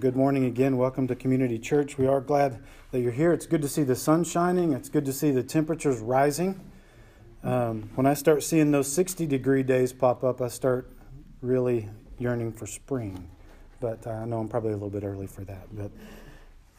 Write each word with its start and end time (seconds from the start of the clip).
good 0.00 0.16
morning 0.16 0.46
again. 0.46 0.78
Welcome 0.78 1.06
to 1.08 1.14
Community 1.14 1.58
Church. 1.58 1.98
We 1.98 2.06
are 2.06 2.22
glad 2.22 2.64
that 2.90 3.00
you're 3.00 3.12
here. 3.12 3.34
It's 3.34 3.44
good 3.44 3.60
to 3.60 3.68
see 3.68 3.82
the 3.82 3.94
sun 3.94 4.24
shining. 4.24 4.72
It's 4.72 4.88
good 4.88 5.04
to 5.04 5.12
see 5.12 5.30
the 5.30 5.42
temperatures 5.42 5.98
rising. 5.98 6.58
Um, 7.44 7.90
when 7.96 8.06
I 8.06 8.14
start 8.14 8.42
seeing 8.42 8.70
those 8.70 8.90
60 8.90 9.26
degree 9.26 9.62
days 9.62 9.92
pop 9.92 10.24
up, 10.24 10.40
I 10.40 10.48
start 10.48 10.90
really 11.42 11.86
yearning 12.18 12.50
for 12.50 12.66
spring. 12.66 13.28
But 13.78 14.06
uh, 14.06 14.12
I 14.12 14.24
know 14.24 14.38
I'm 14.38 14.48
probably 14.48 14.70
a 14.70 14.72
little 14.72 14.88
bit 14.88 15.04
early 15.04 15.26
for 15.26 15.44
that. 15.44 15.68
But 15.70 15.90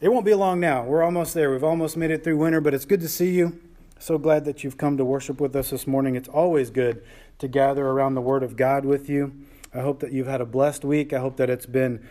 it 0.00 0.08
won't 0.08 0.26
be 0.26 0.34
long 0.34 0.58
now. 0.58 0.82
We're 0.82 1.04
almost 1.04 1.32
there. 1.32 1.52
We've 1.52 1.62
almost 1.62 1.96
made 1.96 2.10
it 2.10 2.24
through 2.24 2.38
winter, 2.38 2.60
but 2.60 2.74
it's 2.74 2.84
good 2.84 3.02
to 3.02 3.08
see 3.08 3.30
you. 3.30 3.56
So 4.00 4.18
glad 4.18 4.44
that 4.46 4.64
you've 4.64 4.78
come 4.78 4.96
to 4.96 5.04
worship 5.04 5.40
with 5.40 5.54
us 5.54 5.70
this 5.70 5.86
morning. 5.86 6.16
It's 6.16 6.28
always 6.28 6.70
good 6.70 7.04
to 7.38 7.46
gather 7.46 7.86
around 7.86 8.16
the 8.16 8.20
Word 8.20 8.42
of 8.42 8.56
God 8.56 8.84
with 8.84 9.08
you. 9.08 9.32
I 9.72 9.78
hope 9.78 10.00
that 10.00 10.10
you've 10.10 10.26
had 10.26 10.40
a 10.40 10.44
blessed 10.44 10.84
week. 10.84 11.12
I 11.12 11.20
hope 11.20 11.36
that 11.36 11.48
it's 11.48 11.66
been 11.66 12.04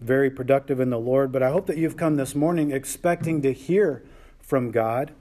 very 0.00 0.30
productive 0.30 0.80
in 0.80 0.90
the 0.90 0.98
Lord. 0.98 1.32
But 1.32 1.42
I 1.42 1.50
hope 1.50 1.66
that 1.66 1.78
you've 1.78 1.96
come 1.96 2.16
this 2.16 2.34
morning 2.34 2.70
expecting 2.70 3.42
to 3.42 3.52
hear 3.52 4.04
from 4.40 4.70
God. 4.70 5.12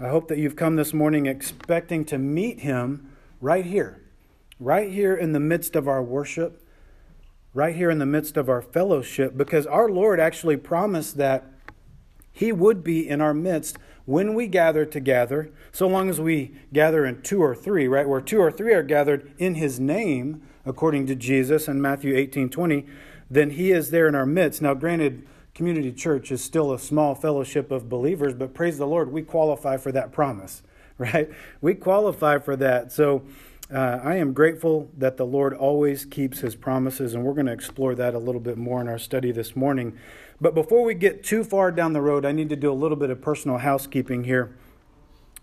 I 0.00 0.08
hope 0.08 0.28
that 0.28 0.38
you've 0.38 0.56
come 0.56 0.76
this 0.76 0.92
morning 0.92 1.26
expecting 1.26 2.04
to 2.06 2.18
meet 2.18 2.60
Him 2.60 3.10
right 3.40 3.64
here, 3.64 4.02
right 4.60 4.90
here 4.90 5.14
in 5.14 5.32
the 5.32 5.40
midst 5.40 5.76
of 5.76 5.88
our 5.88 6.02
worship, 6.02 6.62
right 7.54 7.74
here 7.74 7.90
in 7.90 7.98
the 7.98 8.06
midst 8.06 8.36
of 8.36 8.48
our 8.48 8.60
fellowship, 8.60 9.36
because 9.36 9.66
our 9.66 9.88
Lord 9.88 10.20
actually 10.20 10.58
promised 10.58 11.16
that 11.16 11.46
He 12.32 12.52
would 12.52 12.84
be 12.84 13.08
in 13.08 13.20
our 13.20 13.32
midst 13.32 13.78
when 14.04 14.34
we 14.34 14.46
gather 14.46 14.84
together, 14.84 15.50
so 15.72 15.88
long 15.88 16.08
as 16.08 16.20
we 16.20 16.54
gather 16.72 17.04
in 17.04 17.22
two 17.22 17.42
or 17.42 17.54
three, 17.54 17.88
right? 17.88 18.08
Where 18.08 18.20
two 18.20 18.38
or 18.38 18.52
three 18.52 18.74
are 18.74 18.82
gathered 18.82 19.32
in 19.38 19.54
His 19.54 19.80
name, 19.80 20.42
according 20.66 21.06
to 21.06 21.14
Jesus 21.14 21.68
in 21.68 21.80
Matthew 21.80 22.14
18 22.14 22.50
20 22.50 22.86
then 23.30 23.50
He 23.50 23.72
is 23.72 23.90
there 23.90 24.08
in 24.08 24.14
our 24.14 24.26
midst. 24.26 24.62
Now, 24.62 24.74
granted, 24.74 25.26
Community 25.54 25.90
Church 25.90 26.30
is 26.30 26.44
still 26.44 26.72
a 26.72 26.78
small 26.78 27.14
fellowship 27.14 27.70
of 27.70 27.88
believers, 27.88 28.34
but 28.34 28.52
praise 28.52 28.76
the 28.76 28.86
Lord, 28.86 29.10
we 29.10 29.22
qualify 29.22 29.78
for 29.78 29.90
that 29.92 30.12
promise, 30.12 30.62
right? 30.98 31.30
We 31.60 31.74
qualify 31.74 32.38
for 32.38 32.56
that. 32.56 32.92
So 32.92 33.22
uh, 33.72 34.00
I 34.04 34.16
am 34.16 34.32
grateful 34.32 34.90
that 34.96 35.16
the 35.16 35.26
Lord 35.26 35.54
always 35.54 36.04
keeps 36.04 36.40
His 36.40 36.54
promises, 36.54 37.14
and 37.14 37.24
we're 37.24 37.32
going 37.32 37.46
to 37.46 37.52
explore 37.52 37.94
that 37.94 38.14
a 38.14 38.18
little 38.18 38.40
bit 38.40 38.58
more 38.58 38.80
in 38.80 38.88
our 38.88 38.98
study 38.98 39.32
this 39.32 39.56
morning. 39.56 39.98
But 40.40 40.54
before 40.54 40.84
we 40.84 40.94
get 40.94 41.24
too 41.24 41.42
far 41.42 41.72
down 41.72 41.94
the 41.94 42.02
road, 42.02 42.24
I 42.26 42.32
need 42.32 42.50
to 42.50 42.56
do 42.56 42.70
a 42.70 42.74
little 42.74 42.96
bit 42.96 43.10
of 43.10 43.20
personal 43.22 43.58
housekeeping 43.58 44.24
here 44.24 44.54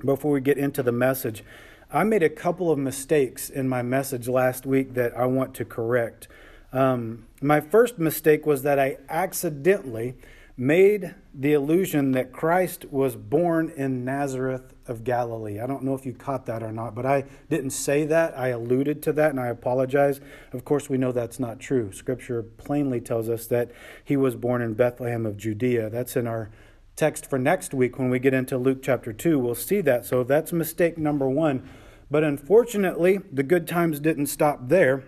before 0.05 0.31
we 0.31 0.41
get 0.41 0.57
into 0.57 0.83
the 0.83 0.91
message. 0.91 1.43
I 1.91 2.03
made 2.03 2.23
a 2.23 2.29
couple 2.29 2.71
of 2.71 2.79
mistakes 2.79 3.49
in 3.49 3.67
my 3.67 3.81
message 3.81 4.27
last 4.27 4.65
week 4.65 4.93
that 4.93 5.17
I 5.17 5.25
want 5.25 5.53
to 5.55 5.65
correct. 5.65 6.27
Um, 6.73 7.27
my 7.41 7.61
first 7.61 7.99
mistake 7.99 8.45
was 8.45 8.63
that 8.63 8.79
I 8.79 8.97
accidentally 9.07 10.16
made 10.57 11.16
the 11.33 11.53
illusion 11.53 12.11
that 12.11 12.31
Christ 12.31 12.85
was 12.91 13.16
born 13.16 13.71
in 13.75 14.05
Nazareth 14.05 14.73
of 14.88 15.03
Galilee. 15.03 15.59
I 15.59 15.66
don't 15.66 15.83
know 15.83 15.95
if 15.95 16.05
you 16.05 16.13
caught 16.13 16.45
that 16.45 16.61
or 16.61 16.71
not, 16.71 16.94
but 16.94 17.05
I 17.05 17.25
didn't 17.49 17.71
say 17.71 18.05
that. 18.05 18.38
I 18.38 18.49
alluded 18.49 19.01
to 19.03 19.13
that 19.13 19.31
and 19.31 19.39
I 19.39 19.47
apologize. 19.47 20.19
Of 20.51 20.66
course, 20.66 20.89
we 20.89 20.97
know 20.97 21.11
that's 21.11 21.39
not 21.39 21.59
true. 21.59 21.91
Scripture 21.91 22.44
plainly 22.44 23.01
tells 23.01 23.29
us 23.29 23.47
that 23.47 23.71
he 24.03 24.17
was 24.17 24.35
born 24.35 24.61
in 24.61 24.73
Bethlehem 24.73 25.25
of 25.25 25.38
Judea. 25.38 25.89
That's 25.89 26.16
in 26.16 26.27
our 26.27 26.51
text 26.95 27.27
for 27.27 27.39
next 27.39 27.73
week 27.73 27.97
when 27.97 28.09
we 28.09 28.19
get 28.19 28.35
into 28.35 28.57
Luke 28.57 28.83
chapter 28.83 29.11
2. 29.11 29.39
We'll 29.39 29.55
see 29.55 29.81
that. 29.81 30.05
So 30.05 30.23
that's 30.23 30.53
mistake 30.53 30.97
number 30.97 31.27
one. 31.27 31.67
But 32.11 32.23
unfortunately, 32.23 33.19
the 33.31 33.41
good 33.41 33.67
times 33.67 33.99
didn't 33.99 34.27
stop 34.27 34.69
there. 34.69 35.03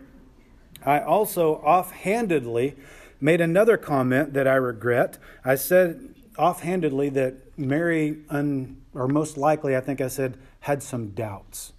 I 0.86 1.00
also 1.00 1.56
offhandedly 1.56 2.76
made 3.20 3.42
another 3.42 3.78
comment 3.78 4.34
that 4.34 4.48
I 4.48 4.56
regret. 4.56 5.18
I 5.44 5.56
said 5.56 6.14
offhandedly 6.38 7.10
that 7.10 7.58
Mary, 7.58 8.20
un, 8.30 8.82
or 8.94 9.08
most 9.08 9.38
likely, 9.38 9.76
I 9.76 9.82
think 9.82 10.02
I 10.02 10.08
said, 10.08 10.38
had 10.62 10.84
some 10.84 11.10
doubts. 11.10 11.74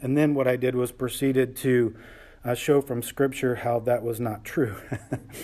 And 0.00 0.16
then 0.16 0.34
what 0.34 0.46
I 0.46 0.56
did 0.56 0.74
was 0.74 0.92
proceeded 0.92 1.56
to 1.58 1.96
uh, 2.44 2.54
show 2.54 2.80
from 2.80 3.02
Scripture 3.02 3.56
how 3.56 3.80
that 3.80 4.02
was 4.02 4.20
not 4.20 4.44
true. 4.44 4.76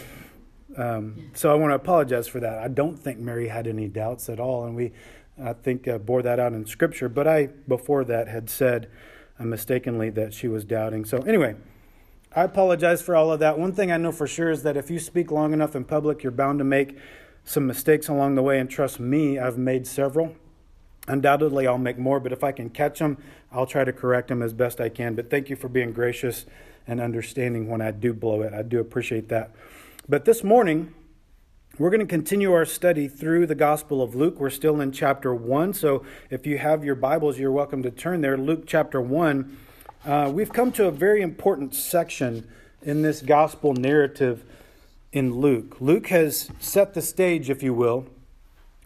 um, 0.76 1.30
so 1.34 1.50
I 1.50 1.54
want 1.54 1.70
to 1.70 1.76
apologize 1.76 2.28
for 2.28 2.38
that. 2.40 2.58
I 2.58 2.68
don't 2.68 2.96
think 2.96 3.18
Mary 3.18 3.48
had 3.48 3.66
any 3.66 3.88
doubts 3.88 4.28
at 4.28 4.38
all, 4.38 4.64
and 4.64 4.76
we, 4.76 4.92
I 5.42 5.54
think, 5.54 5.88
uh, 5.88 5.98
bore 5.98 6.22
that 6.22 6.38
out 6.38 6.52
in 6.52 6.66
Scripture. 6.66 7.08
But 7.08 7.26
I, 7.26 7.46
before 7.46 8.04
that, 8.04 8.28
had 8.28 8.50
said 8.50 8.88
uh, 9.40 9.44
mistakenly 9.44 10.10
that 10.10 10.34
she 10.34 10.46
was 10.46 10.64
doubting. 10.64 11.04
So 11.04 11.18
anyway. 11.18 11.56
I 12.34 12.44
apologize 12.44 13.02
for 13.02 13.14
all 13.14 13.30
of 13.30 13.40
that. 13.40 13.58
One 13.58 13.72
thing 13.72 13.92
I 13.92 13.98
know 13.98 14.10
for 14.10 14.26
sure 14.26 14.50
is 14.50 14.62
that 14.62 14.76
if 14.76 14.90
you 14.90 14.98
speak 14.98 15.30
long 15.30 15.52
enough 15.52 15.76
in 15.76 15.84
public, 15.84 16.22
you're 16.22 16.32
bound 16.32 16.60
to 16.60 16.64
make 16.64 16.96
some 17.44 17.66
mistakes 17.66 18.08
along 18.08 18.36
the 18.36 18.42
way. 18.42 18.58
And 18.58 18.70
trust 18.70 18.98
me, 18.98 19.38
I've 19.38 19.58
made 19.58 19.86
several. 19.86 20.34
Undoubtedly, 21.08 21.66
I'll 21.66 21.78
make 21.78 21.98
more, 21.98 22.20
but 22.20 22.32
if 22.32 22.42
I 22.42 22.52
can 22.52 22.70
catch 22.70 23.00
them, 23.00 23.18
I'll 23.50 23.66
try 23.66 23.84
to 23.84 23.92
correct 23.92 24.28
them 24.28 24.40
as 24.40 24.54
best 24.54 24.80
I 24.80 24.88
can. 24.88 25.14
But 25.14 25.28
thank 25.28 25.50
you 25.50 25.56
for 25.56 25.68
being 25.68 25.92
gracious 25.92 26.46
and 26.86 27.00
understanding 27.00 27.68
when 27.68 27.82
I 27.82 27.90
do 27.90 28.14
blow 28.14 28.40
it. 28.42 28.54
I 28.54 28.62
do 28.62 28.80
appreciate 28.80 29.28
that. 29.28 29.50
But 30.08 30.24
this 30.24 30.42
morning, 30.42 30.94
we're 31.78 31.90
going 31.90 32.00
to 32.00 32.06
continue 32.06 32.52
our 32.52 32.64
study 32.64 33.08
through 33.08 33.46
the 33.46 33.54
Gospel 33.54 34.00
of 34.00 34.14
Luke. 34.14 34.38
We're 34.38 34.50
still 34.50 34.80
in 34.80 34.92
chapter 34.92 35.34
1. 35.34 35.74
So 35.74 36.04
if 36.30 36.46
you 36.46 36.58
have 36.58 36.84
your 36.84 36.94
Bibles, 36.94 37.38
you're 37.38 37.52
welcome 37.52 37.82
to 37.82 37.90
turn 37.90 38.20
there. 38.20 38.38
Luke 38.38 38.64
chapter 38.66 39.00
1. 39.00 39.58
Uh, 40.04 40.28
we've 40.34 40.52
come 40.52 40.72
to 40.72 40.86
a 40.86 40.90
very 40.90 41.22
important 41.22 41.72
section 41.76 42.48
in 42.82 43.02
this 43.02 43.22
gospel 43.22 43.72
narrative 43.72 44.42
in 45.12 45.36
Luke. 45.36 45.76
Luke 45.80 46.08
has 46.08 46.50
set 46.58 46.94
the 46.94 47.02
stage, 47.02 47.48
if 47.48 47.62
you 47.62 47.72
will, 47.72 48.06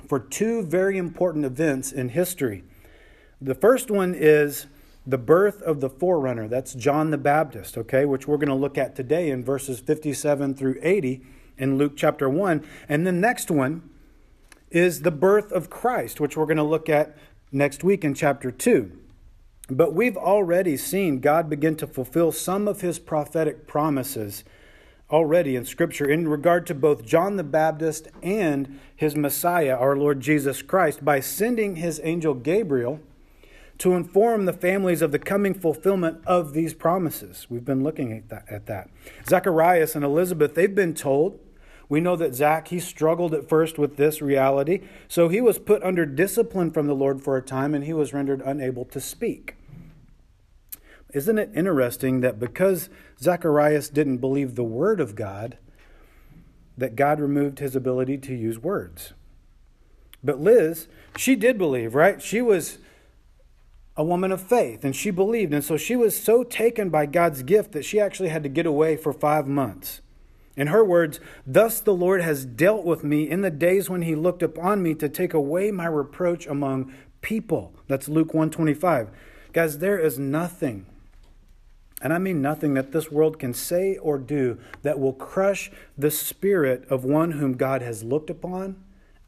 for 0.06 0.18
two 0.18 0.62
very 0.62 0.98
important 0.98 1.46
events 1.46 1.90
in 1.90 2.10
history. 2.10 2.64
The 3.40 3.54
first 3.54 3.90
one 3.90 4.14
is 4.14 4.66
the 5.06 5.16
birth 5.16 5.62
of 5.62 5.80
the 5.80 5.88
forerunner. 5.88 6.48
That's 6.48 6.74
John 6.74 7.10
the 7.10 7.16
Baptist, 7.18 7.78
okay, 7.78 8.04
which 8.04 8.28
we're 8.28 8.36
going 8.36 8.48
to 8.48 8.54
look 8.54 8.76
at 8.76 8.94
today 8.94 9.30
in 9.30 9.42
verses 9.42 9.80
57 9.80 10.54
through 10.54 10.78
80 10.82 11.22
in 11.56 11.78
Luke 11.78 11.94
chapter 11.96 12.28
1. 12.28 12.62
And 12.90 13.06
the 13.06 13.12
next 13.12 13.50
one 13.50 13.88
is 14.70 15.00
the 15.00 15.10
birth 15.10 15.50
of 15.50 15.70
Christ, 15.70 16.20
which 16.20 16.36
we're 16.36 16.44
going 16.44 16.58
to 16.58 16.62
look 16.62 16.90
at 16.90 17.16
next 17.50 17.82
week 17.82 18.04
in 18.04 18.12
chapter 18.12 18.50
2. 18.50 18.98
But 19.68 19.94
we've 19.94 20.16
already 20.16 20.76
seen 20.76 21.20
God 21.20 21.50
begin 21.50 21.76
to 21.76 21.86
fulfill 21.86 22.30
some 22.30 22.68
of 22.68 22.82
his 22.82 22.98
prophetic 22.98 23.66
promises 23.66 24.44
already 25.10 25.56
in 25.56 25.64
Scripture 25.64 26.08
in 26.08 26.28
regard 26.28 26.66
to 26.66 26.74
both 26.74 27.04
John 27.04 27.36
the 27.36 27.44
Baptist 27.44 28.08
and 28.22 28.78
his 28.94 29.16
Messiah, 29.16 29.76
our 29.76 29.96
Lord 29.96 30.20
Jesus 30.20 30.62
Christ, 30.62 31.04
by 31.04 31.20
sending 31.20 31.76
his 31.76 32.00
angel 32.04 32.34
Gabriel 32.34 33.00
to 33.78 33.94
inform 33.94 34.46
the 34.46 34.52
families 34.52 35.02
of 35.02 35.12
the 35.12 35.18
coming 35.18 35.52
fulfillment 35.52 36.20
of 36.26 36.54
these 36.54 36.72
promises. 36.72 37.46
We've 37.50 37.64
been 37.64 37.82
looking 37.82 38.12
at 38.12 38.28
that. 38.30 38.44
At 38.48 38.66
that. 38.66 38.88
Zacharias 39.28 39.94
and 39.94 40.04
Elizabeth, 40.04 40.54
they've 40.54 40.74
been 40.74 40.94
told. 40.94 41.40
We 41.88 42.00
know 42.00 42.16
that 42.16 42.34
Zach, 42.34 42.68
he 42.68 42.80
struggled 42.80 43.34
at 43.34 43.48
first 43.48 43.78
with 43.78 43.96
this 43.96 44.20
reality, 44.20 44.80
so 45.06 45.28
he 45.28 45.40
was 45.40 45.58
put 45.58 45.82
under 45.84 46.04
discipline 46.04 46.72
from 46.72 46.88
the 46.88 46.94
Lord 46.94 47.22
for 47.22 47.36
a 47.36 47.42
time 47.42 47.74
and 47.74 47.84
he 47.84 47.92
was 47.92 48.12
rendered 48.12 48.42
unable 48.44 48.84
to 48.86 49.00
speak. 49.00 49.55
Isn't 51.12 51.38
it 51.38 51.50
interesting 51.54 52.20
that 52.20 52.38
because 52.38 52.90
Zacharias 53.20 53.88
didn't 53.88 54.18
believe 54.18 54.54
the 54.54 54.64
word 54.64 55.00
of 55.00 55.14
God, 55.14 55.58
that 56.76 56.96
God 56.96 57.20
removed 57.20 57.58
his 57.58 57.76
ability 57.76 58.18
to 58.18 58.34
use 58.34 58.58
words? 58.58 59.12
But 60.22 60.40
Liz, 60.40 60.88
she 61.16 61.36
did 61.36 61.56
believe, 61.58 61.94
right? 61.94 62.20
She 62.20 62.42
was 62.42 62.78
a 63.96 64.04
woman 64.04 64.30
of 64.30 64.42
faith 64.42 64.84
and 64.84 64.94
she 64.94 65.10
believed. 65.10 65.54
And 65.54 65.64
so 65.64 65.76
she 65.76 65.96
was 65.96 66.20
so 66.20 66.42
taken 66.42 66.90
by 66.90 67.06
God's 67.06 67.42
gift 67.42 67.72
that 67.72 67.84
she 67.84 67.98
actually 67.98 68.28
had 68.28 68.42
to 68.42 68.48
get 68.48 68.66
away 68.66 68.96
for 68.96 69.12
five 69.12 69.46
months. 69.46 70.02
In 70.56 70.68
her 70.68 70.84
words, 70.84 71.20
thus 71.46 71.80
the 71.80 71.94
Lord 71.94 72.22
has 72.22 72.44
dealt 72.44 72.84
with 72.84 73.04
me 73.04 73.28
in 73.28 73.42
the 73.42 73.50
days 73.50 73.90
when 73.90 74.02
he 74.02 74.14
looked 74.14 74.42
upon 74.42 74.82
me 74.82 74.94
to 74.94 75.08
take 75.08 75.34
away 75.34 75.70
my 75.70 75.86
reproach 75.86 76.46
among 76.46 76.92
people. 77.20 77.74
That's 77.88 78.08
Luke 78.08 78.34
125. 78.34 79.10
Guys, 79.52 79.78
there 79.78 79.98
is 79.98 80.18
nothing 80.18 80.86
and 82.02 82.12
I 82.12 82.18
mean 82.18 82.42
nothing 82.42 82.74
that 82.74 82.92
this 82.92 83.10
world 83.10 83.38
can 83.38 83.54
say 83.54 83.96
or 83.96 84.18
do 84.18 84.58
that 84.82 84.98
will 84.98 85.14
crush 85.14 85.70
the 85.96 86.10
spirit 86.10 86.86
of 86.90 87.04
one 87.04 87.32
whom 87.32 87.56
God 87.56 87.80
has 87.82 88.04
looked 88.04 88.28
upon 88.28 88.76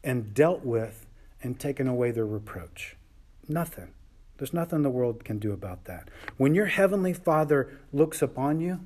and 0.04 0.34
dealt 0.34 0.64
with 0.64 1.06
and 1.42 1.58
taken 1.58 1.88
away 1.88 2.10
their 2.10 2.26
reproach. 2.26 2.96
Nothing. 3.48 3.88
There's 4.36 4.52
nothing 4.52 4.82
the 4.82 4.90
world 4.90 5.24
can 5.24 5.38
do 5.38 5.52
about 5.52 5.84
that. 5.86 6.08
When 6.36 6.54
your 6.54 6.66
heavenly 6.66 7.12
Father 7.12 7.78
looks 7.92 8.22
upon 8.22 8.60
you, 8.60 8.80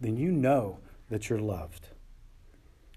then 0.00 0.16
you 0.16 0.30
know 0.30 0.78
that 1.08 1.30
you're 1.30 1.38
loved. 1.38 1.88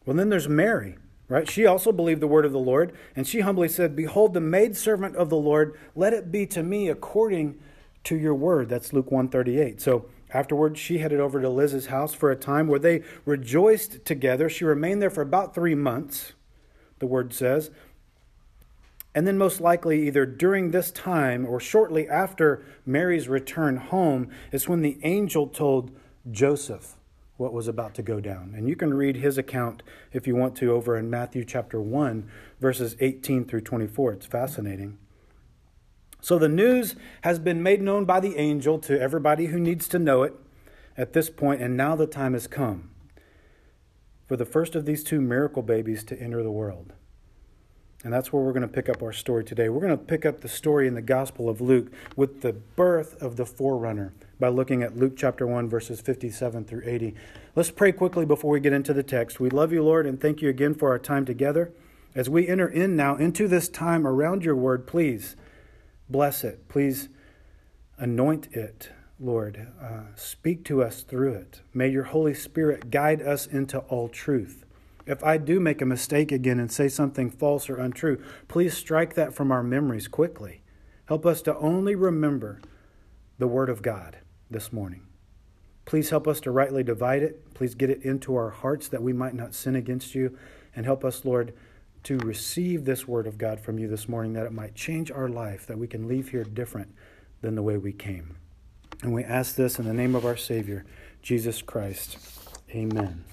Well, 0.06 0.18
then 0.18 0.30
there's 0.30 0.50
Mary, 0.50 0.98
right? 1.30 1.50
She 1.50 1.66
also 1.66 1.92
believed 1.92 2.22
the 2.22 2.28
word 2.28 2.46
of 2.46 2.52
the 2.52 2.60
Lord, 2.60 2.94
and 3.16 3.28
she 3.28 3.42
humbly 3.42 3.70
said, 3.70 3.96
Behold, 3.96 4.34
the 4.34 4.42
maidservant 4.42 5.16
of 5.16 5.30
the 5.30 5.38
Lord, 5.38 5.78
let 5.96 6.14
it 6.14 6.32
be 6.32 6.46
to 6.48 6.64
me 6.64 6.90
according 6.90 7.58
to 8.08 8.18
your 8.18 8.36
word. 8.36 8.70
That's 8.70 8.94
Luke 8.94 9.12
138. 9.12 9.80
So 9.80 10.06
Afterwards, 10.32 10.80
she 10.80 10.98
headed 10.98 11.20
over 11.20 11.42
to 11.42 11.50
Liz's 11.50 11.88
house 11.88 12.14
for 12.14 12.30
a 12.30 12.36
time 12.36 12.68
where 12.68 12.80
they 12.80 13.04
rejoiced 13.26 14.04
together. 14.04 14.50
She 14.50 14.66
remained 14.66 15.02
there 15.02 15.10
for 15.10 15.22
about 15.22 15.56
three 15.56 15.76
months, 15.76 16.34
the 17.00 17.08
word 17.08 17.34
says. 17.34 17.72
And 19.16 19.26
then, 19.26 19.38
most 19.38 19.62
likely, 19.62 20.06
either 20.06 20.26
during 20.26 20.72
this 20.72 20.92
time 20.92 21.46
or 21.46 21.60
shortly 21.60 22.08
after 22.10 22.64
Mary's 22.86 23.30
return 23.30 23.78
home, 23.78 24.30
is 24.52 24.68
when 24.68 24.82
the 24.82 25.00
angel 25.02 25.48
told 25.48 25.92
Joseph 26.30 26.96
what 27.38 27.54
was 27.54 27.68
about 27.68 27.94
to 27.96 28.04
go 28.04 28.20
down. 28.20 28.54
And 28.56 28.68
you 28.68 28.76
can 28.76 28.94
read 28.94 29.16
his 29.16 29.38
account 29.38 29.82
if 30.12 30.28
you 30.28 30.36
want 30.36 30.56
to 30.58 30.72
over 30.72 30.98
in 30.98 31.10
Matthew 31.10 31.46
chapter 31.46 31.80
1, 31.80 32.30
verses 32.60 32.98
18 33.00 33.46
through 33.46 33.62
24. 33.62 34.14
It's 34.14 34.26
fascinating. 34.26 34.98
So 36.28 36.38
the 36.38 36.50
news 36.50 36.98
has 37.22 37.40
been 37.40 37.64
made 37.64 37.82
known 37.82 38.04
by 38.04 38.20
the 38.20 38.36
angel 38.36 38.80
to 38.80 39.00
everybody 39.00 39.46
who 39.46 39.62
needs 39.62 39.88
to 39.88 39.98
know 39.98 40.24
it 40.24 40.34
at 40.98 41.14
this 41.14 41.30
point, 41.30 41.62
and 41.62 41.78
now 41.78 41.96
the 41.96 42.06
time 42.06 42.34
has 42.34 42.48
come 42.48 42.90
for 44.28 44.36
the 44.36 44.44
first 44.44 44.76
of 44.76 44.86
these 44.86 45.06
two 45.06 45.22
miracle 45.22 45.62
babies 45.62 46.04
to 46.04 46.20
enter 46.22 46.44
the 46.44 46.52
world. 46.52 46.92
And 48.04 48.12
that's 48.12 48.34
where 48.34 48.44
we're 48.44 48.52
going 48.52 48.64
to 48.64 48.68
pick 48.68 48.90
up 48.90 49.02
our 49.02 49.14
story 49.14 49.46
today. 49.46 49.70
We're 49.70 49.80
going 49.80 49.98
to 49.98 50.04
pick 50.04 50.26
up 50.26 50.42
the 50.42 50.50
story 50.50 50.86
in 50.86 50.96
the 50.96 51.02
Gospel 51.02 51.48
of 51.48 51.62
Luke 51.62 51.94
with 52.18 52.42
the 52.42 52.52
birth 52.52 53.16
of 53.22 53.38
the 53.38 53.46
forerunner 53.46 54.14
by 54.38 54.50
looking 54.50 54.84
at 54.84 54.98
Luke 54.98 55.14
chapter 55.16 55.48
1, 55.48 55.70
verses 55.70 56.02
57 56.02 56.66
through 56.66 56.84
80. 56.86 57.16
Let's 57.56 57.72
pray 57.72 57.94
quickly 57.94 58.26
before 58.26 58.52
we 58.52 58.60
get 58.60 58.74
into 58.74 58.94
the 58.94 59.02
text. 59.02 59.40
We 59.40 59.50
love 59.50 59.72
you, 59.72 59.82
Lord, 59.82 60.06
and 60.06 60.20
thank 60.20 60.42
you 60.42 60.50
again 60.50 60.76
for 60.76 60.90
our 60.90 61.00
time 61.00 61.24
together. 61.24 61.72
As 62.14 62.30
we 62.30 62.50
enter 62.50 62.68
in 62.68 62.98
now 62.98 63.16
into 63.16 63.48
this 63.48 63.70
time 63.70 64.06
around 64.06 64.44
your 64.44 64.58
word, 64.58 64.88
please 64.88 65.38
bless 66.10 66.44
it. 66.44 66.68
Please 66.68 67.10
anoint 67.98 68.48
it, 68.54 68.92
Lord. 69.20 69.68
Uh, 69.82 70.14
speak 70.16 70.64
to 70.66 70.84
us 70.84 71.04
through 71.04 71.34
it. 71.34 71.62
May 71.74 71.90
your 71.90 72.04
Holy 72.06 72.34
Spirit 72.34 72.92
guide 72.92 73.22
us 73.22 73.48
into 73.48 73.80
all 73.80 74.10
truth. 74.10 74.66
If 75.06 75.24
I 75.24 75.38
do 75.38 75.60
make 75.60 75.82
a 75.82 75.86
mistake 75.86 76.32
again 76.32 76.60
and 76.60 76.72
say 76.72 76.90
something 76.90 77.32
false 77.32 77.70
or 77.70 77.78
untrue, 77.78 78.22
please 78.48 78.76
strike 78.76 79.14
that 79.14 79.34
from 79.34 79.52
our 79.52 79.64
memories 79.64 80.08
quickly. 80.08 80.62
Help 81.06 81.26
us 81.26 81.42
to 81.44 81.58
only 81.58 81.96
remember 81.96 82.60
the 83.38 83.48
Word 83.48 83.70
of 83.70 83.82
God 83.82 84.18
this 84.52 84.74
morning. 84.74 85.04
Please 85.86 86.10
help 86.10 86.28
us 86.28 86.42
to 86.42 86.52
rightly 86.52 86.84
divide 86.84 87.24
it. 87.24 87.54
Please 87.54 87.74
get 87.74 87.90
it 87.90 88.04
into 88.04 88.36
our 88.36 88.50
hearts 88.50 88.90
that 88.90 89.02
we 89.02 89.14
might 89.14 89.34
not 89.34 89.56
sin 89.56 89.74
against 89.74 90.14
you. 90.14 90.38
And 90.76 90.86
help 90.86 91.06
us, 91.06 91.24
Lord, 91.24 91.54
to 92.08 92.18
receive 92.20 92.86
this 92.86 93.06
Word 93.06 93.28
of 93.28 93.38
God 93.38 93.60
from 93.60 93.78
you 93.78 93.90
this 93.90 94.08
morning 94.08 94.32
that 94.32 94.46
it 94.46 94.54
might 94.54 94.74
change 94.76 95.12
our 95.12 95.28
life, 95.28 95.68
that 95.68 95.78
we 95.78 95.88
can 95.88 96.08
leave 96.08 96.30
here 96.30 96.46
different 96.46 96.96
than 97.42 97.56
the 97.56 97.62
way 97.62 97.76
we 97.76 97.92
came. 97.92 98.38
And 99.04 99.14
we 99.14 99.26
ask 99.26 99.56
this 99.56 99.78
in 99.78 99.84
the 99.84 99.94
name 99.94 100.16
of 100.16 100.26
our 100.26 100.38
Savior, 100.38 100.86
Jesus 101.22 101.62
Christ. 101.62 102.18
Amen. 102.72 103.26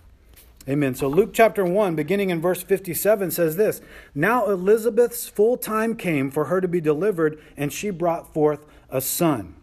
Amen. 0.68 0.96
So 0.96 1.06
Luke 1.06 1.30
chapter 1.32 1.64
1, 1.64 1.94
beginning 1.94 2.30
in 2.30 2.40
verse 2.40 2.64
57, 2.64 3.30
says 3.30 3.54
this 3.54 3.80
Now 4.12 4.46
Elizabeth's 4.46 5.28
full 5.28 5.56
time 5.56 5.94
came 5.94 6.28
for 6.28 6.46
her 6.46 6.60
to 6.60 6.66
be 6.66 6.80
delivered, 6.80 7.40
and 7.56 7.72
she 7.72 7.90
brought 7.90 8.34
forth 8.34 8.66
a 8.90 9.00
son. 9.00 9.54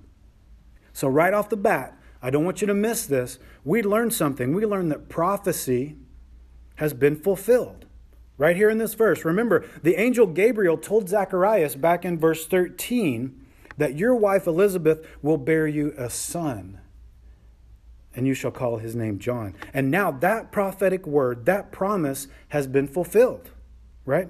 So, 0.93 1.09
right 1.09 1.33
off 1.33 1.49
the 1.49 1.57
bat, 1.57 1.97
I 2.21 2.29
don't 2.29 2.45
want 2.45 2.61
you 2.61 2.67
to 2.67 2.73
miss 2.73 3.05
this. 3.05 3.39
We 3.65 3.83
learned 3.83 4.13
something. 4.13 4.55
We 4.55 4.65
learned 4.65 4.89
that 4.93 5.09
prophecy 5.09 5.97
has 6.75 6.93
been 6.93 7.17
fulfilled. 7.17 7.87
Right 8.41 8.55
here 8.55 8.71
in 8.71 8.79
this 8.79 8.95
verse. 8.95 9.23
Remember, 9.23 9.63
the 9.83 10.01
angel 10.01 10.25
Gabriel 10.25 10.75
told 10.75 11.07
Zacharias 11.07 11.75
back 11.75 12.03
in 12.03 12.17
verse 12.17 12.47
13 12.47 13.39
that 13.77 13.95
your 13.95 14.15
wife 14.15 14.47
Elizabeth 14.47 15.05
will 15.21 15.37
bear 15.37 15.67
you 15.67 15.93
a 15.95 16.09
son 16.09 16.79
and 18.15 18.25
you 18.25 18.33
shall 18.33 18.49
call 18.49 18.77
his 18.77 18.95
name 18.95 19.19
John. 19.19 19.53
And 19.75 19.91
now 19.91 20.09
that 20.09 20.51
prophetic 20.51 21.05
word, 21.05 21.45
that 21.45 21.71
promise 21.71 22.27
has 22.47 22.65
been 22.65 22.87
fulfilled, 22.87 23.51
right? 24.07 24.29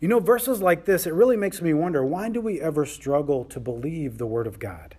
You 0.00 0.08
know, 0.08 0.18
verses 0.18 0.62
like 0.62 0.86
this, 0.86 1.06
it 1.06 1.12
really 1.12 1.36
makes 1.36 1.60
me 1.60 1.74
wonder 1.74 2.02
why 2.02 2.30
do 2.30 2.40
we 2.40 2.58
ever 2.58 2.86
struggle 2.86 3.44
to 3.44 3.60
believe 3.60 4.16
the 4.16 4.24
word 4.24 4.46
of 4.46 4.58
God? 4.58 4.96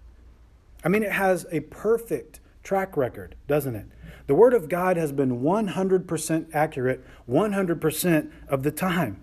I 0.83 0.89
mean, 0.89 1.01
it 1.01 1.13
has 1.13 1.47
a 1.51 1.61
perfect 1.61 2.39
track 2.63 2.95
record, 2.95 3.35
doesn't 3.47 3.75
it? 3.75 3.85
The 4.27 4.35
word 4.35 4.53
of 4.53 4.69
God 4.69 4.97
has 4.97 5.11
been 5.11 5.41
100% 5.41 6.47
accurate 6.53 7.05
100% 7.29 8.31
of 8.47 8.63
the 8.63 8.71
time. 8.71 9.19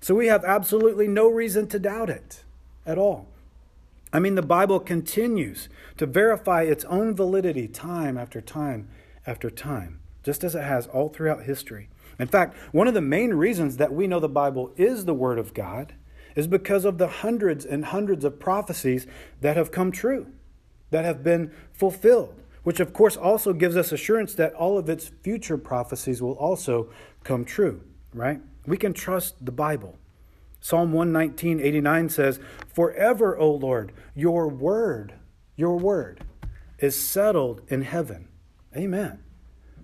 So 0.00 0.14
we 0.14 0.28
have 0.28 0.44
absolutely 0.44 1.08
no 1.08 1.28
reason 1.28 1.66
to 1.68 1.78
doubt 1.78 2.10
it 2.10 2.44
at 2.84 2.98
all. 2.98 3.26
I 4.12 4.20
mean, 4.20 4.34
the 4.34 4.42
Bible 4.42 4.80
continues 4.80 5.68
to 5.96 6.06
verify 6.06 6.62
its 6.62 6.84
own 6.84 7.14
validity 7.14 7.66
time 7.66 8.16
after 8.16 8.40
time 8.40 8.88
after 9.26 9.50
time, 9.50 10.00
just 10.22 10.44
as 10.44 10.54
it 10.54 10.62
has 10.62 10.86
all 10.86 11.08
throughout 11.08 11.42
history. 11.42 11.88
In 12.18 12.28
fact, 12.28 12.56
one 12.72 12.88
of 12.88 12.94
the 12.94 13.00
main 13.00 13.34
reasons 13.34 13.76
that 13.76 13.92
we 13.92 14.06
know 14.06 14.20
the 14.20 14.28
Bible 14.28 14.72
is 14.76 15.04
the 15.04 15.14
Word 15.14 15.38
of 15.38 15.52
God 15.52 15.94
is 16.34 16.46
because 16.46 16.84
of 16.84 16.98
the 16.98 17.08
hundreds 17.08 17.64
and 17.64 17.86
hundreds 17.86 18.24
of 18.24 18.38
prophecies 18.38 19.06
that 19.40 19.56
have 19.56 19.72
come 19.72 19.90
true, 19.90 20.28
that 20.90 21.04
have 21.04 21.24
been 21.24 21.50
fulfilled, 21.72 22.40
which 22.66 22.80
of 22.80 22.92
course 22.92 23.16
also 23.16 23.52
gives 23.52 23.76
us 23.76 23.92
assurance 23.92 24.34
that 24.34 24.52
all 24.54 24.76
of 24.76 24.88
its 24.88 25.12
future 25.22 25.56
prophecies 25.56 26.20
will 26.20 26.32
also 26.32 26.90
come 27.22 27.44
true, 27.44 27.80
right? 28.12 28.40
We 28.66 28.76
can 28.76 28.92
trust 28.92 29.46
the 29.46 29.52
Bible. 29.52 29.96
Psalm 30.58 30.92
119, 30.92 31.60
89 31.60 32.08
says, 32.08 32.40
Forever, 32.74 33.38
O 33.38 33.52
Lord, 33.52 33.92
your 34.16 34.48
word, 34.48 35.14
your 35.54 35.78
word 35.78 36.24
is 36.80 36.98
settled 36.98 37.60
in 37.68 37.82
heaven. 37.82 38.26
Amen. 38.76 39.20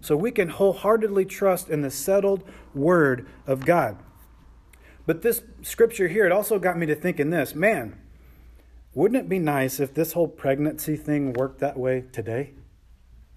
So 0.00 0.16
we 0.16 0.32
can 0.32 0.48
wholeheartedly 0.48 1.26
trust 1.26 1.68
in 1.68 1.82
the 1.82 1.90
settled 1.90 2.42
word 2.74 3.28
of 3.46 3.64
God. 3.64 3.96
But 5.06 5.22
this 5.22 5.42
scripture 5.62 6.08
here, 6.08 6.26
it 6.26 6.32
also 6.32 6.58
got 6.58 6.76
me 6.76 6.86
to 6.86 6.96
thinking 6.96 7.30
this 7.30 7.54
man, 7.54 7.96
wouldn't 8.92 9.24
it 9.24 9.28
be 9.28 9.38
nice 9.38 9.78
if 9.78 9.94
this 9.94 10.14
whole 10.14 10.26
pregnancy 10.26 10.96
thing 10.96 11.32
worked 11.32 11.60
that 11.60 11.78
way 11.78 12.06
today 12.10 12.54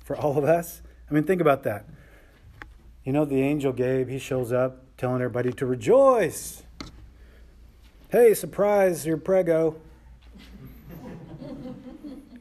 for 0.05 0.15
all 0.15 0.37
of 0.37 0.45
us? 0.45 0.81
I 1.09 1.13
mean, 1.13 1.23
think 1.23 1.41
about 1.41 1.63
that. 1.63 1.85
You 3.03 3.11
know, 3.11 3.25
the 3.25 3.41
angel 3.41 3.73
Gabe, 3.73 4.07
he 4.07 4.17
shows 4.17 4.53
up 4.53 4.81
telling 4.97 5.21
everybody 5.21 5.51
to 5.53 5.65
rejoice. 5.65 6.63
Hey, 8.09 8.33
surprise, 8.33 9.05
you're 9.05 9.17
prego. 9.17 9.75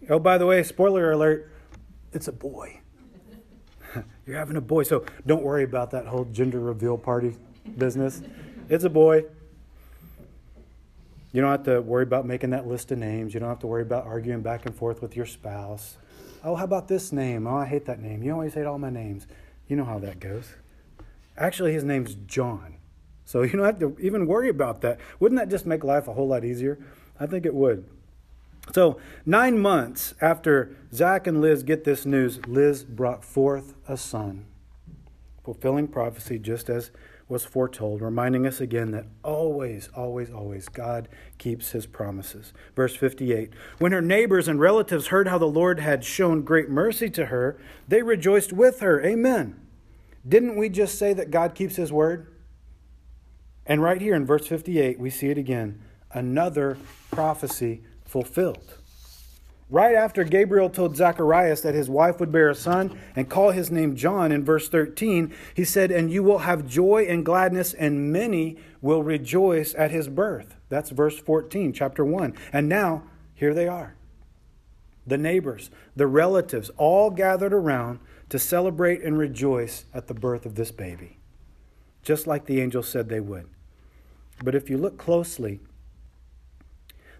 oh, 0.09 0.18
by 0.18 0.38
the 0.38 0.47
way, 0.47 0.62
spoiler 0.62 1.11
alert, 1.11 1.50
it's 2.12 2.28
a 2.28 2.33
boy. 2.33 2.80
you're 4.26 4.37
having 4.37 4.56
a 4.56 4.61
boy, 4.61 4.85
so 4.85 5.04
don't 5.26 5.42
worry 5.42 5.64
about 5.64 5.90
that 5.90 6.06
whole 6.06 6.26
gender 6.26 6.61
reveal 6.61 6.97
party 6.97 7.37
business. 7.76 8.23
It's 8.68 8.85
a 8.85 8.90
boy. 8.90 9.25
You 11.33 11.40
don't 11.40 11.50
have 11.50 11.64
to 11.64 11.80
worry 11.80 12.04
about 12.04 12.26
making 12.26 12.50
that 12.50 12.66
list 12.66 12.92
of 12.92 12.99
names. 12.99 13.35
You 13.35 13.40
don't 13.40 13.49
have 13.49 13.59
to 13.61 13.66
worry 13.66 13.83
about 13.83 14.06
arguing 14.06 14.42
back 14.42 14.66
and 14.66 14.75
forth 14.75 15.02
with 15.02 15.16
your 15.16 15.26
spouse. 15.26 15.99
Oh, 16.44 16.56
how 16.56 16.64
about 16.64 16.88
this 16.88 17.10
name? 17.10 17.46
Oh, 17.46 17.56
I 17.56 17.64
hate 17.64 17.86
that 17.86 18.00
name. 18.00 18.22
You 18.22 18.32
always 18.32 18.52
hate 18.52 18.66
all 18.66 18.78
my 18.78 18.90
names. 18.90 19.26
You 19.66 19.76
know 19.76 19.86
how 19.86 19.98
that 20.00 20.20
goes. 20.20 20.56
Actually, 21.38 21.72
his 21.72 21.84
name's 21.84 22.14
John. 22.14 22.76
So 23.24 23.42
you 23.42 23.52
don't 23.52 23.64
have 23.64 23.78
to 23.78 23.96
even 23.98 24.26
worry 24.26 24.50
about 24.50 24.82
that. 24.82 25.00
Wouldn't 25.18 25.40
that 25.40 25.48
just 25.48 25.64
make 25.64 25.82
life 25.82 26.06
a 26.06 26.12
whole 26.12 26.28
lot 26.28 26.44
easier? 26.44 26.78
I 27.18 27.26
think 27.26 27.46
it 27.46 27.54
would. 27.54 27.88
So, 28.72 28.98
nine 29.26 29.58
months 29.58 30.14
after 30.22 30.74
Zach 30.92 31.26
and 31.26 31.40
Liz 31.40 31.62
get 31.62 31.84
this 31.84 32.06
news, 32.06 32.40
Liz 32.46 32.82
brought 32.82 33.22
forth 33.22 33.74
a 33.86 33.96
son, 33.98 34.46
fulfilling 35.44 35.86
prophecy 35.86 36.38
just 36.38 36.70
as 36.70 36.90
was 37.28 37.45
foretold, 37.45 38.02
reminding 38.02 38.47
us 38.47 38.61
again 38.61 38.90
that 38.90 39.07
always, 39.23 39.88
always, 39.95 40.31
always 40.31 40.69
God 40.69 41.09
keeps 41.38 41.71
his 41.71 41.87
promises. 41.87 42.52
Verse 42.76 42.95
58 42.95 43.52
When 43.78 43.93
her 43.93 44.02
neighbors 44.02 44.49
and 44.49 44.61
relatives 44.61 45.09
heard 45.09 45.28
how 45.28 45.38
the 45.38 45.47
Lord 45.47 45.81
had 45.81 46.04
shown 46.04 46.43
great 46.43 46.69
mercy 46.69 47.09
to 47.11 47.26
her, 47.26 47.59
they 47.88 48.02
rejoiced 48.02 48.52
with 48.52 48.81
her. 48.81 49.04
Amen. 49.04 49.61
Didn't 50.26 50.57
we 50.57 50.69
just 50.69 50.99
say 50.99 51.12
that 51.12 51.31
God 51.31 51.54
keeps 51.54 51.76
his 51.76 51.93
word? 51.93 52.26
And 53.66 53.83
right 53.83 54.00
here 54.00 54.14
in 54.14 54.26
verse 54.26 54.47
58, 54.47 54.99
we 54.99 55.11
see 55.11 55.28
it 55.28 55.38
again 55.38 55.81
another 56.12 56.78
prophecy 57.11 57.83
fulfilled. 58.04 58.78
Right 59.71 59.94
after 59.94 60.25
Gabriel 60.25 60.68
told 60.68 60.97
Zacharias 60.97 61.62
that 61.62 61.75
his 61.75 61.88
wife 61.88 62.21
would 62.21 62.30
bear 62.30 62.50
a 62.50 62.54
son 62.54 62.99
and 63.16 63.30
call 63.30 63.50
his 63.50 63.71
name 63.71 63.97
John 63.97 64.30
in 64.30 64.44
verse 64.44 64.68
13, 64.68 65.35
he 65.54 65.64
said, 65.64 65.90
And 65.90 66.12
you 66.12 66.23
will 66.23 66.38
have 66.38 66.66
joy 66.66 67.06
and 67.09 67.25
gladness, 67.25 67.73
and 67.73 68.12
many 68.12 68.59
will 68.83 69.02
rejoice 69.02 69.75
at 69.75 69.90
his 69.90 70.09
birth. 70.09 70.54
That's 70.68 70.90
verse 70.90 71.18
14, 71.18 71.73
chapter 71.73 72.04
1. 72.04 72.35
And 72.52 72.68
now, 72.68 73.04
here 73.35 73.54
they 73.54 73.66
are. 73.66 73.94
The 75.06 75.18
neighbors, 75.18 75.71
the 75.97 76.06
relatives, 76.06 76.71
all 76.76 77.11
gathered 77.11 77.52
around 77.52 78.00
to 78.28 78.38
celebrate 78.38 79.02
and 79.02 79.18
rejoice 79.18 79.87
at 79.94 80.09
the 80.09 80.14
birth 80.14 80.44
of 80.44 80.56
this 80.56 80.71
baby, 80.71 81.18
just 82.02 82.26
like 82.26 82.47
the 82.47 82.61
angel 82.61 82.83
said 82.83 83.09
they 83.09 83.21
would. 83.21 83.49
But 84.42 84.54
if 84.54 84.68
you 84.68 84.76
look 84.76 84.99
closely, 84.99 85.61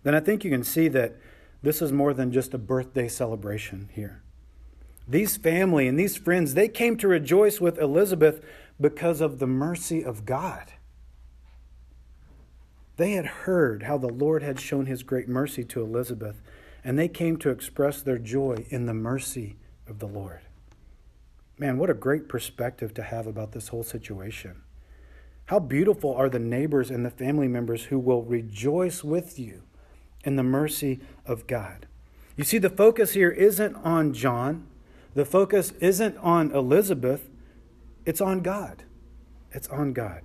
then 0.03 0.15
I 0.15 0.21
think 0.21 0.45
you 0.45 0.51
can 0.51 0.65
see 0.65 0.89
that 0.89 1.17
this 1.65 1.81
is 1.81 1.93
more 1.93 2.13
than 2.13 2.31
just 2.31 2.55
a 2.55 2.59
birthday 2.59 3.09
celebration 3.09 3.89
here. 3.93 4.23
These 5.09 5.37
family 5.37 5.89
and 5.89 5.99
these 5.99 6.17
friends, 6.17 6.55
they 6.55 6.69
came 6.69 6.97
to 6.99 7.09
rejoice 7.09 7.61
with 7.61 7.79
Elizabeth 7.79 8.45
because 8.81 9.21
of 9.21 9.39
the 9.39 9.47
mercy 9.47 10.05
of 10.05 10.25
God. 10.25 10.73
They 12.97 13.13
had 13.13 13.27
heard 13.27 13.85
how 13.85 13.99
the 13.99 14.13
Lord 14.13 14.43
had 14.43 14.61
shown 14.61 14.87
his 14.87 15.03
great 15.03 15.29
mercy 15.29 15.65
to 15.65 15.83
Elizabeth, 15.83 16.41
and 16.85 16.99
they 16.99 17.09
came 17.09 17.39
to 17.39 17.51
express 17.51 18.03
their 18.03 18.19
joy 18.19 18.67
in 18.69 18.87
the 18.87 18.95
mercy 18.95 19.57
of 19.89 19.99
the 19.99 20.07
Lord. 20.07 20.41
Man, 21.59 21.79
what 21.79 21.91
a 21.91 21.95
great 21.95 22.29
perspective 22.29 22.95
to 22.95 23.03
have 23.03 23.27
about 23.27 23.53
this 23.53 23.69
whole 23.69 23.83
situation. 23.83 24.63
How 25.47 25.61
beautiful 25.61 26.15
are 26.15 26.29
the 26.29 26.39
neighbors 26.39 26.91
and 26.91 27.05
the 27.05 27.11
family 27.11 27.49
members 27.49 27.85
who 27.85 27.99
will 27.99 28.23
rejoice 28.23 29.03
with 29.03 29.39
you 29.39 29.63
in 30.25 30.37
the 30.37 30.43
mercy 30.43 31.01
of 31.27 31.47
God. 31.47 31.87
You 32.37 32.45
see, 32.45 32.59
the 32.59 32.71
focus 32.71 33.13
here 33.13 33.31
isn't 33.31 33.77
on 33.77 34.13
John, 34.13 34.67
the 35.15 35.25
focus 35.25 35.73
isn't 35.81 36.17
on 36.19 36.51
Elizabeth, 36.51 37.29
it's 38.05 38.21
on 38.21 38.41
God. 38.41 38.83
It's 39.53 39.69
on 39.69 39.93
God. 39.93 40.23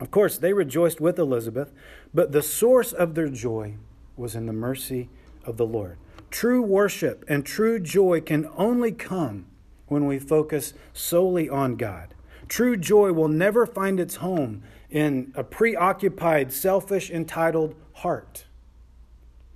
Of 0.00 0.10
course, 0.10 0.38
they 0.38 0.52
rejoiced 0.52 1.00
with 1.00 1.18
Elizabeth, 1.18 1.72
but 2.12 2.32
the 2.32 2.42
source 2.42 2.92
of 2.92 3.14
their 3.14 3.28
joy 3.28 3.74
was 4.16 4.34
in 4.34 4.46
the 4.46 4.52
mercy 4.52 5.08
of 5.44 5.56
the 5.56 5.66
Lord. 5.66 5.98
True 6.30 6.62
worship 6.62 7.24
and 7.28 7.44
true 7.44 7.78
joy 7.78 8.20
can 8.20 8.48
only 8.56 8.92
come 8.92 9.46
when 9.86 10.06
we 10.06 10.18
focus 10.18 10.74
solely 10.92 11.48
on 11.48 11.76
God. 11.76 12.14
True 12.48 12.76
joy 12.76 13.12
will 13.12 13.28
never 13.28 13.66
find 13.66 13.98
its 13.98 14.16
home 14.16 14.62
in 14.90 15.32
a 15.34 15.42
preoccupied, 15.42 16.52
selfish, 16.52 17.10
entitled 17.10 17.74
heart. 17.94 18.46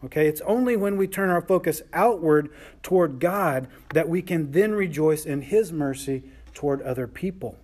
Okay, 0.05 0.29
it's 0.29 0.41
only 0.43 0.77
when 0.77 0.97
we 0.97 1.09
turn 1.09 1.29
our 1.29 1.41
focus 1.41 1.83
outward 1.93 2.51
toward 2.83 3.19
God 3.19 3.67
that 3.95 4.09
we 4.09 4.23
can 4.23 4.53
then 4.53 4.73
rejoice 4.73 5.25
in 5.25 5.43
His 5.43 5.73
mercy 5.73 6.23
toward 6.55 6.81
other 6.83 7.07
people 7.07 7.59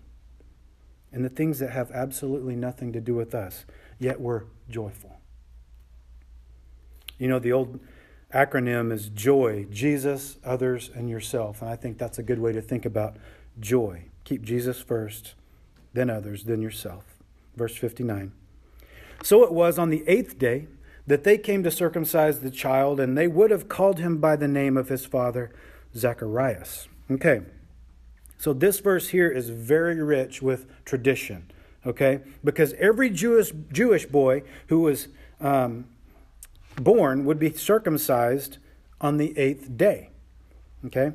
and 1.15 1.25
the 1.25 1.29
things 1.29 1.61
that 1.61 1.71
have 1.71 1.93
absolutely 1.93 2.57
nothing 2.57 2.93
to 2.93 3.01
do 3.01 3.15
with 3.15 3.35
us, 3.37 3.65
yet 4.01 4.21
we're 4.21 4.43
joyful. 4.69 5.21
You 7.19 7.29
know, 7.29 7.39
the 7.39 7.53
old 7.53 7.79
acronym 8.35 8.93
is 8.93 9.11
JOY 9.11 9.67
Jesus, 9.71 10.39
others, 10.45 10.91
and 10.93 11.09
yourself. 11.09 11.63
And 11.63 11.71
I 11.71 11.77
think 11.77 11.99
that's 11.99 12.19
a 12.19 12.25
good 12.25 12.41
way 12.41 12.53
to 12.53 12.61
think 12.61 12.85
about 12.85 13.17
joy. 13.61 14.07
Keep 14.25 14.43
Jesus 14.43 14.81
first, 14.81 15.35
then 15.93 16.11
others, 16.11 16.45
then 16.45 16.61
yourself. 16.61 17.05
Verse 17.55 17.77
59. 17.77 18.33
So 19.23 19.45
it 19.45 19.53
was 19.53 19.79
on 19.79 19.91
the 19.91 20.03
eighth 20.09 20.37
day 20.37 20.67
that 21.07 21.25
they 21.25 21.39
came 21.39 21.63
to 21.63 21.71
circumcise 21.71 22.41
the 22.41 22.51
child, 22.51 22.99
and 22.99 23.17
they 23.17 23.29
would 23.29 23.51
have 23.51 23.69
called 23.69 23.99
him 23.99 24.19
by 24.19 24.37
the 24.37 24.49
name 24.49 24.77
of 24.77 24.89
his 24.89 25.05
father, 25.05 25.51
Zacharias. 25.95 26.89
Okay. 27.11 27.43
So 28.39 28.53
this 28.53 28.81
verse 28.81 29.09
here 29.09 29.31
is 29.31 29.49
very 29.49 30.03
rich 30.03 30.43
with 30.43 30.67
tradition, 30.85 31.51
okay? 31.87 32.21
Because 32.43 32.75
every 32.75 33.11
Jewish 33.11 33.53
Jewish 33.73 34.07
boy 34.07 34.43
who 34.67 34.81
was 34.81 35.09
um, 35.41 35.87
born 36.77 37.25
would 37.25 37.39
be 37.39 37.53
circumcised 37.53 38.59
on 39.01 39.17
the 39.17 39.37
eighth 39.39 39.77
day, 39.77 40.11
okay? 40.87 41.13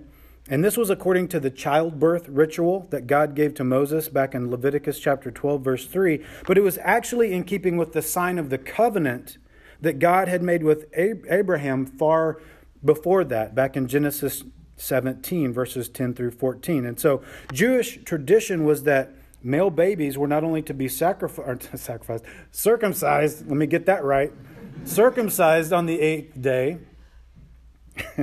And 0.49 0.63
this 0.63 0.77
was 0.77 0.89
according 0.89 1.27
to 1.29 1.39
the 1.39 1.51
childbirth 1.51 2.27
ritual 2.27 2.87
that 2.89 3.05
God 3.05 3.35
gave 3.35 3.53
to 3.55 3.63
Moses 3.63 4.09
back 4.09 4.33
in 4.33 4.49
Leviticus 4.49 4.99
chapter 4.99 5.29
12, 5.29 5.61
verse 5.61 5.85
3. 5.85 6.25
But 6.47 6.57
it 6.57 6.61
was 6.61 6.79
actually 6.81 7.33
in 7.33 7.43
keeping 7.43 7.77
with 7.77 7.93
the 7.93 8.01
sign 8.01 8.39
of 8.39 8.49
the 8.49 8.57
covenant 8.57 9.37
that 9.81 9.99
God 9.99 10.27
had 10.27 10.43
made 10.43 10.63
with 10.63 10.85
Abraham 10.93 11.85
far 11.85 12.41
before 12.83 13.23
that, 13.25 13.55
back 13.55 13.75
in 13.75 13.87
Genesis 13.87 14.43
17, 14.77 15.53
verses 15.53 15.89
10 15.89 16.13
through 16.13 16.31
14. 16.31 16.85
And 16.85 16.99
so 16.99 17.21
Jewish 17.51 17.99
tradition 18.03 18.65
was 18.65 18.83
that 18.83 19.11
male 19.43 19.69
babies 19.69 20.17
were 20.17 20.27
not 20.27 20.43
only 20.43 20.61
to 20.63 20.73
be 20.73 20.87
sacrificed, 20.89 22.23
circumcised, 22.51 23.47
let 23.47 23.57
me 23.57 23.67
get 23.67 23.85
that 23.85 24.03
right, 24.03 24.33
circumcised 24.85 25.73
on 25.73 25.85
the 25.85 25.99
eighth 25.99 26.41
day, 26.41 26.79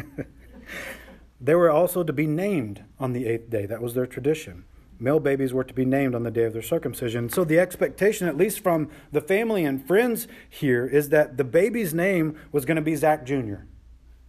they 1.40 1.54
were 1.54 1.70
also 1.70 2.02
to 2.02 2.12
be 2.12 2.26
named 2.26 2.84
on 2.98 3.12
the 3.12 3.26
eighth 3.26 3.50
day. 3.50 3.66
That 3.66 3.82
was 3.82 3.94
their 3.94 4.06
tradition. 4.06 4.64
Male 4.98 5.20
babies 5.20 5.52
were 5.52 5.64
to 5.64 5.74
be 5.74 5.84
named 5.84 6.14
on 6.14 6.22
the 6.22 6.30
day 6.30 6.44
of 6.44 6.52
their 6.52 6.62
circumcision. 6.62 7.28
So 7.28 7.44
the 7.44 7.58
expectation, 7.58 8.28
at 8.28 8.36
least 8.36 8.60
from 8.60 8.90
the 9.12 9.20
family 9.20 9.64
and 9.64 9.86
friends 9.86 10.26
here, 10.48 10.86
is 10.86 11.10
that 11.10 11.36
the 11.36 11.44
baby's 11.44 11.92
name 11.92 12.38
was 12.52 12.64
going 12.64 12.76
to 12.76 12.82
be 12.82 12.96
Zach 12.96 13.24
Jr. 13.26 13.64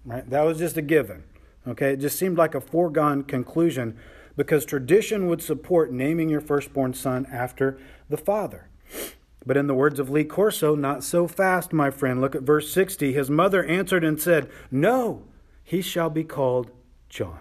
Right? 0.03 0.29
That 0.29 0.41
was 0.41 0.57
just 0.57 0.77
a 0.77 0.81
given. 0.81 1.23
Okay, 1.67 1.93
it 1.93 1.97
just 1.97 2.17
seemed 2.17 2.37
like 2.37 2.55
a 2.55 2.61
foregone 2.61 3.23
conclusion 3.23 3.97
because 4.35 4.65
tradition 4.65 5.27
would 5.27 5.41
support 5.41 5.91
naming 5.91 6.29
your 6.29 6.41
firstborn 6.41 6.93
son 6.93 7.25
after 7.31 7.77
the 8.09 8.17
father. 8.17 8.69
But 9.45 9.57
in 9.57 9.67
the 9.67 9.73
words 9.73 9.99
of 9.99 10.09
Lee 10.09 10.25
Corso, 10.25 10.75
not 10.75 11.03
so 11.03 11.27
fast, 11.27 11.71
my 11.71 11.89
friend. 11.89 12.19
Look 12.19 12.35
at 12.35 12.43
verse 12.43 12.71
60. 12.71 13.13
His 13.13 13.29
mother 13.29 13.63
answered 13.63 14.03
and 14.03 14.21
said, 14.21 14.49
No, 14.69 15.23
he 15.63 15.81
shall 15.81 16.09
be 16.09 16.23
called 16.23 16.71
John. 17.09 17.39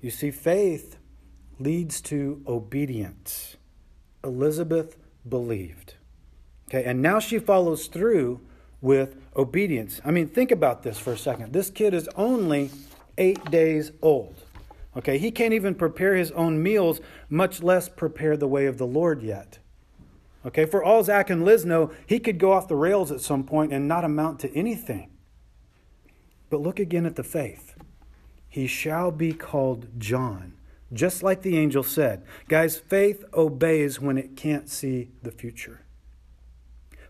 You 0.00 0.10
see, 0.10 0.30
faith 0.30 0.97
leads 1.58 2.00
to 2.02 2.42
obedience. 2.46 3.56
Elizabeth 4.24 4.96
believed. 5.28 5.94
Okay, 6.68 6.84
and 6.84 7.00
now 7.00 7.18
she 7.18 7.38
follows 7.38 7.86
through 7.86 8.40
with 8.80 9.16
obedience. 9.36 10.00
I 10.04 10.10
mean, 10.10 10.28
think 10.28 10.50
about 10.50 10.82
this 10.82 10.98
for 10.98 11.12
a 11.12 11.18
second. 11.18 11.52
This 11.52 11.70
kid 11.70 11.94
is 11.94 12.08
only 12.16 12.70
eight 13.16 13.50
days 13.50 13.92
old. 14.02 14.42
Okay, 14.96 15.18
he 15.18 15.30
can't 15.30 15.54
even 15.54 15.74
prepare 15.74 16.14
his 16.14 16.30
own 16.32 16.62
meals, 16.62 17.00
much 17.28 17.62
less 17.62 17.88
prepare 17.88 18.36
the 18.36 18.48
way 18.48 18.66
of 18.66 18.78
the 18.78 18.86
Lord 18.86 19.22
yet. 19.22 19.58
Okay, 20.46 20.64
for 20.64 20.82
all 20.82 21.02
Zach 21.04 21.30
and 21.30 21.44
Liz 21.44 21.64
know, 21.64 21.92
he 22.06 22.18
could 22.18 22.38
go 22.38 22.52
off 22.52 22.68
the 22.68 22.76
rails 22.76 23.10
at 23.10 23.20
some 23.20 23.44
point 23.44 23.72
and 23.72 23.86
not 23.86 24.04
amount 24.04 24.40
to 24.40 24.54
anything. 24.56 25.10
But 26.50 26.60
look 26.60 26.78
again 26.78 27.06
at 27.06 27.16
the 27.16 27.24
faith. 27.24 27.74
He 28.48 28.66
shall 28.66 29.10
be 29.10 29.32
called 29.32 29.88
John, 29.98 30.54
just 30.92 31.22
like 31.22 31.42
the 31.42 31.58
angel 31.58 31.82
said. 31.82 32.24
Guys, 32.48 32.78
faith 32.78 33.24
obeys 33.34 34.00
when 34.00 34.18
it 34.18 34.36
can't 34.36 34.68
see 34.68 35.10
the 35.22 35.30
future. 35.32 35.84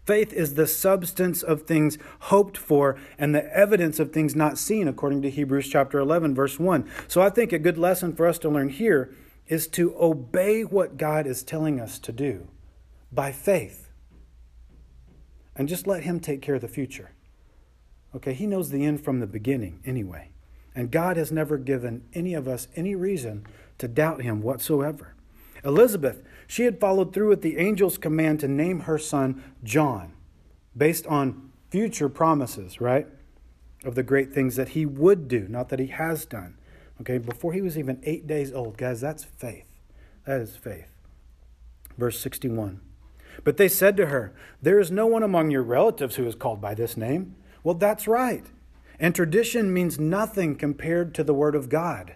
Faith 0.04 0.32
is 0.32 0.54
the 0.54 0.66
substance 0.66 1.42
of 1.42 1.62
things 1.62 1.99
hoped 2.20 2.56
for 2.56 2.99
and 3.18 3.35
the 3.35 3.54
evidence 3.54 3.99
of 3.99 4.11
things 4.11 4.35
not 4.35 4.56
seen, 4.56 4.88
according 4.88 5.20
to 5.20 5.28
Hebrews 5.28 5.68
chapter 5.68 5.99
11, 5.99 6.35
verse 6.35 6.58
1. 6.58 6.88
So 7.08 7.20
I 7.20 7.28
think 7.28 7.52
a 7.52 7.58
good 7.58 7.76
lesson 7.76 8.16
for 8.16 8.26
us 8.26 8.38
to 8.38 8.49
learn 8.49 8.70
here 8.70 9.14
is 9.49 9.66
to 9.68 9.94
obey 10.00 10.62
what 10.62 10.97
God 10.97 11.26
is 11.26 11.42
telling 11.42 11.78
us 11.78 11.99
to 11.99 12.12
do 12.12 12.49
by 13.12 13.32
faith 13.32 13.90
and 15.54 15.68
just 15.68 15.87
let 15.87 16.04
Him 16.04 16.20
take 16.20 16.40
care 16.40 16.54
of 16.54 16.62
the 16.62 16.68
future. 16.68 17.11
Okay, 18.16 18.32
He 18.32 18.47
knows 18.47 18.70
the 18.70 18.87
end 18.87 19.04
from 19.04 19.20
the 19.20 19.26
beginning 19.26 19.80
anyway. 19.85 20.30
And 20.75 20.90
God 20.90 21.18
has 21.18 21.30
never 21.30 21.58
given 21.58 22.04
any 22.14 22.32
of 22.32 22.49
us 22.49 22.68
any 22.76 22.94
reason 22.94 23.44
to 23.78 23.88
doubt 23.88 24.23
Him 24.23 24.42
whatsoever. 24.42 25.14
Elizabeth 25.64 26.23
she 26.49 26.64
had 26.64 26.80
followed 26.80 27.12
through 27.12 27.28
with 27.28 27.42
the 27.42 27.58
angel's 27.58 27.99
command 27.99 28.40
to 28.40 28.49
name 28.49 28.80
her 28.80 28.99
son 28.99 29.44
John, 29.62 30.14
based 30.75 31.06
on 31.06 31.52
future 31.70 32.08
promises, 32.08 32.80
right? 32.80 33.06
Of 33.85 33.94
the 33.94 34.02
great 34.02 34.32
things 34.32 34.56
that 34.56 34.70
he 34.70 34.87
would 34.87 35.28
do, 35.28 35.47
not 35.47 35.68
that 35.68 35.78
he 35.78 35.88
has 35.88 36.25
done. 36.25 36.56
Okay, 37.02 37.18
before 37.18 37.52
he 37.52 37.61
was 37.61 37.78
even 37.78 38.00
eight 38.02 38.26
days 38.26 38.52
old. 38.52 38.78
Guys, 38.78 39.00
that's 39.00 39.25
faith. 39.25 39.66
That 40.25 40.40
is 40.40 40.56
faith. 40.56 40.88
Verse 41.97 42.18
61. 42.18 42.80
But 43.44 43.56
they 43.56 43.68
said 43.68 43.97
to 43.99 44.06
her, 44.06 44.35
There 44.61 44.80
is 44.80 44.90
no 44.90 45.06
one 45.06 45.23
among 45.23 45.50
your 45.50 45.62
relatives 45.62 46.16
who 46.16 46.26
is 46.26 46.35
called 46.35 46.61
by 46.61 46.75
this 46.75 46.97
name. 46.97 47.37
Well, 47.62 47.75
that's 47.75 48.08
right. 48.08 48.47
And 48.99 49.14
tradition 49.14 49.73
means 49.73 50.00
nothing 50.00 50.56
compared 50.56 51.14
to 51.14 51.23
the 51.23 51.35
Word 51.35 51.54
of 51.54 51.68
God. 51.68 52.14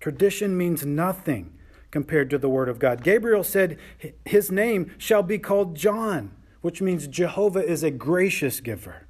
Tradition 0.00 0.56
means 0.56 0.84
nothing 0.84 1.52
compared 1.90 2.30
to 2.30 2.38
the 2.38 2.48
Word 2.48 2.68
of 2.68 2.78
God. 2.78 3.04
Gabriel 3.04 3.44
said, 3.44 3.78
His 4.24 4.50
name 4.50 4.92
shall 4.96 5.22
be 5.22 5.38
called 5.38 5.76
John, 5.76 6.34
which 6.62 6.80
means 6.80 7.06
Jehovah 7.06 7.64
is 7.64 7.82
a 7.82 7.90
gracious 7.90 8.60
giver. 8.60 9.06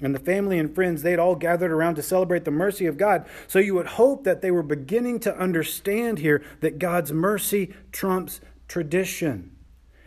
And 0.00 0.14
the 0.14 0.20
family 0.20 0.58
and 0.58 0.74
friends, 0.74 1.02
they'd 1.02 1.18
all 1.18 1.36
gathered 1.36 1.70
around 1.70 1.94
to 1.94 2.02
celebrate 2.02 2.44
the 2.44 2.50
mercy 2.50 2.86
of 2.86 2.98
God. 2.98 3.26
So 3.46 3.60
you 3.60 3.74
would 3.74 3.86
hope 3.86 4.24
that 4.24 4.42
they 4.42 4.50
were 4.50 4.64
beginning 4.64 5.20
to 5.20 5.36
understand 5.36 6.18
here 6.18 6.42
that 6.60 6.80
God's 6.80 7.12
mercy 7.12 7.72
trumps 7.92 8.40
tradition, 8.66 9.56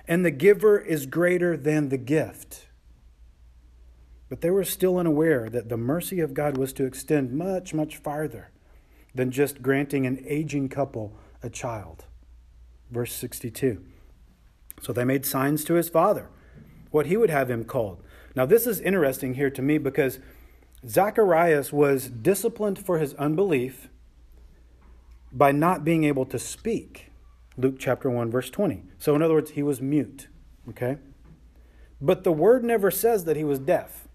and 0.07 0.25
the 0.25 0.31
giver 0.31 0.77
is 0.79 1.05
greater 1.05 1.55
than 1.55 1.89
the 1.89 1.97
gift. 1.97 2.67
But 4.27 4.41
they 4.41 4.51
were 4.51 4.65
still 4.65 4.97
unaware 4.97 5.49
that 5.49 5.69
the 5.69 5.77
mercy 5.77 6.19
of 6.19 6.33
God 6.33 6.57
was 6.57 6.73
to 6.73 6.85
extend 6.85 7.31
much, 7.31 7.73
much 7.73 7.95
farther 7.97 8.51
than 9.15 9.31
just 9.31 9.61
granting 9.61 10.05
an 10.05 10.23
aging 10.27 10.69
couple 10.69 11.17
a 11.41 11.49
child. 11.49 12.05
Verse 12.91 13.13
62. 13.13 13.81
So 14.81 14.93
they 14.93 15.05
made 15.05 15.25
signs 15.25 15.63
to 15.63 15.75
his 15.75 15.89
father, 15.89 16.29
what 16.91 17.07
he 17.07 17.17
would 17.17 17.29
have 17.29 17.49
him 17.49 17.63
called. 17.63 18.03
Now, 18.35 18.45
this 18.45 18.67
is 18.67 18.81
interesting 18.81 19.35
here 19.35 19.49
to 19.49 19.61
me 19.61 19.77
because 19.77 20.19
Zacharias 20.85 21.71
was 21.71 22.09
disciplined 22.09 22.77
for 22.77 22.99
his 22.99 23.13
unbelief 23.15 23.87
by 25.31 25.51
not 25.51 25.85
being 25.85 26.03
able 26.03 26.25
to 26.25 26.37
speak. 26.37 27.11
Luke 27.57 27.75
chapter 27.79 28.09
1, 28.09 28.29
verse 28.29 28.49
20. 28.49 28.83
So, 28.99 29.15
in 29.15 29.21
other 29.21 29.35
words, 29.35 29.51
he 29.51 29.63
was 29.63 29.81
mute. 29.81 30.27
Okay? 30.69 30.97
But 32.01 32.25
the 32.25 32.33
word 32.33 32.63
never 32.63 32.91
says 32.91 33.23
that 33.23 33.37
he 33.37 33.45
was 33.45 33.59
deaf. 33.59 34.07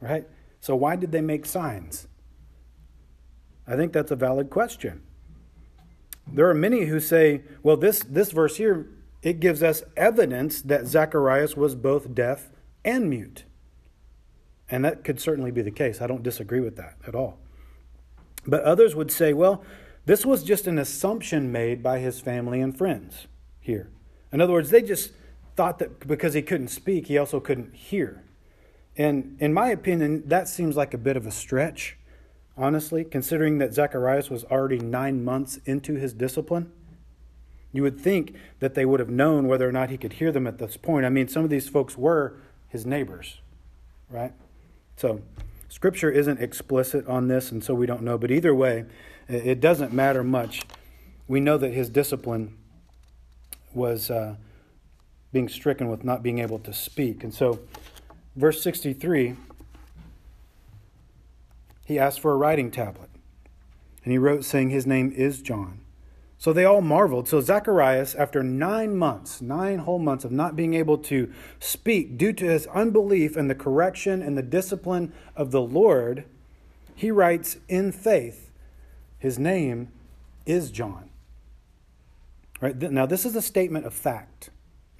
Right? 0.00 0.26
So, 0.60 0.76
why 0.76 0.96
did 0.96 1.12
they 1.12 1.22
make 1.22 1.46
signs? 1.46 2.06
I 3.66 3.76
think 3.76 3.92
that's 3.92 4.10
a 4.10 4.16
valid 4.16 4.50
question. 4.50 5.02
There 6.26 6.48
are 6.48 6.54
many 6.54 6.86
who 6.86 7.00
say, 7.00 7.42
well, 7.62 7.76
this, 7.76 8.00
this 8.00 8.32
verse 8.32 8.56
here, 8.56 8.88
it 9.22 9.40
gives 9.40 9.62
us 9.62 9.82
evidence 9.96 10.62
that 10.62 10.86
Zacharias 10.86 11.56
was 11.56 11.74
both 11.74 12.14
deaf 12.14 12.50
and 12.84 13.08
mute. 13.08 13.44
And 14.68 14.84
that 14.84 15.04
could 15.04 15.20
certainly 15.20 15.50
be 15.50 15.62
the 15.62 15.70
case. 15.70 16.00
I 16.00 16.06
don't 16.06 16.22
disagree 16.22 16.60
with 16.60 16.76
that 16.76 16.96
at 17.06 17.14
all. 17.14 17.38
But 18.46 18.62
others 18.62 18.94
would 18.94 19.10
say, 19.10 19.32
well, 19.32 19.64
this 20.04 20.24
was 20.24 20.44
just 20.44 20.66
an 20.66 20.78
assumption 20.78 21.50
made 21.50 21.82
by 21.82 21.98
his 21.98 22.20
family 22.20 22.60
and 22.60 22.76
friends 22.76 23.26
here. 23.60 23.90
In 24.32 24.40
other 24.40 24.52
words, 24.52 24.70
they 24.70 24.82
just 24.82 25.12
thought 25.56 25.78
that 25.78 26.06
because 26.06 26.34
he 26.34 26.42
couldn't 26.42 26.68
speak, 26.68 27.06
he 27.06 27.18
also 27.18 27.40
couldn't 27.40 27.74
hear. 27.74 28.22
And 28.96 29.36
in 29.40 29.52
my 29.52 29.68
opinion, 29.68 30.22
that 30.26 30.48
seems 30.48 30.76
like 30.76 30.94
a 30.94 30.98
bit 30.98 31.16
of 31.16 31.26
a 31.26 31.30
stretch, 31.30 31.96
honestly, 32.56 33.04
considering 33.04 33.58
that 33.58 33.74
Zacharias 33.74 34.30
was 34.30 34.44
already 34.44 34.78
nine 34.78 35.24
months 35.24 35.58
into 35.64 35.94
his 35.94 36.12
discipline. 36.12 36.72
You 37.72 37.82
would 37.82 38.00
think 38.00 38.34
that 38.60 38.74
they 38.74 38.86
would 38.86 39.00
have 39.00 39.10
known 39.10 39.48
whether 39.48 39.68
or 39.68 39.72
not 39.72 39.90
he 39.90 39.98
could 39.98 40.14
hear 40.14 40.32
them 40.32 40.46
at 40.46 40.58
this 40.58 40.76
point. 40.76 41.04
I 41.04 41.10
mean, 41.10 41.28
some 41.28 41.44
of 41.44 41.50
these 41.50 41.68
folks 41.68 41.98
were 41.98 42.36
his 42.68 42.86
neighbors, 42.86 43.40
right? 44.08 44.32
So, 44.96 45.20
scripture 45.68 46.10
isn't 46.10 46.40
explicit 46.40 47.06
on 47.06 47.28
this, 47.28 47.52
and 47.52 47.62
so 47.62 47.74
we 47.74 47.86
don't 47.86 48.02
know. 48.02 48.16
But 48.16 48.30
either 48.30 48.54
way, 48.54 48.86
it 49.28 49.60
doesn't 49.60 49.92
matter 49.92 50.24
much. 50.24 50.62
We 51.28 51.40
know 51.40 51.58
that 51.58 51.74
his 51.74 51.90
discipline 51.90 52.56
was 53.74 54.10
uh, 54.10 54.36
being 55.32 55.48
stricken 55.48 55.88
with 55.90 56.02
not 56.02 56.22
being 56.22 56.38
able 56.38 56.58
to 56.60 56.72
speak. 56.72 57.22
And 57.22 57.34
so, 57.34 57.60
verse 58.36 58.62
63, 58.62 59.34
he 61.86 61.98
asked 61.98 62.20
for 62.20 62.32
a 62.32 62.36
writing 62.36 62.70
tablet. 62.70 63.08
And 64.04 64.12
he 64.12 64.18
wrote, 64.18 64.44
saying, 64.44 64.70
His 64.70 64.86
name 64.86 65.12
is 65.16 65.40
John. 65.40 65.80
So 66.36 66.52
they 66.52 66.64
all 66.64 66.82
marveled. 66.82 67.28
So 67.28 67.40
Zacharias, 67.40 68.14
after 68.14 68.42
nine 68.42 68.96
months, 68.96 69.40
nine 69.40 69.78
whole 69.78 70.00
months 70.00 70.24
of 70.24 70.32
not 70.32 70.56
being 70.56 70.74
able 70.74 70.98
to 70.98 71.32
speak 71.60 72.18
due 72.18 72.32
to 72.34 72.44
his 72.44 72.66
unbelief 72.66 73.36
and 73.36 73.48
the 73.48 73.54
correction 73.54 74.20
and 74.20 74.36
the 74.36 74.42
discipline 74.42 75.12
of 75.34 75.50
the 75.52 75.62
Lord, 75.62 76.24
he 76.94 77.10
writes 77.10 77.56
in 77.68 77.92
faith, 77.92 78.50
His 79.18 79.38
name 79.38 79.88
is 80.44 80.70
John. 80.70 81.08
Right? 82.60 82.76
Now, 82.76 83.06
this 83.06 83.24
is 83.24 83.36
a 83.36 83.42
statement 83.42 83.86
of 83.86 83.94
fact. 83.94 84.50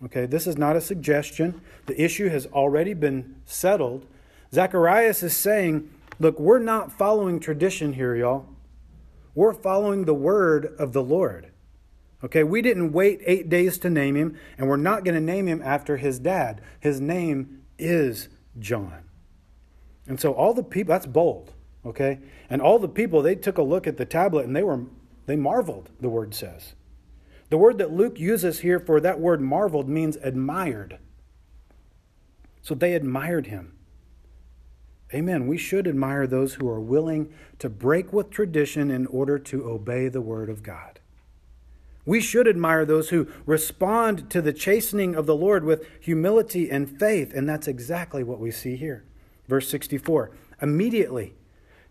Okay, 0.05 0.27
this 0.27 0.47
is 0.47 0.57
not 0.57 0.77
a 0.77 0.81
suggestion. 0.81 1.61
The 1.87 2.01
issue 2.01 2.29
has 2.29 2.47
already 2.47 2.95
been 2.95 3.37
settled. 3.45 4.07
Zacharias 4.53 5.23
is 5.23 5.37
saying, 5.37 5.91
Look, 6.19 6.41
we're 6.41 6.59
not 6.59 6.93
following 6.93 7.41
tradition 7.41 7.93
here, 7.93 8.15
y'all. 8.15 8.47
We're 9.35 9.53
following 9.53 10.05
the 10.05 10.15
word 10.15 10.75
of 10.79 10.93
the 10.93 11.03
Lord. 11.03 11.53
Okay, 12.25 12.43
we 12.43 12.63
didn't 12.63 12.93
wait 12.93 13.21
eight 13.27 13.51
days 13.51 13.77
to 13.79 13.91
name 13.91 14.17
him, 14.17 14.39
and 14.57 14.69
we're 14.69 14.79
not 14.79 15.05
going 15.05 15.15
to 15.15 15.21
name 15.21 15.47
him 15.47 15.61
after 15.63 15.99
his 15.99 16.19
dad. 16.19 16.63
His 16.81 17.01
name 17.01 17.63
is 17.79 18.31
John. 18.59 19.05
And 20.09 20.19
so 20.19 20.33
all 20.33 20.55
the 20.55 20.63
people, 20.63 20.95
that's 20.95 21.07
bold, 21.07 21.53
okay? 21.85 22.21
And 22.49 22.63
all 22.63 22.79
the 22.79 22.89
people, 22.89 23.21
they 23.21 23.35
took 23.35 23.59
a 23.59 23.63
look 23.63 23.87
at 23.87 23.99
the 23.99 24.07
tablet 24.07 24.47
and 24.47 24.57
they 24.57 24.63
were, 24.63 24.85
they 25.27 25.37
marveled, 25.37 25.91
the 26.01 26.09
word 26.09 26.35
says. 26.35 26.75
The 27.51 27.59
word 27.59 27.77
that 27.79 27.93
Luke 27.93 28.19
uses 28.19 28.61
here 28.61 28.81
for 28.81 29.01
that 29.01 29.21
word 29.21 29.43
marveled 29.43 29.89
means 29.89 30.17
admired. 30.17 30.99
So 32.63 32.75
they 32.75 32.95
admired 32.95 33.49
him. 33.49 33.76
Amen. 35.15 35.47
We 35.47 35.57
should 35.57 35.87
admire 35.87 36.27
those 36.27 36.55
who 36.55 36.69
are 36.69 36.81
willing 36.81 37.33
to 37.59 37.69
break 37.69 38.13
with 38.13 38.31
tradition 38.31 38.91
in 38.91 39.07
order 39.07 39.39
to 39.39 39.69
obey 39.69 40.09
the 40.09 40.21
word 40.21 40.51
of 40.51 40.63
God. 40.63 41.01
We 42.05 42.21
should 42.21 42.47
admire 42.47 42.85
those 42.85 43.11
who 43.11 43.29
respond 43.47 44.31
to 44.31 44.41
the 44.41 44.53
chastening 44.53 45.15
of 45.15 45.27
the 45.27 45.37
Lord 45.37 45.65
with 45.65 45.87
humility 46.01 46.71
and 46.71 46.99
faith, 46.99 47.33
and 47.35 47.49
that's 47.49 47.69
exactly 47.69 48.23
what 48.23 48.39
we 48.39 48.51
see 48.51 48.77
here. 48.77 49.05
Verse 49.49 49.69
64 49.69 50.31
Immediately 50.63 51.35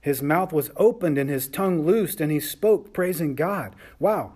his 0.06 0.21
mouth 0.21 0.54
was 0.54 0.69
opened 0.78 1.17
and 1.17 1.32
his 1.32 1.47
tongue 1.47 1.84
loosed, 1.84 2.21
and 2.21 2.32
he 2.32 2.39
spoke, 2.39 2.93
praising 2.93 3.34
God. 3.34 3.75
Wow. 3.97 4.34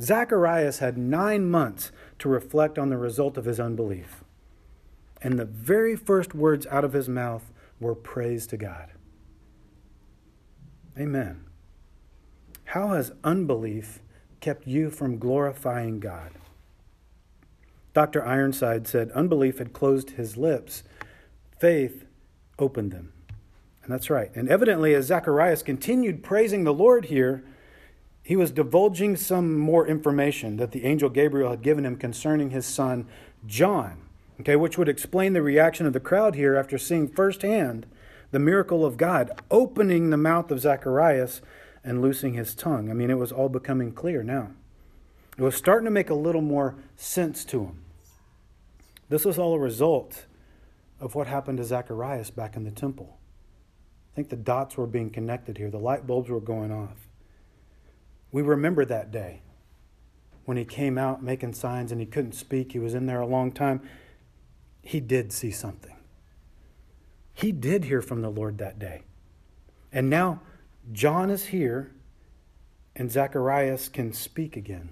Zacharias 0.00 0.80
had 0.80 0.98
nine 0.98 1.48
months 1.48 1.92
to 2.18 2.28
reflect 2.28 2.76
on 2.76 2.88
the 2.88 2.98
result 2.98 3.38
of 3.38 3.44
his 3.44 3.60
unbelief. 3.60 4.24
And 5.22 5.38
the 5.38 5.44
very 5.44 5.94
first 5.94 6.34
words 6.34 6.66
out 6.66 6.84
of 6.84 6.92
his 6.92 7.08
mouth 7.08 7.52
were 7.82 7.94
praise 7.94 8.46
to 8.48 8.56
God. 8.56 8.90
Amen. 10.98 11.44
How 12.64 12.88
has 12.88 13.12
unbelief 13.22 14.00
kept 14.40 14.66
you 14.66 14.90
from 14.90 15.18
glorifying 15.18 16.00
God? 16.00 16.30
Dr. 17.92 18.26
Ironside 18.26 18.86
said 18.86 19.10
unbelief 19.10 19.58
had 19.58 19.72
closed 19.72 20.10
his 20.10 20.36
lips, 20.36 20.82
faith 21.58 22.06
opened 22.58 22.92
them. 22.92 23.12
And 23.82 23.92
that's 23.92 24.10
right. 24.10 24.30
And 24.34 24.48
evidently, 24.48 24.94
as 24.94 25.06
Zacharias 25.06 25.62
continued 25.62 26.22
praising 26.22 26.64
the 26.64 26.72
Lord 26.72 27.06
here, 27.06 27.44
he 28.22 28.36
was 28.36 28.52
divulging 28.52 29.16
some 29.16 29.58
more 29.58 29.86
information 29.86 30.56
that 30.58 30.70
the 30.70 30.84
angel 30.84 31.10
Gabriel 31.10 31.50
had 31.50 31.62
given 31.62 31.84
him 31.84 31.96
concerning 31.96 32.50
his 32.50 32.64
son 32.64 33.08
John, 33.44 34.01
okay, 34.40 34.56
which 34.56 34.78
would 34.78 34.88
explain 34.88 35.32
the 35.32 35.42
reaction 35.42 35.86
of 35.86 35.92
the 35.92 36.00
crowd 36.00 36.34
here 36.34 36.56
after 36.56 36.78
seeing 36.78 37.08
firsthand 37.08 37.86
the 38.30 38.38
miracle 38.38 38.84
of 38.84 38.96
God 38.96 39.30
opening 39.50 40.10
the 40.10 40.16
mouth 40.16 40.50
of 40.50 40.60
Zacharias 40.60 41.42
and 41.84 42.00
loosing 42.00 42.34
his 42.34 42.54
tongue. 42.54 42.90
I 42.90 42.94
mean, 42.94 43.10
it 43.10 43.18
was 43.18 43.32
all 43.32 43.48
becoming 43.48 43.92
clear 43.92 44.22
now. 44.22 44.50
It 45.36 45.42
was 45.42 45.54
starting 45.54 45.84
to 45.84 45.90
make 45.90 46.10
a 46.10 46.14
little 46.14 46.42
more 46.42 46.76
sense 46.96 47.44
to 47.46 47.60
him. 47.64 47.84
This 49.08 49.24
was 49.24 49.38
all 49.38 49.54
a 49.54 49.58
result 49.58 50.26
of 51.00 51.14
what 51.14 51.26
happened 51.26 51.58
to 51.58 51.64
Zacharias 51.64 52.30
back 52.30 52.56
in 52.56 52.64
the 52.64 52.70
temple. 52.70 53.18
I 54.12 54.16
think 54.16 54.28
the 54.28 54.36
dots 54.36 54.76
were 54.76 54.86
being 54.86 55.10
connected 55.10 55.58
here, 55.58 55.70
the 55.70 55.78
light 55.78 56.06
bulbs 56.06 56.30
were 56.30 56.40
going 56.40 56.70
off. 56.70 57.08
We 58.30 58.42
remember 58.42 58.84
that 58.84 59.10
day 59.10 59.42
when 60.44 60.56
he 60.56 60.64
came 60.64 60.98
out 60.98 61.22
making 61.22 61.54
signs 61.54 61.92
and 61.92 62.00
he 62.00 62.06
couldn't 62.06 62.32
speak. 62.32 62.72
He 62.72 62.78
was 62.78 62.94
in 62.94 63.06
there 63.06 63.20
a 63.20 63.26
long 63.26 63.52
time. 63.52 63.82
He 64.82 65.00
did 65.00 65.32
see 65.32 65.50
something. 65.50 65.96
He 67.32 67.52
did 67.52 67.84
hear 67.84 68.02
from 68.02 68.20
the 68.20 68.30
Lord 68.30 68.58
that 68.58 68.78
day. 68.78 69.02
And 69.92 70.10
now 70.10 70.40
John 70.92 71.30
is 71.30 71.46
here 71.46 71.92
and 72.94 73.10
Zacharias 73.10 73.88
can 73.88 74.12
speak 74.12 74.56
again. 74.56 74.90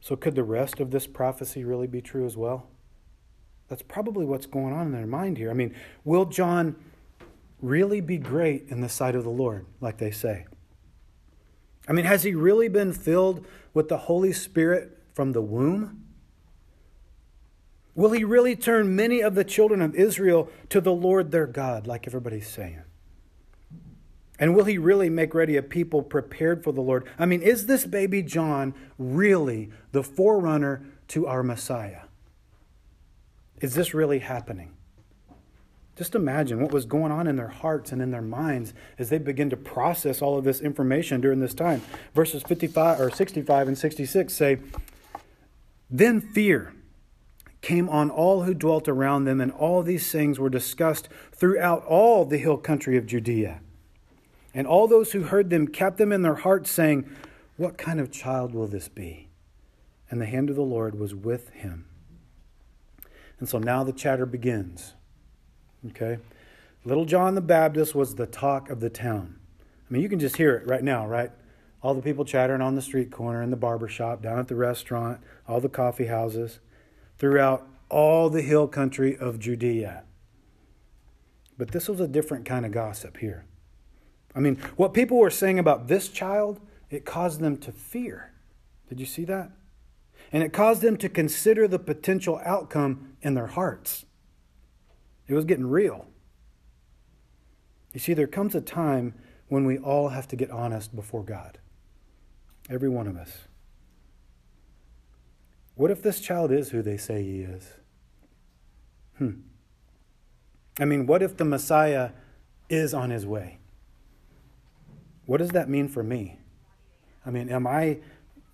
So, 0.00 0.16
could 0.16 0.34
the 0.34 0.44
rest 0.44 0.80
of 0.80 0.90
this 0.90 1.06
prophecy 1.06 1.64
really 1.64 1.86
be 1.86 2.02
true 2.02 2.26
as 2.26 2.36
well? 2.36 2.68
That's 3.68 3.82
probably 3.82 4.26
what's 4.26 4.46
going 4.46 4.74
on 4.74 4.86
in 4.86 4.92
their 4.92 5.06
mind 5.06 5.38
here. 5.38 5.50
I 5.50 5.54
mean, 5.54 5.74
will 6.04 6.26
John 6.26 6.76
really 7.62 8.02
be 8.02 8.18
great 8.18 8.66
in 8.68 8.82
the 8.82 8.88
sight 8.88 9.16
of 9.16 9.24
the 9.24 9.30
Lord, 9.30 9.64
like 9.80 9.96
they 9.96 10.10
say? 10.10 10.44
I 11.88 11.92
mean, 11.92 12.04
has 12.04 12.22
he 12.22 12.34
really 12.34 12.68
been 12.68 12.92
filled 12.92 13.46
with 13.72 13.88
the 13.88 13.96
Holy 13.96 14.32
Spirit 14.32 14.98
from 15.14 15.32
the 15.32 15.40
womb? 15.42 16.03
Will 17.94 18.10
he 18.10 18.24
really 18.24 18.56
turn 18.56 18.96
many 18.96 19.20
of 19.20 19.34
the 19.34 19.44
children 19.44 19.80
of 19.80 19.94
Israel 19.94 20.50
to 20.70 20.80
the 20.80 20.92
Lord 20.92 21.30
their 21.30 21.46
God, 21.46 21.86
like 21.86 22.06
everybody's 22.06 22.48
saying? 22.48 22.82
And 24.38 24.56
will 24.56 24.64
he 24.64 24.78
really 24.78 25.08
make 25.08 25.32
ready 25.32 25.56
a 25.56 25.62
people 25.62 26.02
prepared 26.02 26.64
for 26.64 26.72
the 26.72 26.80
Lord? 26.80 27.06
I 27.18 27.26
mean, 27.26 27.40
is 27.40 27.66
this 27.66 27.86
baby 27.86 28.22
John 28.22 28.74
really 28.98 29.70
the 29.92 30.02
forerunner 30.02 30.84
to 31.08 31.26
our 31.28 31.44
Messiah? 31.44 32.02
Is 33.60 33.74
this 33.74 33.94
really 33.94 34.18
happening? 34.18 34.72
Just 35.96 36.16
imagine 36.16 36.60
what 36.60 36.72
was 36.72 36.86
going 36.86 37.12
on 37.12 37.28
in 37.28 37.36
their 37.36 37.48
hearts 37.48 37.92
and 37.92 38.02
in 38.02 38.10
their 38.10 38.20
minds 38.20 38.74
as 38.98 39.10
they 39.10 39.18
begin 39.18 39.48
to 39.50 39.56
process 39.56 40.20
all 40.20 40.36
of 40.36 40.42
this 40.42 40.60
information 40.60 41.20
during 41.20 41.38
this 41.38 41.54
time. 41.54 41.82
Verses 42.12 42.42
55 42.42 43.00
or 43.00 43.10
65 43.10 43.68
and 43.68 43.78
66 43.78 44.34
say, 44.34 44.58
Then 45.88 46.20
fear 46.20 46.74
came 47.64 47.88
on 47.88 48.10
all 48.10 48.42
who 48.42 48.52
dwelt 48.52 48.88
around 48.88 49.24
them, 49.24 49.40
and 49.40 49.50
all 49.50 49.82
these 49.82 50.12
things 50.12 50.38
were 50.38 50.50
discussed 50.50 51.08
throughout 51.32 51.82
all 51.86 52.26
the 52.26 52.36
hill 52.36 52.58
country 52.58 52.98
of 52.98 53.06
Judea. 53.06 53.60
And 54.52 54.66
all 54.66 54.86
those 54.86 55.12
who 55.12 55.22
heard 55.22 55.48
them 55.48 55.68
kept 55.68 55.96
them 55.96 56.12
in 56.12 56.20
their 56.20 56.34
hearts, 56.34 56.70
saying, 56.70 57.10
What 57.56 57.78
kind 57.78 58.00
of 58.00 58.12
child 58.12 58.54
will 58.54 58.66
this 58.66 58.88
be? 58.88 59.30
And 60.10 60.20
the 60.20 60.26
hand 60.26 60.50
of 60.50 60.56
the 60.56 60.62
Lord 60.62 61.00
was 61.00 61.14
with 61.14 61.48
him. 61.50 61.86
And 63.40 63.48
so 63.48 63.58
now 63.58 63.82
the 63.82 63.92
chatter 63.94 64.26
begins. 64.26 64.92
Okay? 65.88 66.18
Little 66.84 67.06
John 67.06 67.34
the 67.34 67.40
Baptist 67.40 67.94
was 67.94 68.16
the 68.16 68.26
talk 68.26 68.68
of 68.68 68.80
the 68.80 68.90
town. 68.90 69.36
I 69.88 69.92
mean, 69.92 70.02
you 70.02 70.10
can 70.10 70.20
just 70.20 70.36
hear 70.36 70.54
it 70.54 70.66
right 70.66 70.84
now, 70.84 71.06
right? 71.06 71.30
All 71.82 71.94
the 71.94 72.02
people 72.02 72.26
chattering 72.26 72.60
on 72.60 72.74
the 72.74 72.82
street 72.82 73.10
corner, 73.10 73.42
in 73.42 73.48
the 73.48 73.56
barber 73.56 73.88
shop, 73.88 74.20
down 74.20 74.38
at 74.38 74.48
the 74.48 74.54
restaurant, 74.54 75.22
all 75.48 75.60
the 75.60 75.70
coffee 75.70 76.06
houses, 76.06 76.60
throughout 77.24 77.66
all 77.88 78.28
the 78.28 78.42
hill 78.42 78.68
country 78.68 79.16
of 79.16 79.38
Judea. 79.38 80.04
But 81.56 81.70
this 81.70 81.88
was 81.88 81.98
a 81.98 82.06
different 82.06 82.44
kind 82.44 82.66
of 82.66 82.72
gossip 82.72 83.16
here. 83.16 83.46
I 84.34 84.40
mean, 84.40 84.56
what 84.76 84.92
people 84.92 85.16
were 85.16 85.30
saying 85.30 85.58
about 85.58 85.88
this 85.88 86.10
child, 86.10 86.60
it 86.90 87.06
caused 87.06 87.40
them 87.40 87.56
to 87.56 87.72
fear. 87.72 88.34
Did 88.90 89.00
you 89.00 89.06
see 89.06 89.24
that? 89.24 89.52
And 90.32 90.42
it 90.42 90.52
caused 90.52 90.82
them 90.82 90.98
to 90.98 91.08
consider 91.08 91.66
the 91.66 91.78
potential 91.78 92.42
outcome 92.44 93.16
in 93.22 93.32
their 93.32 93.46
hearts. 93.46 94.04
It 95.26 95.32
was 95.32 95.46
getting 95.46 95.66
real. 95.66 96.04
You 97.94 98.00
see, 98.00 98.12
there 98.12 98.26
comes 98.26 98.54
a 98.54 98.60
time 98.60 99.14
when 99.48 99.64
we 99.64 99.78
all 99.78 100.10
have 100.10 100.28
to 100.28 100.36
get 100.36 100.50
honest 100.50 100.94
before 100.94 101.24
God. 101.24 101.56
Every 102.68 102.90
one 102.90 103.06
of 103.06 103.16
us. 103.16 103.48
What 105.74 105.90
if 105.90 106.02
this 106.02 106.20
child 106.20 106.52
is 106.52 106.70
who 106.70 106.82
they 106.82 106.96
say 106.96 107.22
he 107.22 107.40
is? 107.40 107.68
Hmm. 109.18 109.32
I 110.78 110.84
mean, 110.84 111.06
what 111.06 111.22
if 111.22 111.36
the 111.36 111.44
Messiah 111.44 112.10
is 112.68 112.94
on 112.94 113.10
his 113.10 113.26
way? 113.26 113.58
What 115.26 115.38
does 115.38 115.50
that 115.50 115.68
mean 115.68 115.88
for 115.88 116.02
me? 116.02 116.38
I 117.24 117.30
mean, 117.30 117.48
am 117.48 117.66
I 117.66 117.98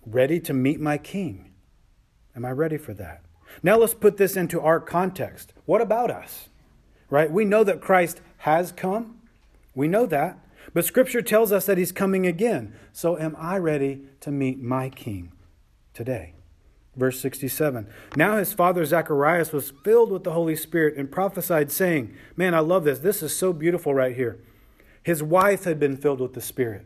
ready 0.05 0.39
to 0.41 0.53
meet 0.53 0.79
my 0.79 0.97
king? 0.97 1.53
Am 2.35 2.45
I 2.45 2.51
ready 2.51 2.77
for 2.77 2.93
that? 2.93 3.23
Now 3.61 3.77
let's 3.77 3.93
put 3.93 4.17
this 4.17 4.35
into 4.35 4.61
our 4.61 4.79
context. 4.79 5.53
What 5.65 5.81
about 5.81 6.09
us? 6.09 6.49
Right? 7.09 7.29
We 7.29 7.43
know 7.43 7.63
that 7.63 7.81
Christ 7.81 8.21
has 8.37 8.71
come. 8.71 9.19
We 9.75 9.87
know 9.87 10.05
that. 10.05 10.39
But 10.73 10.85
Scripture 10.85 11.21
tells 11.21 11.51
us 11.51 11.65
that 11.65 11.77
He's 11.77 11.91
coming 11.91 12.25
again. 12.25 12.73
So 12.93 13.19
am 13.19 13.35
I 13.37 13.57
ready 13.57 14.03
to 14.21 14.31
meet 14.31 14.59
my 14.59 14.89
King 14.89 15.33
today? 15.93 16.35
Verse 16.95 17.19
67. 17.19 17.87
Now 18.15 18.37
his 18.37 18.53
father 18.53 18.83
Zacharias 18.85 19.53
was 19.53 19.71
filled 19.83 20.11
with 20.11 20.23
the 20.23 20.33
Holy 20.33 20.55
Spirit 20.55 20.97
and 20.97 21.11
prophesied, 21.11 21.71
saying, 21.71 22.15
Man, 22.35 22.53
I 22.53 22.59
love 22.59 22.83
this. 22.83 22.99
This 22.99 23.23
is 23.23 23.35
so 23.35 23.53
beautiful 23.53 23.93
right 23.93 24.15
here. 24.15 24.39
His 25.03 25.23
wife 25.23 25.63
had 25.63 25.79
been 25.79 25.97
filled 25.97 26.19
with 26.19 26.33
the 26.33 26.41
Spirit, 26.41 26.85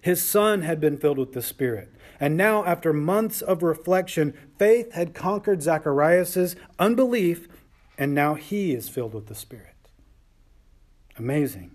his 0.00 0.22
son 0.22 0.62
had 0.62 0.80
been 0.80 0.96
filled 0.98 1.18
with 1.18 1.32
the 1.32 1.42
Spirit. 1.42 1.92
And 2.20 2.36
now, 2.36 2.64
after 2.64 2.92
months 2.92 3.42
of 3.42 3.62
reflection, 3.62 4.34
faith 4.58 4.92
had 4.92 5.14
conquered 5.14 5.62
Zacharias' 5.62 6.56
unbelief, 6.78 7.48
and 7.98 8.14
now 8.14 8.34
he 8.34 8.72
is 8.72 8.88
filled 8.88 9.12
with 9.12 9.26
the 9.26 9.34
Spirit. 9.34 9.74
Amazing. 11.18 11.72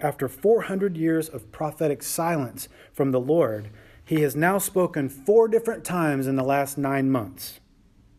After 0.00 0.28
400 0.28 0.96
years 0.96 1.28
of 1.28 1.52
prophetic 1.52 2.02
silence 2.02 2.68
from 2.92 3.12
the 3.12 3.20
Lord, 3.20 3.70
he 4.04 4.20
has 4.20 4.36
now 4.36 4.58
spoken 4.58 5.08
four 5.08 5.48
different 5.48 5.84
times 5.84 6.26
in 6.26 6.36
the 6.36 6.44
last 6.44 6.76
nine 6.76 7.10
months. 7.10 7.60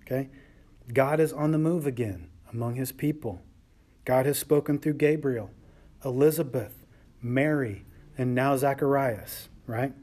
Okay? 0.04 0.30
God 0.93 1.19
is 1.19 1.34
on 1.34 1.52
the 1.52 1.58
move 1.58 1.86
again 1.86 2.30
among 2.52 2.76
his 2.76 2.91
people. 2.91 3.41
God 4.04 4.26
has 4.26 4.38
spoken 4.38 4.80
through 4.80 4.93
Gabriel, 4.93 5.52
Elizabeth, 6.04 6.86
Mary, 7.21 7.86
and 8.17 8.36
now 8.36 8.56
Zacharias, 8.56 9.50
right? 9.67 9.93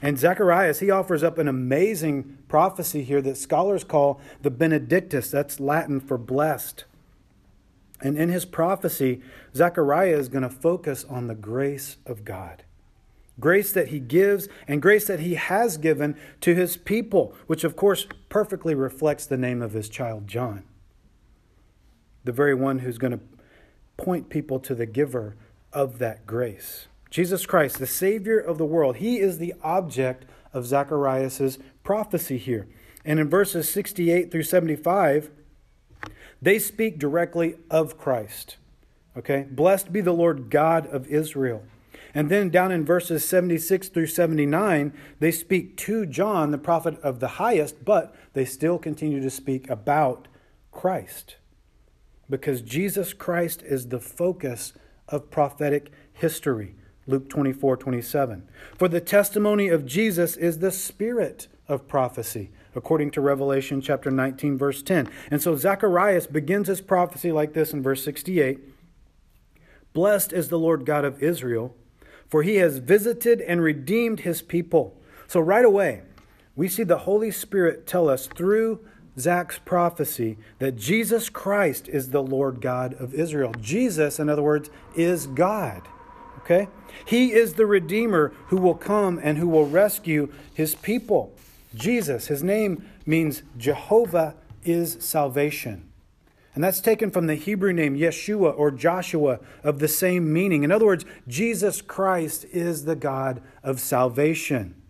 And 0.00 0.18
Zacharias, 0.18 0.80
he 0.80 0.90
offers 0.90 1.22
up 1.22 1.38
an 1.38 1.48
amazing 1.48 2.38
prophecy 2.48 3.02
here 3.02 3.22
that 3.22 3.36
scholars 3.36 3.84
call 3.84 4.20
the 4.42 4.50
Benedictus. 4.50 5.30
That's 5.30 5.60
Latin 5.60 6.00
for 6.00 6.18
blessed. 6.18 6.84
And 8.00 8.18
in 8.18 8.28
his 8.28 8.44
prophecy, 8.44 9.22
Zechariah 9.54 10.18
is 10.18 10.28
going 10.28 10.42
to 10.42 10.50
focus 10.50 11.04
on 11.04 11.26
the 11.26 11.34
grace 11.34 11.96
of 12.06 12.24
God. 12.24 12.64
Grace 13.40 13.72
that 13.72 13.88
he 13.88 13.98
gives 13.98 14.48
and 14.68 14.80
grace 14.80 15.06
that 15.06 15.20
he 15.20 15.34
has 15.34 15.76
given 15.76 16.16
to 16.40 16.54
his 16.54 16.76
people, 16.76 17.34
which 17.46 17.64
of 17.64 17.76
course 17.76 18.06
perfectly 18.28 18.74
reflects 18.74 19.26
the 19.26 19.36
name 19.36 19.60
of 19.60 19.72
his 19.72 19.88
child 19.88 20.28
John. 20.28 20.64
The 22.24 22.32
very 22.32 22.54
one 22.54 22.80
who's 22.80 22.98
going 22.98 23.12
to 23.12 23.20
point 23.96 24.28
people 24.28 24.58
to 24.60 24.74
the 24.74 24.86
giver 24.86 25.36
of 25.72 25.98
that 25.98 26.26
grace. 26.26 26.86
Jesus 27.10 27.46
Christ, 27.46 27.78
the 27.78 27.86
Savior 27.86 28.38
of 28.38 28.58
the 28.58 28.64
world, 28.64 28.96
he 28.96 29.18
is 29.18 29.38
the 29.38 29.54
object 29.62 30.24
of 30.52 30.66
Zacharias' 30.66 31.58
prophecy 31.82 32.38
here. 32.38 32.66
And 33.04 33.20
in 33.20 33.28
verses 33.28 33.68
68 33.68 34.30
through 34.30 34.44
75, 34.44 35.30
they 36.40 36.58
speak 36.58 36.98
directly 36.98 37.56
of 37.70 37.98
Christ. 37.98 38.56
Okay? 39.16 39.46
Blessed 39.50 39.92
be 39.92 40.00
the 40.00 40.12
Lord 40.12 40.50
God 40.50 40.86
of 40.86 41.06
Israel. 41.08 41.62
And 42.14 42.30
then 42.30 42.48
down 42.48 42.70
in 42.70 42.84
verses 42.84 43.26
76 43.26 43.88
through 43.88 44.06
79, 44.06 44.92
they 45.18 45.32
speak 45.32 45.76
to 45.78 46.06
John, 46.06 46.52
the 46.52 46.58
prophet 46.58 46.98
of 47.00 47.18
the 47.18 47.28
highest, 47.28 47.84
but 47.84 48.14
they 48.34 48.44
still 48.44 48.78
continue 48.78 49.20
to 49.20 49.30
speak 49.30 49.68
about 49.68 50.28
Christ. 50.70 51.36
Because 52.30 52.62
Jesus 52.62 53.12
Christ 53.12 53.62
is 53.62 53.88
the 53.88 54.00
focus 54.00 54.72
of 55.08 55.30
prophetic 55.30 55.90
history. 56.12 56.76
Luke 57.06 57.28
24, 57.28 57.76
27. 57.76 58.48
For 58.78 58.88
the 58.88 59.00
testimony 59.00 59.68
of 59.68 59.84
Jesus 59.84 60.36
is 60.36 60.60
the 60.60 60.70
spirit 60.70 61.48
of 61.68 61.88
prophecy 61.88 62.50
according 62.74 63.10
to 63.12 63.20
Revelation 63.20 63.80
chapter 63.80 64.10
19, 64.10 64.58
verse 64.58 64.82
10. 64.82 65.08
And 65.30 65.40
so 65.40 65.56
Zacharias 65.56 66.26
begins 66.26 66.68
his 66.68 66.80
prophecy 66.80 67.32
like 67.32 67.52
this 67.52 67.72
in 67.72 67.82
verse 67.82 68.04
68 68.04 68.60
Blessed 69.92 70.32
is 70.32 70.48
the 70.48 70.58
Lord 70.58 70.84
God 70.84 71.04
of 71.04 71.22
Israel, 71.22 71.76
for 72.34 72.42
he 72.42 72.56
has 72.56 72.78
visited 72.78 73.40
and 73.42 73.62
redeemed 73.62 74.18
his 74.18 74.42
people. 74.42 75.00
So 75.28 75.38
right 75.38 75.64
away, 75.64 76.02
we 76.56 76.66
see 76.66 76.82
the 76.82 76.98
Holy 76.98 77.30
Spirit 77.30 77.86
tell 77.86 78.08
us 78.08 78.26
through 78.26 78.84
Zach's 79.16 79.60
prophecy 79.60 80.36
that 80.58 80.74
Jesus 80.74 81.28
Christ 81.28 81.88
is 81.88 82.10
the 82.10 82.24
Lord 82.24 82.60
God 82.60 82.94
of 82.94 83.14
Israel. 83.14 83.54
Jesus, 83.60 84.18
in 84.18 84.28
other 84.28 84.42
words, 84.42 84.68
is 84.96 85.28
God. 85.28 85.86
Okay? 86.38 86.66
He 87.04 87.32
is 87.32 87.54
the 87.54 87.66
Redeemer 87.66 88.32
who 88.48 88.56
will 88.56 88.74
come 88.74 89.20
and 89.22 89.38
who 89.38 89.46
will 89.46 89.68
rescue 89.68 90.32
his 90.52 90.74
people. 90.74 91.32
Jesus, 91.72 92.26
his 92.26 92.42
name 92.42 92.84
means 93.06 93.44
Jehovah 93.56 94.34
is 94.64 94.96
salvation. 94.98 95.88
And 96.54 96.62
that's 96.62 96.80
taken 96.80 97.10
from 97.10 97.26
the 97.26 97.34
Hebrew 97.34 97.72
name 97.72 97.96
Yeshua 97.96 98.56
or 98.56 98.70
Joshua 98.70 99.40
of 99.64 99.80
the 99.80 99.88
same 99.88 100.32
meaning. 100.32 100.62
In 100.62 100.70
other 100.70 100.86
words, 100.86 101.04
Jesus 101.26 101.82
Christ 101.82 102.44
is 102.52 102.84
the 102.84 102.94
God 102.94 103.42
of 103.62 103.80
salvation. 103.80 104.80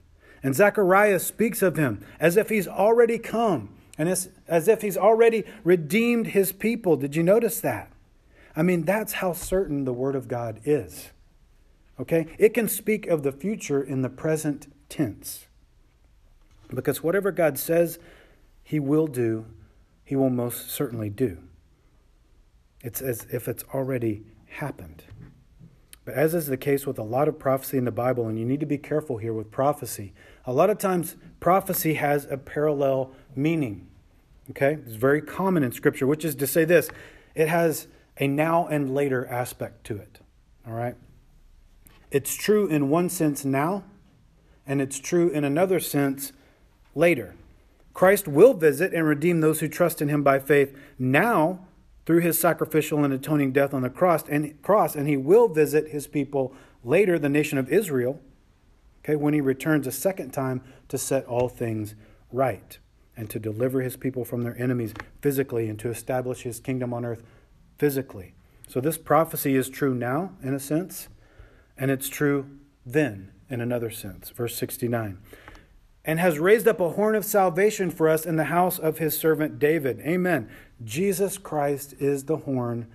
And 0.43 0.55
Zechariah 0.55 1.21
speaks 1.21 1.63
of 1.63 1.77
him 1.77 2.05
as 2.21 2.37
if 2.37 2.51
he's 2.51 2.69
already 2.69 3.19
come 3.19 3.71
and 3.97 4.11
as, 4.11 4.29
as 4.47 4.69
if 4.69 4.83
he's 4.83 4.99
already 4.99 5.45
redeemed 5.65 6.29
his 6.29 6.53
people. 6.53 6.97
Did 6.97 7.17
you 7.17 7.23
notice 7.23 7.61
that? 7.61 7.91
I 8.55 8.63
mean, 8.63 8.83
that's 8.83 9.15
how 9.15 9.33
certain 9.33 9.85
the 9.85 9.93
Word 9.93 10.15
of 10.15 10.29
God 10.29 10.61
is. 10.65 11.11
Okay? 11.99 12.27
It 12.39 12.55
can 12.55 12.69
speak 12.69 13.07
of 13.07 13.23
the 13.23 13.33
future 13.33 13.83
in 13.83 14.03
the 14.03 14.11
present 14.11 14.73
tense. 14.89 15.47
Because 16.73 17.03
whatever 17.03 17.31
God 17.31 17.59
says 17.59 17.99
He 18.63 18.79
will 18.79 19.07
do, 19.07 19.47
He 20.05 20.15
will 20.15 20.31
most 20.31 20.71
certainly 20.71 21.11
do. 21.11 21.39
It's 22.85 23.01
as 23.01 23.27
if 23.33 23.49
it's 23.49 23.65
already 23.75 24.23
happened. 24.47 25.05
But 26.05 26.15
as 26.15 26.35
is 26.35 26.49
the 26.49 26.59
case 26.59 26.87
with 26.87 26.99
a 26.99 27.03
lot 27.03 27.29
of 27.29 27.39
prophecy 27.39 27.79
in 27.79 27.87
the 27.87 27.91
Bible, 27.91 28.29
and 28.29 28.39
you 28.39 28.45
need 28.45 28.61
to 28.61 28.67
be 28.67 28.77
careful 28.77 29.17
here 29.17 29.33
with 29.33 29.51
prophecy, 29.51 30.13
a 30.45 30.53
lot 30.53 30.69
of 30.69 30.77
times 30.77 31.17
prophecy 31.41 31.95
has 31.95 32.27
a 32.27 32.37
parallel 32.37 33.13
meaning. 33.35 33.89
Okay? 34.51 34.75
It's 34.87 34.97
very 34.97 35.23
common 35.23 35.65
in 35.65 35.73
Scripture, 35.73 36.07
which 36.07 36.27
is 36.27 36.35
to 36.35 36.47
say 36.47 36.67
this 36.67 36.91
it 37.35 37.49
has 37.49 37.89
a 38.21 38.29
now 38.29 38.67
and 38.67 38.95
later 38.95 39.27
aspect 39.27 39.85
to 39.85 39.97
it. 39.97 40.21
All 40.67 40.75
right? 40.75 40.97
It's 42.11 42.37
true 42.37 42.67
in 42.67 42.91
one 42.91 43.09
sense 43.09 43.47
now, 43.47 43.85
and 44.67 44.83
it's 44.83 44.99
true 44.99 45.31
in 45.31 45.43
another 45.43 45.81
sense 45.81 46.33
later. 46.95 47.35
Christ 47.95 48.29
will 48.29 48.53
visit 48.53 48.93
and 48.93 49.07
redeem 49.07 49.41
those 49.41 49.61
who 49.61 49.69
trust 49.69 50.03
in 50.03 50.11
him 50.11 50.23
by 50.23 50.39
faith 50.39 50.77
now 50.99 51.67
through 52.07 52.21
his 52.21 52.39
sacrificial 52.39 53.05
and 53.05 53.13
atoning 53.13 53.53
death 53.53 53.73
on 53.73 53.83
the 53.83 53.91
cross 53.91 54.25
and 54.29 54.61
cross 54.63 54.95
and 54.95 55.09
he 55.09 55.17
will 55.17 55.49
visit 55.49 55.89
his 55.89 56.07
people 56.07 56.55
later 56.83 57.19
the 57.19 57.29
nation 57.29 57.59
of 57.59 57.71
Israel 57.71 58.21
okay 59.05 59.17
when 59.17 59.35
he 59.35 59.41
returns 59.41 59.87
a 59.87 59.93
second 59.93 60.31
time 60.31 60.63
to 60.89 60.99
set 60.99 61.25
all 61.27 61.49
things 61.49 61.95
right 62.33 62.79
and 63.17 63.31
to 63.31 63.39
deliver 63.39 63.81
his 63.81 63.97
people 63.97 64.25
from 64.25 64.43
their 64.43 64.61
enemies 64.61 64.93
physically 65.21 65.69
and 65.69 65.79
to 65.79 65.91
establish 65.91 66.43
his 66.43 66.61
kingdom 66.61 66.93
on 66.93 67.05
earth 67.05 67.23
physically. 67.79 68.35
So 68.69 68.81
this 68.81 68.99
prophecy 68.99 69.55
is 69.55 69.69
true 69.69 69.95
now 69.95 70.33
in 70.43 70.55
a 70.55 70.61
sense 70.61 71.09
and 71.79 71.91
it's 71.91 72.09
true 72.09 72.47
then 72.85 73.31
in 73.49 73.61
another 73.61 73.91
sense. 73.91 74.31
Verse 74.31 74.57
69 74.57 75.19
and 76.05 76.21
has 76.21 76.39
raised 76.39 76.69
up 76.69 76.81
a 76.81 76.91
horn 76.91 77.15
of 77.15 77.25
salvation 77.25 77.91
for 77.91 78.09
us 78.09 78.27
in 78.27 78.37
the 78.37 78.45
house 78.45 78.79
of 78.79 78.99
his 78.99 79.19
servant 79.19 79.59
David. 79.59 80.01
Amen. 80.01 80.51
Jesus 80.85 81.39
Christ 81.39 81.95
is 81.99 82.25
the 82.25 82.39
horn 82.39 82.87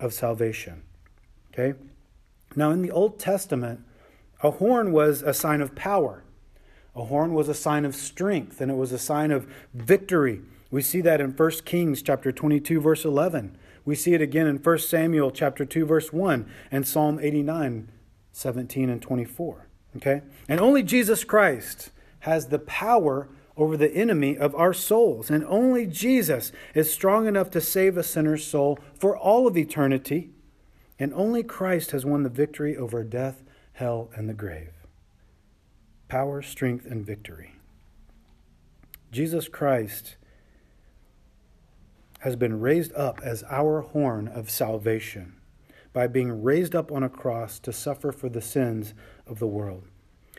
of 0.00 0.14
salvation. 0.14 0.82
Okay? 1.52 1.78
Now, 2.54 2.70
in 2.70 2.82
the 2.82 2.90
Old 2.90 3.18
Testament, 3.18 3.80
a 4.42 4.52
horn 4.52 4.92
was 4.92 5.22
a 5.22 5.34
sign 5.34 5.60
of 5.60 5.74
power. 5.74 6.22
A 6.94 7.04
horn 7.04 7.34
was 7.34 7.48
a 7.48 7.54
sign 7.54 7.84
of 7.84 7.94
strength 7.94 8.60
and 8.60 8.70
it 8.70 8.76
was 8.76 8.92
a 8.92 8.98
sign 8.98 9.30
of 9.30 9.46
victory. 9.74 10.40
We 10.70 10.80
see 10.80 11.02
that 11.02 11.20
in 11.20 11.32
1 11.32 11.50
Kings 11.64 12.00
chapter 12.00 12.32
22 12.32 12.80
verse 12.80 13.04
11. 13.04 13.56
We 13.84 13.94
see 13.94 14.14
it 14.14 14.22
again 14.22 14.46
in 14.46 14.56
1 14.56 14.78
Samuel 14.78 15.30
chapter 15.30 15.64
2 15.64 15.84
verse 15.84 16.12
1 16.12 16.50
and 16.70 16.86
Psalm 16.86 17.18
89 17.20 17.90
17 18.32 18.90
and 18.90 19.00
24. 19.00 19.66
Okay? 19.96 20.22
And 20.48 20.60
only 20.60 20.82
Jesus 20.82 21.24
Christ 21.24 21.90
has 22.26 22.48
the 22.48 22.58
power 22.58 23.28
over 23.56 23.76
the 23.76 23.94
enemy 23.94 24.36
of 24.36 24.52
our 24.56 24.72
souls. 24.72 25.30
And 25.30 25.44
only 25.44 25.86
Jesus 25.86 26.50
is 26.74 26.92
strong 26.92 27.28
enough 27.28 27.52
to 27.52 27.60
save 27.60 27.96
a 27.96 28.02
sinner's 28.02 28.44
soul 28.44 28.80
for 28.98 29.16
all 29.16 29.46
of 29.46 29.56
eternity. 29.56 30.30
And 30.98 31.14
only 31.14 31.44
Christ 31.44 31.92
has 31.92 32.04
won 32.04 32.24
the 32.24 32.28
victory 32.28 32.76
over 32.76 33.04
death, 33.04 33.44
hell, 33.74 34.10
and 34.16 34.28
the 34.28 34.34
grave. 34.34 34.72
Power, 36.08 36.42
strength, 36.42 36.84
and 36.84 37.06
victory. 37.06 37.52
Jesus 39.12 39.46
Christ 39.46 40.16
has 42.20 42.34
been 42.34 42.58
raised 42.58 42.92
up 42.94 43.20
as 43.22 43.44
our 43.48 43.82
horn 43.82 44.26
of 44.26 44.50
salvation 44.50 45.36
by 45.92 46.08
being 46.08 46.42
raised 46.42 46.74
up 46.74 46.90
on 46.90 47.04
a 47.04 47.08
cross 47.08 47.60
to 47.60 47.72
suffer 47.72 48.10
for 48.10 48.28
the 48.28 48.42
sins 48.42 48.94
of 49.28 49.38
the 49.38 49.46
world. 49.46 49.84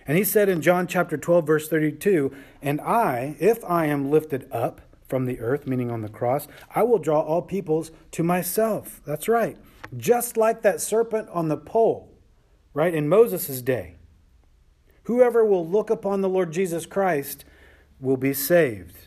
And 0.08 0.18
he 0.18 0.24
said 0.24 0.48
in 0.48 0.62
John 0.62 0.88
chapter 0.88 1.18
12, 1.18 1.46
verse 1.46 1.68
32, 1.68 2.34
And 2.62 2.80
I, 2.80 3.36
if 3.40 3.64
I 3.66 3.88
am 3.88 4.10
lifted 4.10 4.48
up 4.52 4.82
from 5.08 5.26
the 5.26 5.40
earth, 5.40 5.68
meaning 5.68 5.92
on 5.92 6.02
the 6.02 6.10
cross, 6.10 6.48
I 6.74 6.84
will 6.84 6.98
draw 6.98 7.20
all 7.20 7.42
peoples 7.42 7.92
to 8.12 8.24
myself. 8.24 9.02
That's 9.06 9.28
right. 9.28 9.58
Just 9.96 10.38
like 10.38 10.62
that 10.62 10.82
serpent 10.82 11.30
on 11.30 11.50
the 11.50 11.58
pole, 11.58 12.10
right, 12.74 12.94
in 12.94 13.10
Moses' 13.10 13.62
day. 13.62 13.96
Whoever 15.04 15.46
will 15.46 15.68
look 15.68 15.90
upon 15.90 16.22
the 16.22 16.30
Lord 16.30 16.52
Jesus 16.52 16.86
Christ 16.86 17.46
will 18.00 18.18
be 18.18 18.34
saved. 18.34 18.98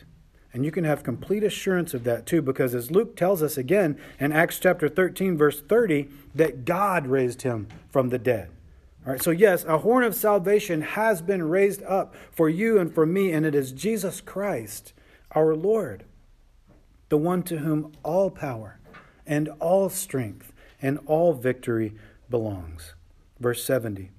And 0.53 0.65
you 0.65 0.71
can 0.71 0.83
have 0.83 1.03
complete 1.03 1.43
assurance 1.43 1.93
of 1.93 2.03
that 2.03 2.25
too, 2.25 2.41
because 2.41 2.75
as 2.75 2.91
Luke 2.91 3.15
tells 3.15 3.41
us 3.41 3.57
again 3.57 3.97
in 4.19 4.31
Acts 4.31 4.59
chapter 4.59 4.89
13, 4.89 5.37
verse 5.37 5.61
30, 5.61 6.09
that 6.35 6.65
God 6.65 7.07
raised 7.07 7.43
him 7.43 7.67
from 7.89 8.09
the 8.09 8.19
dead. 8.19 8.49
All 9.05 9.13
right, 9.13 9.21
so 9.21 9.31
yes, 9.31 9.63
a 9.63 9.79
horn 9.79 10.03
of 10.03 10.13
salvation 10.13 10.81
has 10.81 11.21
been 11.21 11.43
raised 11.43 11.81
up 11.83 12.13
for 12.31 12.49
you 12.49 12.77
and 12.77 12.93
for 12.93 13.05
me, 13.05 13.31
and 13.31 13.45
it 13.45 13.55
is 13.55 13.71
Jesus 13.71 14.21
Christ, 14.21 14.93
our 15.31 15.55
Lord, 15.55 16.05
the 17.09 17.17
one 17.17 17.41
to 17.43 17.57
whom 17.57 17.93
all 18.03 18.29
power 18.29 18.79
and 19.25 19.49
all 19.59 19.89
strength 19.89 20.53
and 20.81 20.99
all 21.07 21.33
victory 21.33 21.95
belongs. 22.29 22.93
Verse 23.39 23.63
70. 23.63 24.11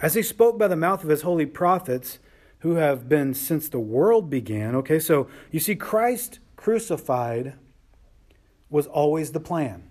As 0.00 0.14
he 0.14 0.22
spoke 0.22 0.58
by 0.58 0.68
the 0.68 0.76
mouth 0.76 1.02
of 1.02 1.10
his 1.10 1.22
holy 1.22 1.46
prophets, 1.46 2.18
who 2.60 2.74
have 2.74 3.08
been 3.08 3.34
since 3.34 3.68
the 3.68 3.78
world 3.78 4.30
began. 4.30 4.74
Okay, 4.74 4.98
so 4.98 5.28
you 5.50 5.60
see, 5.60 5.76
Christ 5.76 6.38
crucified 6.56 7.54
was 8.70 8.86
always 8.86 9.32
the 9.32 9.40
plan. 9.40 9.85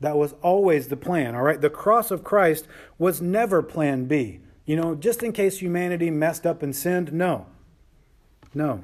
That 0.00 0.16
was 0.16 0.34
always 0.42 0.88
the 0.88 0.96
plan, 0.96 1.34
all 1.34 1.42
right? 1.42 1.60
The 1.60 1.70
cross 1.70 2.10
of 2.10 2.24
Christ 2.24 2.66
was 2.98 3.22
never 3.22 3.62
plan 3.62 4.04
B. 4.04 4.40
You 4.66 4.76
know, 4.76 4.94
just 4.94 5.22
in 5.22 5.32
case 5.32 5.58
humanity 5.58 6.10
messed 6.10 6.46
up 6.46 6.62
and 6.62 6.74
sinned, 6.74 7.12
no. 7.12 7.46
No. 8.52 8.80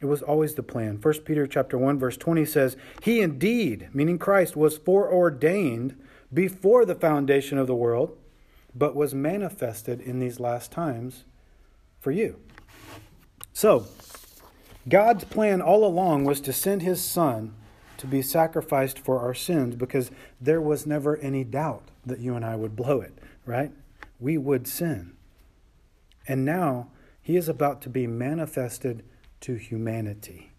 It 0.00 0.06
was 0.06 0.22
always 0.22 0.54
the 0.54 0.62
plan. 0.62 0.98
1 1.00 1.14
Peter 1.24 1.46
chapter 1.46 1.78
1 1.78 1.98
verse 1.98 2.16
20 2.16 2.44
says, 2.44 2.76
"He 3.02 3.20
indeed, 3.20 3.88
meaning 3.92 4.18
Christ, 4.18 4.56
was 4.56 4.78
foreordained 4.78 5.94
before 6.32 6.84
the 6.84 6.96
foundation 6.96 7.58
of 7.58 7.68
the 7.68 7.74
world, 7.74 8.16
but 8.74 8.96
was 8.96 9.14
manifested 9.14 10.00
in 10.00 10.18
these 10.18 10.40
last 10.40 10.72
times 10.72 11.24
for 12.00 12.10
you." 12.10 12.36
So, 13.52 13.86
God's 14.88 15.24
plan 15.24 15.60
all 15.60 15.84
along 15.84 16.24
was 16.24 16.40
to 16.40 16.52
send 16.52 16.82
his 16.82 17.00
son 17.00 17.54
to 18.02 18.08
be 18.08 18.20
sacrificed 18.20 18.98
for 18.98 19.20
our 19.20 19.32
sins 19.32 19.76
because 19.76 20.10
there 20.40 20.60
was 20.60 20.88
never 20.88 21.16
any 21.18 21.44
doubt 21.44 21.84
that 22.04 22.18
you 22.18 22.34
and 22.34 22.44
I 22.44 22.56
would 22.56 22.74
blow 22.74 23.00
it, 23.00 23.16
right? 23.46 23.70
We 24.18 24.36
would 24.36 24.66
sin. 24.66 25.12
And 26.26 26.44
now 26.44 26.88
he 27.20 27.36
is 27.36 27.48
about 27.48 27.80
to 27.82 27.88
be 27.88 28.08
manifested 28.08 29.04
to 29.42 29.54
humanity, 29.54 30.50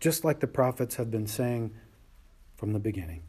just 0.00 0.24
like 0.24 0.40
the 0.40 0.46
prophets 0.46 0.94
have 0.94 1.10
been 1.10 1.26
saying 1.26 1.74
from 2.56 2.72
the 2.72 2.78
beginning. 2.78 3.22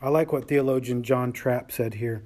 I 0.00 0.08
like 0.08 0.32
what 0.32 0.48
theologian 0.48 1.02
John 1.02 1.32
Trapp 1.32 1.70
said 1.70 1.92
here. 1.92 2.22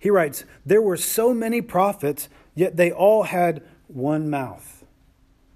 He 0.00 0.10
writes, 0.10 0.44
There 0.64 0.82
were 0.82 0.96
so 0.96 1.32
many 1.32 1.60
prophets, 1.60 2.28
yet 2.56 2.76
they 2.76 2.90
all 2.90 3.22
had 3.22 3.62
one 3.86 4.28
mouth. 4.28 4.84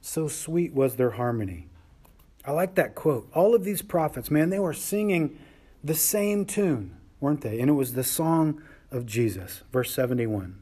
So 0.00 0.28
sweet 0.28 0.72
was 0.72 0.94
their 0.94 1.10
harmony. 1.10 1.69
I 2.44 2.52
like 2.52 2.74
that 2.76 2.94
quote. 2.94 3.28
All 3.34 3.54
of 3.54 3.64
these 3.64 3.82
prophets, 3.82 4.30
man, 4.30 4.50
they 4.50 4.58
were 4.58 4.72
singing 4.72 5.38
the 5.84 5.94
same 5.94 6.44
tune, 6.44 6.96
weren't 7.20 7.42
they? 7.42 7.60
And 7.60 7.68
it 7.68 7.74
was 7.74 7.94
the 7.94 8.04
song 8.04 8.62
of 8.90 9.06
Jesus, 9.06 9.62
verse 9.72 9.92
71. 9.92 10.60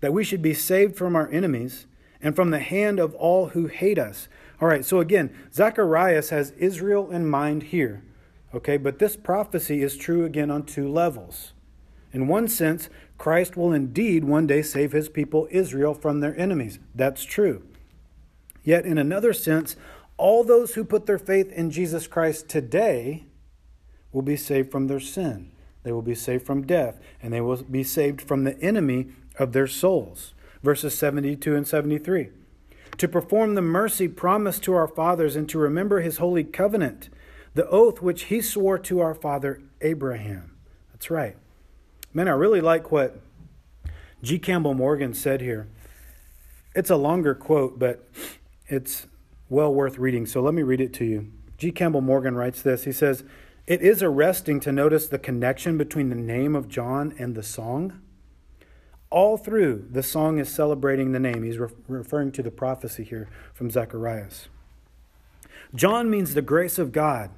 That 0.00 0.12
we 0.12 0.24
should 0.24 0.42
be 0.42 0.54
saved 0.54 0.96
from 0.96 1.16
our 1.16 1.30
enemies 1.30 1.86
and 2.20 2.34
from 2.34 2.50
the 2.50 2.58
hand 2.58 2.98
of 2.98 3.14
all 3.14 3.50
who 3.50 3.66
hate 3.66 3.98
us. 3.98 4.28
All 4.60 4.68
right, 4.68 4.84
so 4.84 4.98
again, 4.98 5.34
Zacharias 5.52 6.30
has 6.30 6.50
Israel 6.52 7.10
in 7.10 7.28
mind 7.28 7.64
here, 7.64 8.02
okay, 8.52 8.76
but 8.76 8.98
this 8.98 9.16
prophecy 9.16 9.82
is 9.82 9.96
true 9.96 10.24
again 10.24 10.50
on 10.50 10.64
two 10.64 10.88
levels. 10.88 11.52
In 12.12 12.26
one 12.26 12.48
sense, 12.48 12.88
Christ 13.18 13.56
will 13.56 13.72
indeed 13.72 14.24
one 14.24 14.46
day 14.46 14.62
save 14.62 14.92
his 14.92 15.08
people 15.08 15.46
Israel 15.50 15.94
from 15.94 16.20
their 16.20 16.38
enemies. 16.38 16.78
That's 16.94 17.24
true. 17.24 17.62
Yet, 18.64 18.84
in 18.84 18.98
another 18.98 19.32
sense, 19.32 19.76
all 20.18 20.44
those 20.44 20.74
who 20.74 20.84
put 20.84 21.06
their 21.06 21.18
faith 21.18 21.50
in 21.52 21.70
Jesus 21.70 22.06
Christ 22.06 22.48
today 22.48 23.24
will 24.12 24.22
be 24.22 24.36
saved 24.36 24.70
from 24.70 24.88
their 24.88 25.00
sin. 25.00 25.52
They 25.84 25.92
will 25.92 26.02
be 26.02 26.14
saved 26.14 26.44
from 26.44 26.66
death, 26.66 27.00
and 27.22 27.32
they 27.32 27.40
will 27.40 27.62
be 27.62 27.84
saved 27.84 28.20
from 28.20 28.44
the 28.44 28.60
enemy 28.60 29.08
of 29.38 29.52
their 29.52 29.68
souls. 29.68 30.34
Verses 30.62 30.98
72 30.98 31.54
and 31.54 31.66
73. 31.66 32.30
To 32.98 33.08
perform 33.08 33.54
the 33.54 33.62
mercy 33.62 34.08
promised 34.08 34.64
to 34.64 34.74
our 34.74 34.88
fathers 34.88 35.36
and 35.36 35.48
to 35.48 35.58
remember 35.58 36.00
his 36.00 36.18
holy 36.18 36.42
covenant, 36.42 37.08
the 37.54 37.68
oath 37.68 38.02
which 38.02 38.24
he 38.24 38.40
swore 38.40 38.78
to 38.80 39.00
our 39.00 39.14
father 39.14 39.62
Abraham. 39.80 40.56
That's 40.92 41.10
right. 41.10 41.36
Man, 42.12 42.26
I 42.26 42.32
really 42.32 42.60
like 42.60 42.90
what 42.90 43.20
G. 44.22 44.38
Campbell 44.38 44.74
Morgan 44.74 45.14
said 45.14 45.40
here. 45.40 45.68
It's 46.74 46.90
a 46.90 46.96
longer 46.96 47.34
quote, 47.34 47.78
but 47.78 48.08
it's 48.66 49.06
well 49.48 49.72
worth 49.72 49.98
reading. 49.98 50.26
So 50.26 50.40
let 50.40 50.54
me 50.54 50.62
read 50.62 50.80
it 50.80 50.92
to 50.94 51.04
you. 51.04 51.30
G. 51.56 51.72
Campbell 51.72 52.00
Morgan 52.00 52.36
writes 52.36 52.62
this. 52.62 52.84
He 52.84 52.92
says, 52.92 53.24
It 53.66 53.82
is 53.82 54.02
arresting 54.02 54.60
to 54.60 54.72
notice 54.72 55.08
the 55.08 55.18
connection 55.18 55.76
between 55.76 56.08
the 56.08 56.14
name 56.14 56.54
of 56.54 56.68
John 56.68 57.14
and 57.18 57.34
the 57.34 57.42
song. 57.42 58.00
All 59.10 59.38
through, 59.38 59.86
the 59.90 60.02
song 60.02 60.38
is 60.38 60.48
celebrating 60.50 61.12
the 61.12 61.20
name. 61.20 61.42
He's 61.42 61.58
re- 61.58 61.68
referring 61.88 62.30
to 62.32 62.42
the 62.42 62.50
prophecy 62.50 63.04
here 63.04 63.28
from 63.54 63.70
Zacharias. 63.70 64.48
John 65.74 66.10
means 66.10 66.34
the 66.34 66.42
grace 66.42 66.78
of 66.78 66.92
God, 66.92 67.30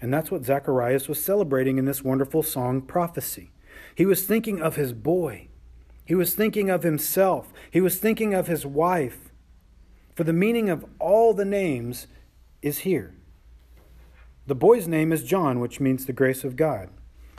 and 0.00 0.12
that's 0.12 0.30
what 0.30 0.44
Zacharias 0.44 1.08
was 1.08 1.22
celebrating 1.22 1.78
in 1.78 1.84
this 1.84 2.02
wonderful 2.02 2.42
song 2.42 2.82
prophecy. 2.82 3.50
He 3.94 4.06
was 4.06 4.24
thinking 4.24 4.60
of 4.60 4.76
his 4.76 4.92
boy, 4.92 5.48
he 6.04 6.14
was 6.14 6.34
thinking 6.34 6.70
of 6.70 6.82
himself, 6.82 7.52
he 7.70 7.80
was 7.80 7.98
thinking 7.98 8.34
of 8.34 8.46
his 8.46 8.64
wife, 8.64 9.31
for 10.14 10.24
the 10.24 10.32
meaning 10.32 10.68
of 10.68 10.84
all 10.98 11.34
the 11.34 11.44
names 11.44 12.06
is 12.60 12.80
here. 12.80 13.14
The 14.46 14.54
boy's 14.54 14.88
name 14.88 15.12
is 15.12 15.22
John, 15.22 15.60
which 15.60 15.80
means 15.80 16.04
the 16.04 16.12
grace 16.12 16.44
of 16.44 16.56
God. 16.56 16.90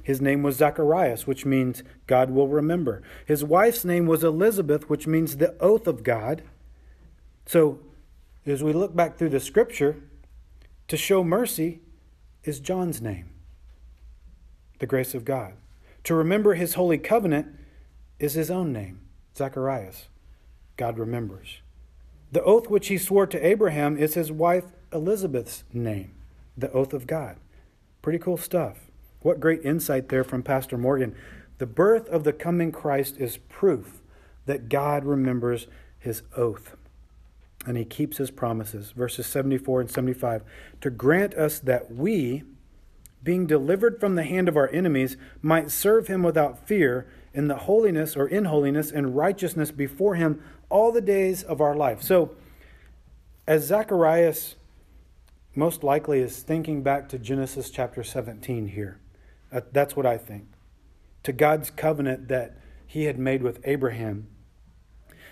His 0.03 0.19
name 0.19 0.43
was 0.43 0.57
Zacharias, 0.57 1.25
which 1.25 1.45
means 1.45 1.83
God 2.07 2.29
will 2.29 2.47
remember. 2.47 3.01
His 3.25 3.43
wife's 3.43 3.85
name 3.85 4.05
was 4.05 4.23
Elizabeth, 4.23 4.89
which 4.89 5.07
means 5.07 5.37
the 5.37 5.55
oath 5.61 5.87
of 5.87 6.03
God. 6.03 6.43
So, 7.45 7.79
as 8.45 8.61
we 8.61 8.73
look 8.73 8.95
back 8.95 9.17
through 9.17 9.29
the 9.29 9.39
scripture, 9.39 10.03
to 10.89 10.97
show 10.97 11.23
mercy 11.23 11.79
is 12.43 12.59
John's 12.59 13.01
name, 13.01 13.29
the 14.79 14.85
grace 14.85 15.13
of 15.13 15.23
God. 15.23 15.53
To 16.03 16.13
remember 16.13 16.55
his 16.55 16.73
holy 16.73 16.97
covenant 16.97 17.47
is 18.19 18.33
his 18.33 18.51
own 18.51 18.73
name, 18.73 18.99
Zacharias. 19.37 20.07
God 20.75 20.99
remembers. 20.99 21.62
The 22.33 22.43
oath 22.43 22.67
which 22.67 22.87
he 22.87 22.97
swore 22.97 23.27
to 23.27 23.45
Abraham 23.45 23.95
is 23.95 24.15
his 24.15 24.31
wife 24.31 24.65
Elizabeth's 24.91 25.63
name, 25.71 26.15
the 26.57 26.71
oath 26.71 26.91
of 26.91 27.05
God. 27.05 27.37
Pretty 28.01 28.17
cool 28.17 28.37
stuff. 28.37 28.89
What 29.21 29.39
great 29.39 29.63
insight 29.63 30.09
there 30.09 30.23
from 30.23 30.41
Pastor 30.41 30.75
Morgan. 30.75 31.15
The 31.59 31.67
birth 31.67 32.09
of 32.09 32.23
the 32.23 32.33
coming 32.33 32.71
Christ 32.71 33.17
is 33.19 33.37
proof 33.37 34.01
that 34.47 34.67
God 34.67 35.05
remembers 35.05 35.67
his 35.99 36.23
oath 36.35 36.75
and 37.67 37.77
he 37.77 37.85
keeps 37.85 38.17
his 38.17 38.31
promises. 38.31 38.93
Verses 38.93 39.27
74 39.27 39.81
and 39.81 39.91
75 39.91 40.43
to 40.81 40.89
grant 40.89 41.35
us 41.35 41.59
that 41.59 41.93
we, 41.93 42.41
being 43.21 43.45
delivered 43.45 43.99
from 43.99 44.15
the 44.15 44.23
hand 44.23 44.49
of 44.49 44.57
our 44.57 44.69
enemies, 44.69 45.17
might 45.43 45.69
serve 45.69 46.07
him 46.07 46.23
without 46.23 46.67
fear 46.67 47.05
in 47.31 47.47
the 47.47 47.57
holiness 47.57 48.17
or 48.17 48.27
in 48.27 48.45
holiness 48.45 48.91
and 48.91 49.15
righteousness 49.15 49.69
before 49.69 50.15
him 50.15 50.41
all 50.73 50.91
the 50.91 51.01
days 51.01 51.43
of 51.43 51.61
our 51.61 51.75
life. 51.75 52.01
So, 52.01 52.31
as 53.45 53.67
Zacharias 53.67 54.55
most 55.53 55.83
likely 55.83 56.19
is 56.19 56.41
thinking 56.41 56.81
back 56.81 57.07
to 57.09 57.19
Genesis 57.19 57.69
chapter 57.69 58.03
17 58.03 58.69
here, 58.69 58.99
uh, 59.51 59.61
that's 59.71 59.95
what 59.95 60.07
I 60.07 60.17
think, 60.17 60.47
to 61.21 61.31
God's 61.31 61.69
covenant 61.69 62.27
that 62.29 62.57
he 62.87 63.03
had 63.03 63.19
made 63.19 63.43
with 63.43 63.59
Abraham. 63.65 64.27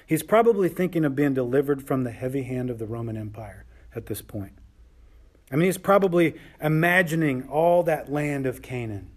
He's 0.06 0.22
probably 0.22 0.70
thinking 0.70 1.04
of 1.04 1.16
being 1.16 1.34
delivered 1.34 1.88
from 1.88 2.04
the 2.04 2.12
heavy 2.12 2.44
hand 2.44 2.70
of 2.70 2.78
the 2.78 2.86
Roman 2.86 3.18
Empire 3.18 3.66
at 3.96 4.06
this 4.06 4.22
point. 4.22 4.54
I 5.52 5.56
mean, 5.56 5.66
he's 5.66 5.80
probably 5.80 6.36
imagining 6.62 7.50
all 7.50 7.82
that 7.84 8.12
land 8.12 8.46
of 8.46 8.62
Canaan 8.62 9.10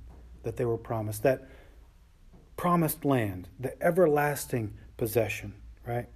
that 0.43 0.57
they 0.57 0.65
were 0.65 0.79
promised, 0.79 1.23
that 1.23 1.47
promised 2.57 3.05
land, 3.05 3.51
the 3.61 3.81
everlasting 3.83 4.73
possession, 4.97 5.53
right? 5.87 6.07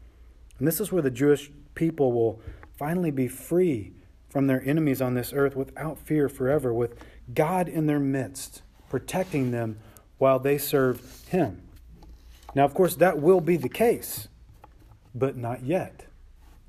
And 0.59 0.67
this 0.67 0.81
is 0.81 0.91
where 0.91 1.03
the 1.03 1.11
Jewish 1.11 1.51
people 1.75 2.13
will 2.13 2.41
finally 2.77 3.11
be 3.11 3.29
free 3.29 3.93
from 4.29 4.47
their 4.47 4.63
enemies 4.65 5.01
on 5.01 5.15
this 5.15 5.33
earth 5.33 5.57
without 5.57 5.99
fear 5.99 6.29
forever, 6.29 6.73
with 6.73 6.95
God 7.35 7.69
in 7.69 7.87
their 7.87 8.01
midst, 8.01 8.63
protecting 8.91 9.51
them 9.51 9.79
while 10.19 10.39
they 10.39 10.59
serve 10.59 11.25
Him. 11.29 11.63
Now, 12.55 12.65
of 12.65 12.75
course, 12.75 12.95
that 12.97 13.21
will 13.21 13.41
be 13.41 13.57
the 13.57 13.69
case, 13.69 14.29
but 15.15 15.37
not 15.37 15.65
yet. 15.65 16.07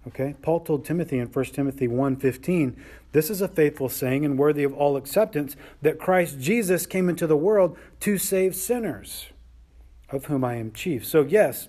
Okay? 0.07 0.35
Paul 0.41 0.61
told 0.61 0.85
Timothy 0.85 1.19
in 1.19 1.27
1 1.27 1.53
Timothy 1.53 1.87
1:15, 1.87 2.75
"This 3.11 3.29
is 3.29 3.41
a 3.41 3.47
faithful 3.47 3.89
saying 3.89 4.23
and 4.23 4.37
worthy 4.37 4.63
of 4.63 4.73
all 4.73 4.95
acceptance 4.97 5.55
that 5.81 5.99
Christ 5.99 6.39
Jesus 6.39 6.85
came 6.85 7.09
into 7.09 7.27
the 7.27 7.37
world 7.37 7.77
to 8.01 8.17
save 8.17 8.55
sinners, 8.55 9.27
of 10.09 10.25
whom 10.25 10.43
I 10.43 10.55
am 10.55 10.71
chief." 10.71 11.05
So, 11.05 11.21
yes, 11.23 11.67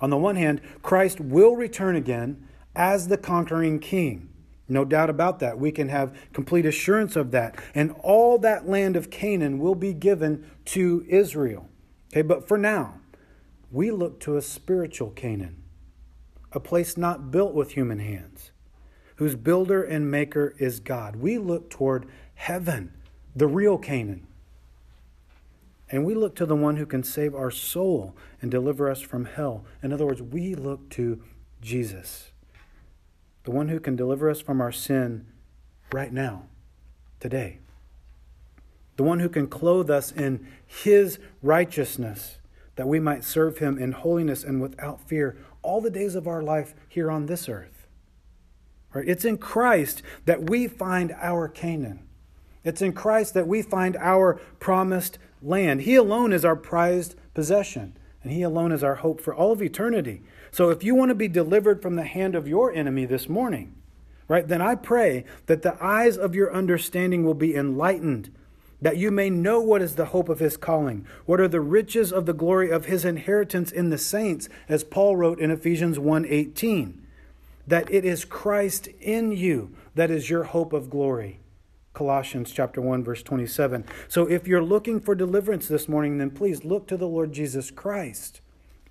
on 0.00 0.10
the 0.10 0.16
one 0.16 0.36
hand, 0.36 0.60
Christ 0.82 1.20
will 1.20 1.56
return 1.56 1.96
again 1.96 2.48
as 2.74 3.08
the 3.08 3.18
conquering 3.18 3.80
king. 3.80 4.28
No 4.68 4.84
doubt 4.84 5.10
about 5.10 5.40
that. 5.40 5.58
We 5.58 5.72
can 5.72 5.88
have 5.88 6.16
complete 6.32 6.66
assurance 6.66 7.16
of 7.16 7.30
that. 7.30 7.58
And 7.74 7.94
all 8.02 8.38
that 8.38 8.68
land 8.68 8.96
of 8.96 9.10
Canaan 9.10 9.58
will 9.58 9.74
be 9.74 9.94
given 9.94 10.48
to 10.66 11.04
Israel. 11.08 11.68
Okay, 12.12 12.22
but 12.22 12.46
for 12.46 12.58
now, 12.58 13.00
we 13.70 13.90
look 13.90 14.20
to 14.20 14.36
a 14.36 14.42
spiritual 14.42 15.10
Canaan, 15.10 15.62
a 16.52 16.60
place 16.60 16.96
not 16.96 17.30
built 17.30 17.54
with 17.54 17.72
human 17.72 17.98
hands, 17.98 18.50
whose 19.16 19.34
builder 19.34 19.82
and 19.82 20.10
maker 20.10 20.54
is 20.58 20.80
God. 20.80 21.16
We 21.16 21.38
look 21.38 21.70
toward 21.70 22.06
heaven, 22.34 22.92
the 23.34 23.48
real 23.48 23.78
Canaan. 23.78 24.27
And 25.90 26.04
we 26.04 26.14
look 26.14 26.34
to 26.36 26.46
the 26.46 26.56
one 26.56 26.76
who 26.76 26.86
can 26.86 27.02
save 27.02 27.34
our 27.34 27.50
soul 27.50 28.14
and 28.42 28.50
deliver 28.50 28.90
us 28.90 29.00
from 29.00 29.24
hell. 29.24 29.64
In 29.82 29.92
other 29.92 30.06
words, 30.06 30.20
we 30.20 30.54
look 30.54 30.90
to 30.90 31.22
Jesus 31.60 32.32
the 33.48 33.54
one 33.54 33.68
who 33.68 33.80
can 33.80 33.96
deliver 33.96 34.28
us 34.28 34.42
from 34.42 34.60
our 34.60 34.70
sin 34.70 35.24
right 35.90 36.12
now, 36.12 36.42
today, 37.18 37.60
the 38.96 39.02
one 39.02 39.20
who 39.20 39.28
can 39.30 39.46
clothe 39.46 39.88
us 39.88 40.12
in 40.12 40.46
his 40.66 41.18
righteousness, 41.40 42.40
that 42.76 42.86
we 42.86 43.00
might 43.00 43.24
serve 43.24 43.56
him 43.56 43.78
in 43.78 43.92
holiness 43.92 44.44
and 44.44 44.60
without 44.60 45.00
fear 45.00 45.34
all 45.62 45.80
the 45.80 45.88
days 45.88 46.14
of 46.14 46.28
our 46.28 46.42
life 46.42 46.74
here 46.90 47.10
on 47.10 47.24
this 47.24 47.48
earth. 47.48 47.86
Right? 48.92 49.08
It's 49.08 49.24
in 49.24 49.38
Christ 49.38 50.02
that 50.26 50.50
we 50.50 50.68
find 50.68 51.16
our 51.18 51.48
Canaan. 51.48 52.06
It's 52.64 52.82
in 52.82 52.92
Christ 52.92 53.32
that 53.32 53.48
we 53.48 53.62
find 53.62 53.96
our 53.96 54.34
promised 54.60 55.18
land. 55.42 55.82
He 55.82 55.94
alone 55.94 56.32
is 56.32 56.44
our 56.44 56.56
prized 56.56 57.14
possession, 57.34 57.96
and 58.22 58.32
He 58.32 58.42
alone 58.42 58.72
is 58.72 58.82
our 58.82 58.96
hope 58.96 59.20
for 59.20 59.34
all 59.34 59.52
of 59.52 59.62
eternity. 59.62 60.22
So 60.50 60.70
if 60.70 60.82
you 60.82 60.94
want 60.94 61.10
to 61.10 61.14
be 61.14 61.28
delivered 61.28 61.82
from 61.82 61.96
the 61.96 62.04
hand 62.04 62.34
of 62.34 62.48
your 62.48 62.72
enemy 62.72 63.04
this 63.04 63.28
morning, 63.28 63.74
right, 64.26 64.46
then 64.46 64.62
I 64.62 64.74
pray 64.74 65.24
that 65.46 65.62
the 65.62 65.82
eyes 65.82 66.16
of 66.16 66.34
your 66.34 66.52
understanding 66.54 67.24
will 67.24 67.34
be 67.34 67.54
enlightened, 67.54 68.30
that 68.80 68.96
you 68.96 69.10
may 69.10 69.28
know 69.30 69.60
what 69.60 69.82
is 69.82 69.96
the 69.96 70.06
hope 70.06 70.28
of 70.28 70.38
his 70.38 70.56
calling, 70.56 71.06
what 71.26 71.40
are 71.40 71.48
the 71.48 71.60
riches 71.60 72.12
of 72.12 72.26
the 72.26 72.32
glory 72.32 72.70
of 72.70 72.86
his 72.86 73.04
inheritance 73.04 73.72
in 73.72 73.90
the 73.90 73.98
saints, 73.98 74.48
as 74.68 74.84
Paul 74.84 75.16
wrote 75.16 75.40
in 75.40 75.50
Ephesians 75.50 75.98
1:18, 75.98 77.00
that 77.66 77.92
it 77.92 78.04
is 78.04 78.24
Christ 78.24 78.88
in 79.00 79.32
you 79.32 79.74
that 79.94 80.10
is 80.10 80.30
your 80.30 80.44
hope 80.44 80.72
of 80.72 80.90
glory. 80.90 81.40
Colossians 81.94 82.52
chapter 82.52 82.80
1 82.80 83.02
verse 83.02 83.22
27. 83.22 83.84
So 84.08 84.26
if 84.26 84.46
you're 84.46 84.62
looking 84.62 85.00
for 85.00 85.14
deliverance 85.14 85.68
this 85.68 85.88
morning, 85.88 86.18
then 86.18 86.30
please 86.30 86.64
look 86.64 86.86
to 86.88 86.96
the 86.96 87.08
Lord 87.08 87.32
Jesus 87.32 87.70
Christ 87.70 88.40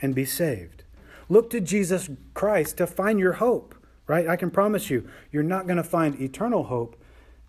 and 0.02 0.14
be 0.14 0.26
saved. 0.26 0.84
Look 1.30 1.50
to 1.52 1.62
Jesus 1.62 2.10
Christ 2.34 2.78
to 2.78 2.88
find 2.88 3.20
your 3.20 3.34
hope, 3.34 3.76
right? 4.08 4.28
I 4.28 4.36
can 4.36 4.52
promise 4.52 4.90
you, 4.90 5.08
you're 5.32 5.44
not 5.44 5.68
going 5.68 5.78
to 5.78 5.84
find 5.84 6.20
eternal 6.22 6.66
hope 6.66 7.02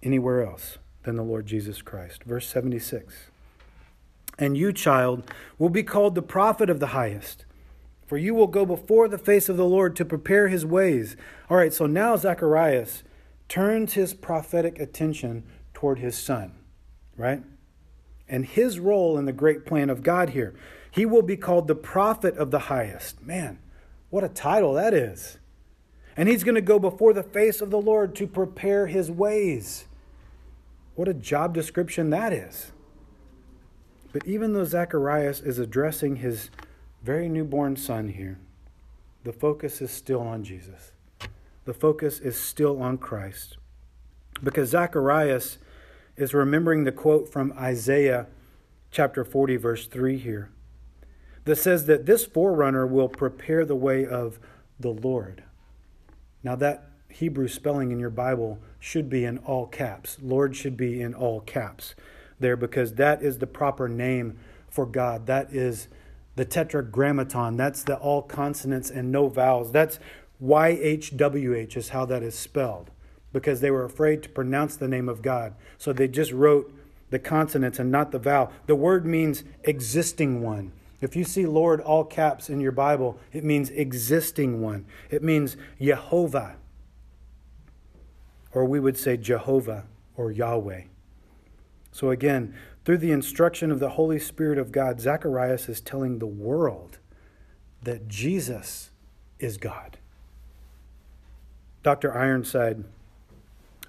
anywhere 0.02 0.44
else 0.44 0.78
than 1.04 1.16
the 1.16 1.22
Lord 1.22 1.46
Jesus 1.46 1.82
Christ. 1.82 2.24
Verse 2.24 2.46
76. 2.46 3.30
And 4.38 4.56
you, 4.56 4.72
child, 4.72 5.28
will 5.58 5.70
be 5.70 5.82
called 5.82 6.14
the 6.14 6.22
prophet 6.22 6.70
of 6.70 6.80
the 6.80 6.88
highest, 6.88 7.44
for 8.06 8.16
you 8.16 8.34
will 8.34 8.46
go 8.46 8.64
before 8.64 9.08
the 9.08 9.18
face 9.18 9.48
of 9.48 9.56
the 9.56 9.64
Lord 9.64 9.96
to 9.96 10.04
prepare 10.04 10.48
his 10.48 10.64
ways. 10.64 11.16
All 11.50 11.56
right, 11.56 11.72
so 11.72 11.86
now 11.86 12.16
Zacharias 12.16 13.02
turns 13.48 13.94
his 13.94 14.14
prophetic 14.14 14.78
attention 14.78 15.44
toward 15.74 15.98
his 15.98 16.16
son, 16.16 16.52
right? 17.16 17.42
And 18.28 18.44
his 18.44 18.78
role 18.78 19.16
in 19.16 19.24
the 19.24 19.32
great 19.32 19.64
plan 19.64 19.90
of 19.90 20.02
God 20.02 20.30
here. 20.30 20.54
He 20.90 21.06
will 21.06 21.22
be 21.22 21.36
called 21.36 21.68
the 21.68 21.74
prophet 21.74 22.36
of 22.36 22.50
the 22.50 22.58
highest. 22.58 23.22
Man, 23.22 23.58
what 24.10 24.24
a 24.24 24.28
title 24.28 24.74
that 24.74 24.92
is. 24.92 25.38
And 26.16 26.28
he's 26.28 26.44
going 26.44 26.56
to 26.56 26.60
go 26.60 26.78
before 26.78 27.12
the 27.12 27.22
face 27.22 27.60
of 27.60 27.70
the 27.70 27.80
Lord 27.80 28.14
to 28.16 28.26
prepare 28.26 28.88
his 28.88 29.10
ways. 29.10 29.84
What 30.94 31.06
a 31.06 31.14
job 31.14 31.54
description 31.54 32.10
that 32.10 32.32
is. 32.32 32.72
But 34.12 34.26
even 34.26 34.52
though 34.52 34.64
Zacharias 34.64 35.40
is 35.40 35.58
addressing 35.58 36.16
his 36.16 36.50
very 37.02 37.28
newborn 37.28 37.76
son 37.76 38.08
here, 38.08 38.38
the 39.22 39.32
focus 39.32 39.80
is 39.80 39.90
still 39.90 40.20
on 40.20 40.42
Jesus. 40.42 40.92
The 41.68 41.74
focus 41.74 42.18
is 42.18 42.40
still 42.40 42.80
on 42.80 42.96
Christ. 42.96 43.58
Because 44.42 44.70
Zacharias 44.70 45.58
is 46.16 46.32
remembering 46.32 46.84
the 46.84 46.92
quote 46.92 47.30
from 47.30 47.52
Isaiah 47.58 48.26
chapter 48.90 49.22
40, 49.22 49.56
verse 49.56 49.86
3 49.86 50.16
here 50.16 50.48
that 51.44 51.56
says 51.56 51.84
that 51.84 52.06
this 52.06 52.24
forerunner 52.24 52.86
will 52.86 53.10
prepare 53.10 53.66
the 53.66 53.76
way 53.76 54.06
of 54.06 54.38
the 54.80 54.88
Lord. 54.88 55.44
Now, 56.42 56.56
that 56.56 56.88
Hebrew 57.10 57.48
spelling 57.48 57.90
in 57.90 57.98
your 57.98 58.08
Bible 58.08 58.60
should 58.78 59.10
be 59.10 59.26
in 59.26 59.36
all 59.36 59.66
caps. 59.66 60.16
Lord 60.22 60.56
should 60.56 60.78
be 60.78 61.02
in 61.02 61.12
all 61.12 61.42
caps 61.42 61.94
there 62.40 62.56
because 62.56 62.94
that 62.94 63.22
is 63.22 63.40
the 63.40 63.46
proper 63.46 63.90
name 63.90 64.38
for 64.70 64.86
God. 64.86 65.26
That 65.26 65.52
is 65.52 65.88
the 66.34 66.46
tetragrammaton. 66.46 67.58
That's 67.58 67.82
the 67.82 67.96
all 67.96 68.22
consonants 68.22 68.88
and 68.88 69.12
no 69.12 69.28
vowels. 69.28 69.70
That's 69.70 69.98
YHWH 70.42 71.76
is 71.76 71.88
how 71.90 72.04
that 72.06 72.22
is 72.22 72.34
spelled 72.34 72.90
because 73.32 73.60
they 73.60 73.70
were 73.70 73.84
afraid 73.84 74.22
to 74.22 74.28
pronounce 74.28 74.76
the 74.76 74.88
name 74.88 75.08
of 75.08 75.22
God. 75.22 75.54
So 75.76 75.92
they 75.92 76.08
just 76.08 76.32
wrote 76.32 76.72
the 77.10 77.18
consonants 77.18 77.78
and 77.78 77.90
not 77.90 78.12
the 78.12 78.18
vowel. 78.18 78.52
The 78.66 78.76
word 78.76 79.06
means 79.06 79.44
existing 79.64 80.42
one. 80.42 80.72
If 81.00 81.14
you 81.14 81.24
see 81.24 81.46
Lord 81.46 81.80
all 81.80 82.04
caps 82.04 82.50
in 82.50 82.60
your 82.60 82.72
Bible, 82.72 83.18
it 83.32 83.44
means 83.44 83.70
existing 83.70 84.60
one. 84.60 84.86
It 85.10 85.22
means 85.22 85.56
Jehovah. 85.80 86.56
Or 88.52 88.64
we 88.64 88.80
would 88.80 88.96
say 88.96 89.16
Jehovah 89.16 89.84
or 90.16 90.32
Yahweh. 90.32 90.82
So 91.92 92.10
again, 92.10 92.54
through 92.84 92.98
the 92.98 93.12
instruction 93.12 93.70
of 93.70 93.80
the 93.80 93.90
Holy 93.90 94.18
Spirit 94.18 94.58
of 94.58 94.72
God, 94.72 95.00
Zacharias 95.00 95.68
is 95.68 95.80
telling 95.80 96.18
the 96.18 96.26
world 96.26 96.98
that 97.82 98.08
Jesus 98.08 98.90
is 99.38 99.56
God. 99.56 99.97
Dr. 101.82 102.16
Ironside 102.16 102.84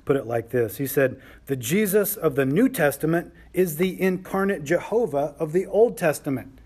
put 0.05 0.15
it 0.15 0.25
like 0.25 0.49
this 0.49 0.77
He 0.77 0.87
said, 0.87 1.21
The 1.45 1.55
Jesus 1.55 2.15
of 2.15 2.33
the 2.33 2.45
New 2.45 2.67
Testament 2.67 3.31
is 3.53 3.77
the 3.77 4.01
incarnate 4.01 4.63
Jehovah 4.63 5.35
of 5.37 5.53
the 5.53 5.67
Old 5.67 5.97
Testament. 5.97 6.59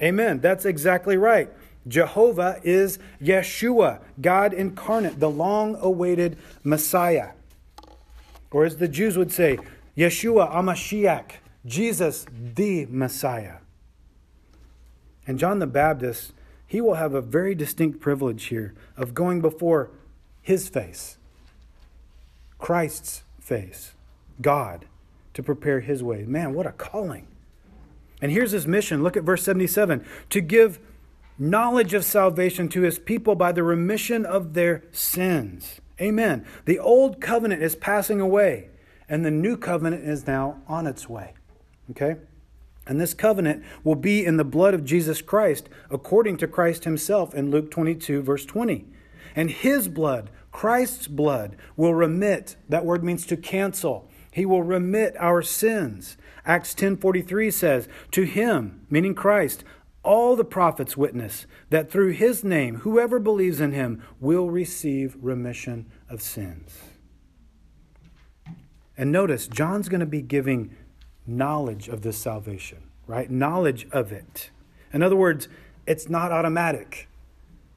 Amen. 0.00 0.40
That's 0.40 0.64
exactly 0.64 1.16
right. 1.16 1.50
Jehovah 1.88 2.60
is 2.62 2.98
Yeshua, 3.20 4.00
God 4.20 4.52
incarnate, 4.52 5.20
the 5.20 5.30
long 5.30 5.76
awaited 5.80 6.36
Messiah. 6.62 7.30
Or 8.50 8.64
as 8.64 8.76
the 8.76 8.88
Jews 8.88 9.16
would 9.16 9.32
say, 9.32 9.58
Yeshua 9.96 10.52
HaMashiach, 10.52 11.32
Jesus 11.64 12.26
the 12.54 12.86
Messiah. 12.86 13.56
And 15.26 15.38
John 15.38 15.58
the 15.58 15.66
Baptist, 15.66 16.32
he 16.66 16.80
will 16.80 16.94
have 16.94 17.14
a 17.14 17.20
very 17.20 17.54
distinct 17.54 18.00
privilege 18.00 18.44
here 18.44 18.74
of 18.96 19.14
going 19.14 19.40
before 19.40 19.90
his 20.46 20.68
face, 20.68 21.18
Christ's 22.56 23.24
face, 23.40 23.94
God, 24.40 24.84
to 25.34 25.42
prepare 25.42 25.80
his 25.80 26.04
way. 26.04 26.22
Man, 26.22 26.54
what 26.54 26.68
a 26.68 26.70
calling. 26.70 27.26
And 28.22 28.30
here's 28.30 28.52
his 28.52 28.64
mission. 28.64 29.02
Look 29.02 29.16
at 29.16 29.24
verse 29.24 29.42
77 29.42 30.06
to 30.30 30.40
give 30.40 30.78
knowledge 31.36 31.94
of 31.94 32.04
salvation 32.04 32.68
to 32.68 32.82
his 32.82 32.96
people 32.96 33.34
by 33.34 33.50
the 33.50 33.64
remission 33.64 34.24
of 34.24 34.54
their 34.54 34.84
sins. 34.92 35.80
Amen. 36.00 36.46
The 36.64 36.78
old 36.78 37.20
covenant 37.20 37.60
is 37.60 37.74
passing 37.74 38.20
away, 38.20 38.68
and 39.08 39.24
the 39.24 39.32
new 39.32 39.56
covenant 39.56 40.04
is 40.04 40.28
now 40.28 40.62
on 40.68 40.86
its 40.86 41.08
way. 41.08 41.34
Okay? 41.90 42.18
And 42.86 43.00
this 43.00 43.14
covenant 43.14 43.64
will 43.82 43.96
be 43.96 44.24
in 44.24 44.36
the 44.36 44.44
blood 44.44 44.74
of 44.74 44.84
Jesus 44.84 45.22
Christ, 45.22 45.68
according 45.90 46.36
to 46.36 46.46
Christ 46.46 46.84
himself 46.84 47.34
in 47.34 47.50
Luke 47.50 47.72
22, 47.72 48.22
verse 48.22 48.44
20. 48.44 48.84
And 49.36 49.50
his 49.50 49.86
blood, 49.88 50.30
Christ's 50.56 51.06
blood, 51.06 51.54
will 51.76 51.92
remit. 51.92 52.56
That 52.66 52.86
word 52.86 53.04
means 53.04 53.26
to 53.26 53.36
cancel. 53.36 54.08
He 54.32 54.46
will 54.46 54.62
remit 54.62 55.14
our 55.18 55.42
sins. 55.42 56.16
Acts 56.46 56.72
10:43 56.72 57.50
says, 57.50 57.88
"To 58.12 58.22
him, 58.22 58.86
meaning 58.88 59.14
Christ, 59.14 59.64
all 60.02 60.34
the 60.34 60.46
prophets 60.46 60.96
witness 60.96 61.46
that 61.68 61.90
through 61.90 62.12
his 62.12 62.42
name 62.42 62.76
whoever 62.76 63.18
believes 63.18 63.60
in 63.60 63.72
him 63.72 64.02
will 64.18 64.48
receive 64.48 65.18
remission 65.20 65.84
of 66.08 66.22
sins." 66.22 66.80
And 68.96 69.12
notice 69.12 69.48
John's 69.48 69.90
going 69.90 70.00
to 70.00 70.06
be 70.06 70.22
giving 70.22 70.70
knowledge 71.26 71.86
of 71.86 72.00
this 72.00 72.16
salvation, 72.16 72.78
right? 73.06 73.30
Knowledge 73.30 73.88
of 73.92 74.10
it. 74.10 74.48
In 74.90 75.02
other 75.02 75.16
words, 75.16 75.48
it's 75.86 76.08
not 76.08 76.32
automatic. 76.32 77.08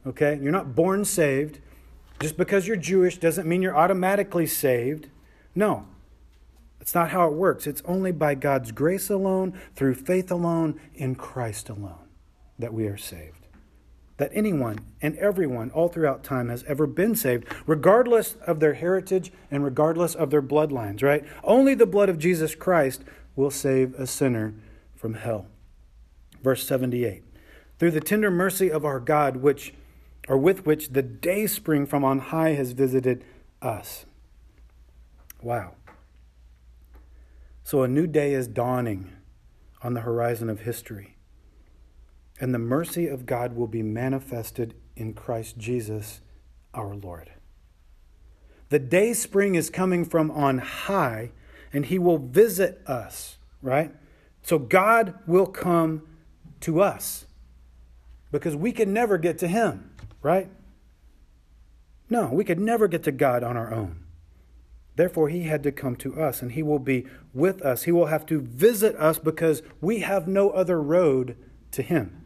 Okay? 0.07 0.39
You're 0.41 0.53
not 0.53 0.75
born 0.75 1.03
saved. 1.03 1.59
Just 2.19 2.35
because 2.35 2.67
you're 2.67 2.75
Jewish 2.75 3.17
doesn't 3.17 3.47
mean 3.47 3.61
you're 3.61 3.77
automatically 3.77 4.45
saved. 4.45 5.07
No. 5.55 5.85
It's 6.81 6.95
not 6.95 7.11
how 7.11 7.27
it 7.27 7.33
works. 7.33 7.67
It's 7.67 7.81
only 7.85 8.11
by 8.11 8.35
God's 8.35 8.71
grace 8.71 9.09
alone, 9.09 9.57
through 9.75 9.95
faith 9.95 10.31
alone, 10.31 10.79
in 10.95 11.15
Christ 11.15 11.69
alone, 11.69 12.07
that 12.57 12.73
we 12.73 12.87
are 12.87 12.97
saved. 12.97 13.47
That 14.17 14.31
anyone 14.33 14.79
and 15.01 15.15
everyone 15.17 15.71
all 15.71 15.87
throughout 15.87 16.23
time 16.23 16.49
has 16.49 16.63
ever 16.65 16.87
been 16.87 17.15
saved, 17.15 17.45
regardless 17.65 18.35
of 18.45 18.59
their 18.59 18.73
heritage 18.73 19.31
and 19.49 19.63
regardless 19.63 20.13
of 20.13 20.29
their 20.29 20.41
bloodlines, 20.41 21.01
right? 21.01 21.23
Only 21.43 21.73
the 21.73 21.85
blood 21.85 22.09
of 22.09 22.19
Jesus 22.19 22.53
Christ 22.53 23.03
will 23.35 23.51
save 23.51 23.93
a 23.93 24.05
sinner 24.05 24.53
from 24.95 25.13
hell. 25.13 25.47
Verse 26.43 26.65
78 26.65 27.23
Through 27.77 27.91
the 27.91 28.01
tender 28.01 28.29
mercy 28.29 28.69
of 28.69 28.83
our 28.83 28.99
God, 28.99 29.37
which 29.37 29.73
or 30.27 30.37
with 30.37 30.65
which 30.65 30.89
the 30.89 31.01
day 31.01 31.47
spring 31.47 31.85
from 31.85 32.03
on 32.03 32.19
high 32.19 32.53
has 32.53 32.73
visited 32.73 33.23
us. 33.61 34.05
Wow. 35.41 35.73
So 37.63 37.83
a 37.83 37.87
new 37.87 38.07
day 38.07 38.33
is 38.33 38.47
dawning 38.47 39.11
on 39.81 39.93
the 39.93 40.01
horizon 40.01 40.49
of 40.49 40.61
history. 40.61 41.15
And 42.39 42.53
the 42.53 42.59
mercy 42.59 43.07
of 43.07 43.25
God 43.25 43.55
will 43.55 43.67
be 43.67 43.83
manifested 43.83 44.73
in 44.95 45.13
Christ 45.13 45.57
Jesus 45.57 46.21
our 46.73 46.95
Lord. 46.95 47.31
The 48.69 48.79
day 48.79 49.13
spring 49.13 49.55
is 49.55 49.69
coming 49.69 50.05
from 50.05 50.29
on 50.31 50.59
high 50.59 51.31
and 51.73 51.85
he 51.85 51.99
will 51.99 52.17
visit 52.17 52.81
us, 52.87 53.37
right? 53.61 53.91
So 54.41 54.57
God 54.57 55.15
will 55.27 55.47
come 55.47 56.07
to 56.61 56.81
us 56.81 57.25
because 58.31 58.55
we 58.55 58.71
can 58.71 58.93
never 58.93 59.17
get 59.17 59.37
to 59.39 59.47
him, 59.47 59.88
right? 60.21 60.49
No, 62.09 62.27
we 62.27 62.43
could 62.43 62.59
never 62.59 62.87
get 62.87 63.03
to 63.03 63.11
God 63.11 63.43
on 63.43 63.55
our 63.55 63.73
own. 63.73 64.03
Therefore, 64.95 65.29
he 65.29 65.43
had 65.43 65.63
to 65.63 65.71
come 65.71 65.95
to 65.97 66.19
us 66.21 66.41
and 66.41 66.51
he 66.51 66.63
will 66.63 66.79
be 66.79 67.05
with 67.33 67.61
us. 67.61 67.83
He 67.83 67.91
will 67.91 68.07
have 68.07 68.25
to 68.27 68.41
visit 68.41 68.95
us 68.97 69.17
because 69.17 69.61
we 69.79 69.99
have 69.99 70.27
no 70.27 70.49
other 70.49 70.81
road 70.81 71.37
to 71.71 71.81
him. 71.81 72.25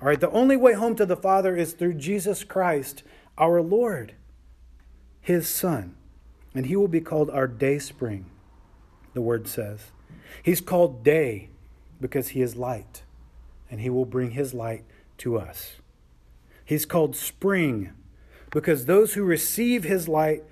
All 0.00 0.08
right, 0.08 0.20
the 0.20 0.30
only 0.30 0.56
way 0.56 0.72
home 0.72 0.96
to 0.96 1.06
the 1.06 1.16
Father 1.16 1.56
is 1.56 1.74
through 1.74 1.94
Jesus 1.94 2.44
Christ, 2.44 3.02
our 3.36 3.60
Lord, 3.60 4.14
his 5.20 5.48
Son. 5.48 5.96
And 6.54 6.66
he 6.66 6.76
will 6.76 6.88
be 6.88 7.00
called 7.00 7.30
our 7.30 7.46
day 7.46 7.78
spring 7.78 8.26
the 9.14 9.20
word 9.20 9.46
says. 9.46 9.90
He's 10.42 10.60
called 10.60 11.04
day 11.04 11.50
because 12.00 12.28
he 12.28 12.42
is 12.42 12.56
light, 12.56 13.02
and 13.70 13.80
he 13.80 13.90
will 13.90 14.04
bring 14.04 14.32
his 14.32 14.54
light 14.54 14.84
to 15.18 15.38
us. 15.38 15.72
He's 16.64 16.86
called 16.86 17.16
spring 17.16 17.92
because 18.50 18.86
those 18.86 19.14
who 19.14 19.24
receive 19.24 19.84
his 19.84 20.08
light, 20.08 20.44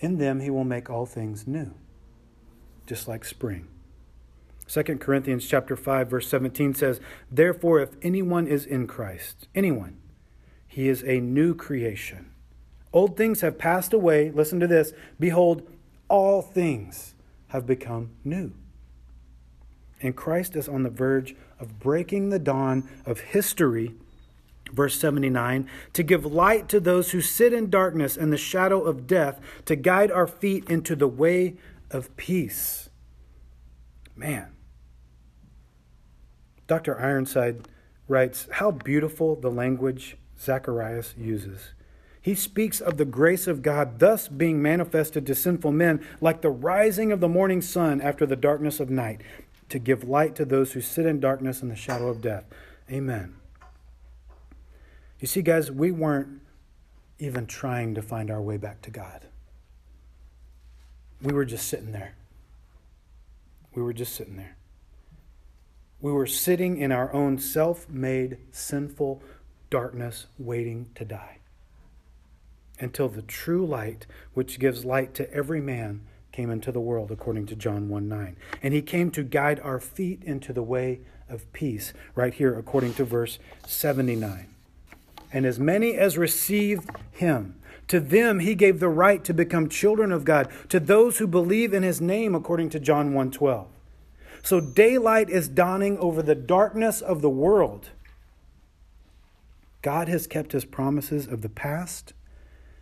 in 0.00 0.18
them 0.18 0.40
he 0.40 0.50
will 0.50 0.64
make 0.64 0.88
all 0.90 1.06
things 1.06 1.46
new, 1.46 1.74
just 2.86 3.08
like 3.08 3.24
spring. 3.24 3.66
2 4.68 4.82
Corinthians 4.98 5.46
chapter 5.46 5.76
5 5.76 6.10
verse 6.10 6.28
17 6.28 6.74
says, 6.74 7.00
"Therefore 7.30 7.80
if 7.80 7.90
anyone 8.02 8.46
is 8.46 8.66
in 8.66 8.86
Christ, 8.86 9.48
anyone, 9.54 9.96
he 10.66 10.88
is 10.88 11.02
a 11.04 11.20
new 11.20 11.54
creation. 11.54 12.30
Old 12.92 13.16
things 13.16 13.40
have 13.40 13.58
passed 13.58 13.92
away, 13.92 14.30
listen 14.30 14.60
to 14.60 14.66
this, 14.66 14.92
behold 15.18 15.62
all 16.08 16.42
things 16.42 17.14
have 17.48 17.66
become 17.66 18.10
new. 18.24 18.52
And 20.00 20.14
Christ 20.16 20.54
is 20.54 20.68
on 20.68 20.84
the 20.84 20.90
verge 20.90 21.34
of 21.58 21.80
breaking 21.80 22.28
the 22.28 22.38
dawn 22.38 22.88
of 23.04 23.20
history, 23.20 23.94
verse 24.72 24.98
79, 24.98 25.68
to 25.92 26.02
give 26.02 26.24
light 26.24 26.68
to 26.68 26.80
those 26.80 27.10
who 27.10 27.20
sit 27.20 27.52
in 27.52 27.70
darkness 27.70 28.16
and 28.16 28.32
the 28.32 28.36
shadow 28.36 28.80
of 28.82 29.06
death, 29.06 29.40
to 29.64 29.76
guide 29.76 30.10
our 30.10 30.26
feet 30.26 30.68
into 30.68 30.96
the 30.96 31.08
way 31.08 31.56
of 31.90 32.16
peace. 32.16 32.90
Man. 34.16 34.52
Dr. 36.66 37.00
Ironside 37.00 37.66
writes, 38.08 38.46
How 38.52 38.70
beautiful 38.70 39.36
the 39.36 39.50
language 39.50 40.16
Zacharias 40.38 41.14
uses. 41.16 41.72
He 42.20 42.34
speaks 42.34 42.80
of 42.80 42.98
the 42.98 43.04
grace 43.04 43.46
of 43.46 43.62
God 43.62 44.00
thus 44.00 44.28
being 44.28 44.60
manifested 44.60 45.26
to 45.26 45.34
sinful 45.34 45.72
men 45.72 46.04
like 46.20 46.42
the 46.42 46.50
rising 46.50 47.10
of 47.10 47.20
the 47.20 47.28
morning 47.28 47.62
sun 47.62 48.00
after 48.00 48.26
the 48.26 48.36
darkness 48.36 48.80
of 48.80 48.90
night, 48.90 49.22
to 49.70 49.78
give 49.78 50.04
light 50.04 50.34
to 50.34 50.44
those 50.44 50.72
who 50.72 50.80
sit 50.80 51.06
in 51.06 51.20
darkness 51.20 51.62
and 51.62 51.70
the 51.70 51.76
shadow 51.76 52.08
of 52.08 52.20
death. 52.20 52.44
Amen. 52.90 53.37
You 55.20 55.26
see, 55.26 55.42
guys, 55.42 55.70
we 55.70 55.90
weren't 55.90 56.40
even 57.18 57.46
trying 57.46 57.94
to 57.94 58.02
find 58.02 58.30
our 58.30 58.40
way 58.40 58.56
back 58.56 58.82
to 58.82 58.90
God. 58.90 59.26
We 61.20 61.32
were 61.32 61.44
just 61.44 61.66
sitting 61.66 61.92
there. 61.92 62.14
We 63.74 63.82
were 63.82 63.92
just 63.92 64.14
sitting 64.14 64.36
there. 64.36 64.56
We 66.00 66.12
were 66.12 66.26
sitting 66.26 66.78
in 66.78 66.92
our 66.92 67.12
own 67.12 67.38
self 67.38 67.88
made 67.88 68.38
sinful 68.52 69.22
darkness, 69.70 70.26
waiting 70.38 70.90
to 70.94 71.04
die 71.04 71.38
until 72.80 73.08
the 73.08 73.22
true 73.22 73.66
light, 73.66 74.06
which 74.34 74.60
gives 74.60 74.84
light 74.84 75.12
to 75.14 75.32
every 75.32 75.60
man, 75.60 76.02
came 76.30 76.50
into 76.50 76.70
the 76.70 76.80
world, 76.80 77.10
according 77.10 77.46
to 77.46 77.56
John 77.56 77.88
1 77.88 78.08
9. 78.08 78.36
And 78.62 78.72
he 78.72 78.82
came 78.82 79.10
to 79.10 79.24
guide 79.24 79.58
our 79.60 79.80
feet 79.80 80.22
into 80.22 80.52
the 80.52 80.62
way 80.62 81.00
of 81.28 81.52
peace, 81.52 81.92
right 82.14 82.32
here, 82.32 82.56
according 82.56 82.94
to 82.94 83.04
verse 83.04 83.40
79. 83.66 84.54
And 85.32 85.44
as 85.44 85.58
many 85.58 85.94
as 85.94 86.16
received 86.16 86.90
him, 87.12 87.60
to 87.88 88.00
them 88.00 88.40
he 88.40 88.54
gave 88.54 88.80
the 88.80 88.88
right 88.88 89.24
to 89.24 89.34
become 89.34 89.68
children 89.68 90.12
of 90.12 90.24
God, 90.24 90.50
to 90.68 90.80
those 90.80 91.18
who 91.18 91.26
believe 91.26 91.72
in 91.72 91.82
his 91.82 92.00
name, 92.00 92.34
according 92.34 92.70
to 92.70 92.80
John 92.80 93.14
1 93.14 93.30
12. 93.30 93.66
So 94.42 94.60
daylight 94.60 95.28
is 95.28 95.48
dawning 95.48 95.98
over 95.98 96.22
the 96.22 96.34
darkness 96.34 97.00
of 97.00 97.22
the 97.22 97.30
world. 97.30 97.90
God 99.82 100.08
has 100.08 100.26
kept 100.26 100.52
his 100.52 100.64
promises 100.64 101.26
of 101.26 101.42
the 101.42 101.48
past 101.48 102.12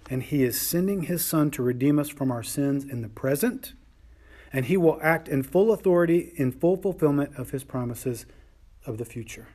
and 0.09 0.23
he 0.23 0.45
is 0.45 0.61
sending 0.61 1.03
his 1.03 1.25
son 1.25 1.51
to 1.53 1.63
redeem 1.63 1.99
us 1.99 2.09
from 2.09 2.31
our 2.31 2.43
sins 2.43 2.85
in 2.85 3.03
the 3.03 3.09
present, 3.09 3.75
and 4.53 4.67
he 4.67 4.77
will 4.77 4.99
act 5.03 5.29
in 5.29 5.43
full 5.43 5.73
authority 5.73 6.33
in 6.37 6.53
full 6.53 6.77
fulfillment 6.77 7.37
of 7.37 7.51
his 7.51 7.65
promises 7.65 8.27
of 8.85 8.99
the 8.99 9.05
future. 9.05 9.49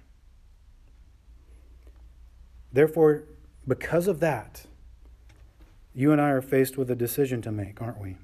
Therefore, 2.74 3.24
because 3.68 4.08
of 4.08 4.20
that, 4.22 4.66
you 5.94 6.12
and 6.12 6.22
I 6.22 6.30
are 6.30 6.42
faced 6.42 6.78
with 6.78 6.90
a 6.90 6.96
decision 6.96 7.42
to 7.42 7.52
make, 7.52 7.82
aren't 7.82 8.00
we? 8.00 8.18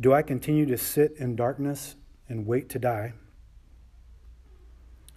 Do 0.00 0.12
I 0.12 0.22
continue 0.22 0.66
to 0.66 0.78
sit 0.78 1.14
in 1.18 1.36
darkness 1.36 1.96
and 2.28 2.46
wait 2.46 2.68
to 2.70 2.78
die? 2.78 3.12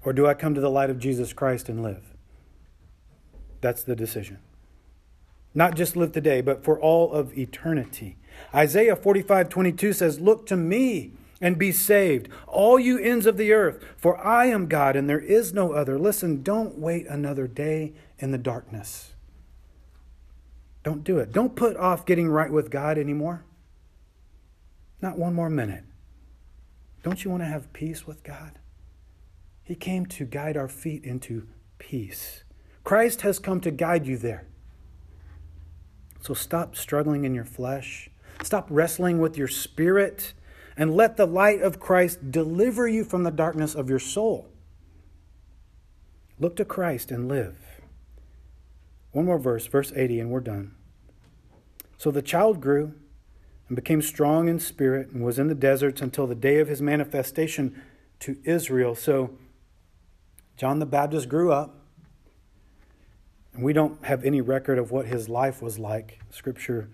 Or 0.03 0.11
do 0.11 0.27
I 0.27 0.33
come 0.33 0.53
to 0.55 0.61
the 0.61 0.69
light 0.69 0.89
of 0.89 0.99
Jesus 0.99 1.31
Christ 1.31 1.69
and 1.69 1.81
live? 1.81 2.13
That's 3.61 3.83
the 3.83 3.95
decision. 3.95 4.39
Not 5.53 5.75
just 5.75 5.95
live 5.95 6.11
today, 6.11 6.41
but 6.41 6.63
for 6.63 6.79
all 6.79 7.13
of 7.13 7.37
eternity. 7.37 8.17
Isaiah 8.53 8.95
45 8.95 9.47
22 9.49 9.93
says, 9.93 10.19
Look 10.19 10.45
to 10.47 10.57
me 10.57 11.11
and 11.41 11.57
be 11.57 11.71
saved, 11.71 12.29
all 12.47 12.79
you 12.79 12.97
ends 12.97 13.25
of 13.25 13.37
the 13.37 13.51
earth, 13.51 13.83
for 13.97 14.17
I 14.17 14.45
am 14.45 14.67
God 14.67 14.95
and 14.95 15.09
there 15.09 15.19
is 15.19 15.53
no 15.53 15.73
other. 15.73 15.99
Listen, 15.99 16.41
don't 16.41 16.79
wait 16.79 17.07
another 17.07 17.47
day 17.47 17.93
in 18.19 18.31
the 18.31 18.37
darkness. 18.37 19.13
Don't 20.83 21.03
do 21.03 21.17
it. 21.19 21.31
Don't 21.31 21.55
put 21.55 21.77
off 21.77 22.05
getting 22.05 22.29
right 22.29 22.51
with 22.51 22.69
God 22.69 22.97
anymore. 22.97 23.43
Not 25.01 25.17
one 25.17 25.33
more 25.33 25.49
minute. 25.49 25.83
Don't 27.03 27.23
you 27.23 27.31
want 27.31 27.43
to 27.43 27.47
have 27.47 27.73
peace 27.73 28.07
with 28.07 28.23
God? 28.23 28.59
He 29.63 29.75
came 29.75 30.05
to 30.07 30.25
guide 30.25 30.57
our 30.57 30.67
feet 30.67 31.03
into 31.03 31.47
peace. 31.77 32.43
Christ 32.83 33.21
has 33.21 33.39
come 33.39 33.61
to 33.61 33.71
guide 33.71 34.05
you 34.05 34.17
there. 34.17 34.45
So 36.21 36.33
stop 36.33 36.75
struggling 36.75 37.25
in 37.25 37.33
your 37.33 37.45
flesh. 37.45 38.09
Stop 38.41 38.67
wrestling 38.69 39.19
with 39.19 39.37
your 39.37 39.47
spirit 39.47 40.33
and 40.75 40.95
let 40.95 41.17
the 41.17 41.27
light 41.27 41.61
of 41.61 41.79
Christ 41.79 42.31
deliver 42.31 42.87
you 42.87 43.03
from 43.03 43.23
the 43.23 43.31
darkness 43.31 43.75
of 43.75 43.89
your 43.89 43.99
soul. 43.99 44.49
Look 46.39 46.55
to 46.57 46.65
Christ 46.65 47.11
and 47.11 47.27
live. 47.27 47.57
One 49.11 49.25
more 49.25 49.37
verse, 49.37 49.67
verse 49.67 49.93
80, 49.95 50.19
and 50.19 50.29
we're 50.31 50.39
done. 50.39 50.73
So 51.97 52.09
the 52.11 52.21
child 52.21 52.59
grew 52.59 52.93
and 53.67 53.75
became 53.75 54.01
strong 54.01 54.47
in 54.47 54.59
spirit 54.59 55.09
and 55.09 55.23
was 55.23 55.39
in 55.39 55.47
the 55.47 55.55
deserts 55.55 56.01
until 56.01 56.27
the 56.27 56.35
day 56.35 56.59
of 56.59 56.67
his 56.67 56.81
manifestation 56.81 57.81
to 58.19 58.37
Israel. 58.43 58.95
So 58.95 59.37
John 60.57 60.79
the 60.79 60.85
Baptist 60.85 61.29
grew 61.29 61.51
up, 61.51 61.79
and 63.53 63.63
we 63.63 63.73
don't 63.73 64.03
have 64.05 64.25
any 64.25 64.41
record 64.41 64.79
of 64.79 64.91
what 64.91 65.05
his 65.05 65.29
life 65.29 65.61
was 65.61 65.77
like. 65.77 66.19
Scripture 66.31 66.89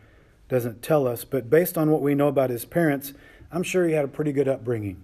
doesn't 0.49 0.81
tell 0.81 1.07
us, 1.07 1.23
but 1.23 1.49
based 1.49 1.77
on 1.77 1.89
what 1.89 2.01
we 2.01 2.15
know 2.15 2.27
about 2.27 2.49
his 2.49 2.65
parents, 2.65 3.13
I'm 3.51 3.63
sure 3.63 3.87
he 3.87 3.93
had 3.93 4.05
a 4.05 4.09
pretty 4.09 4.31
good 4.31 4.47
upbringing. 4.47 5.03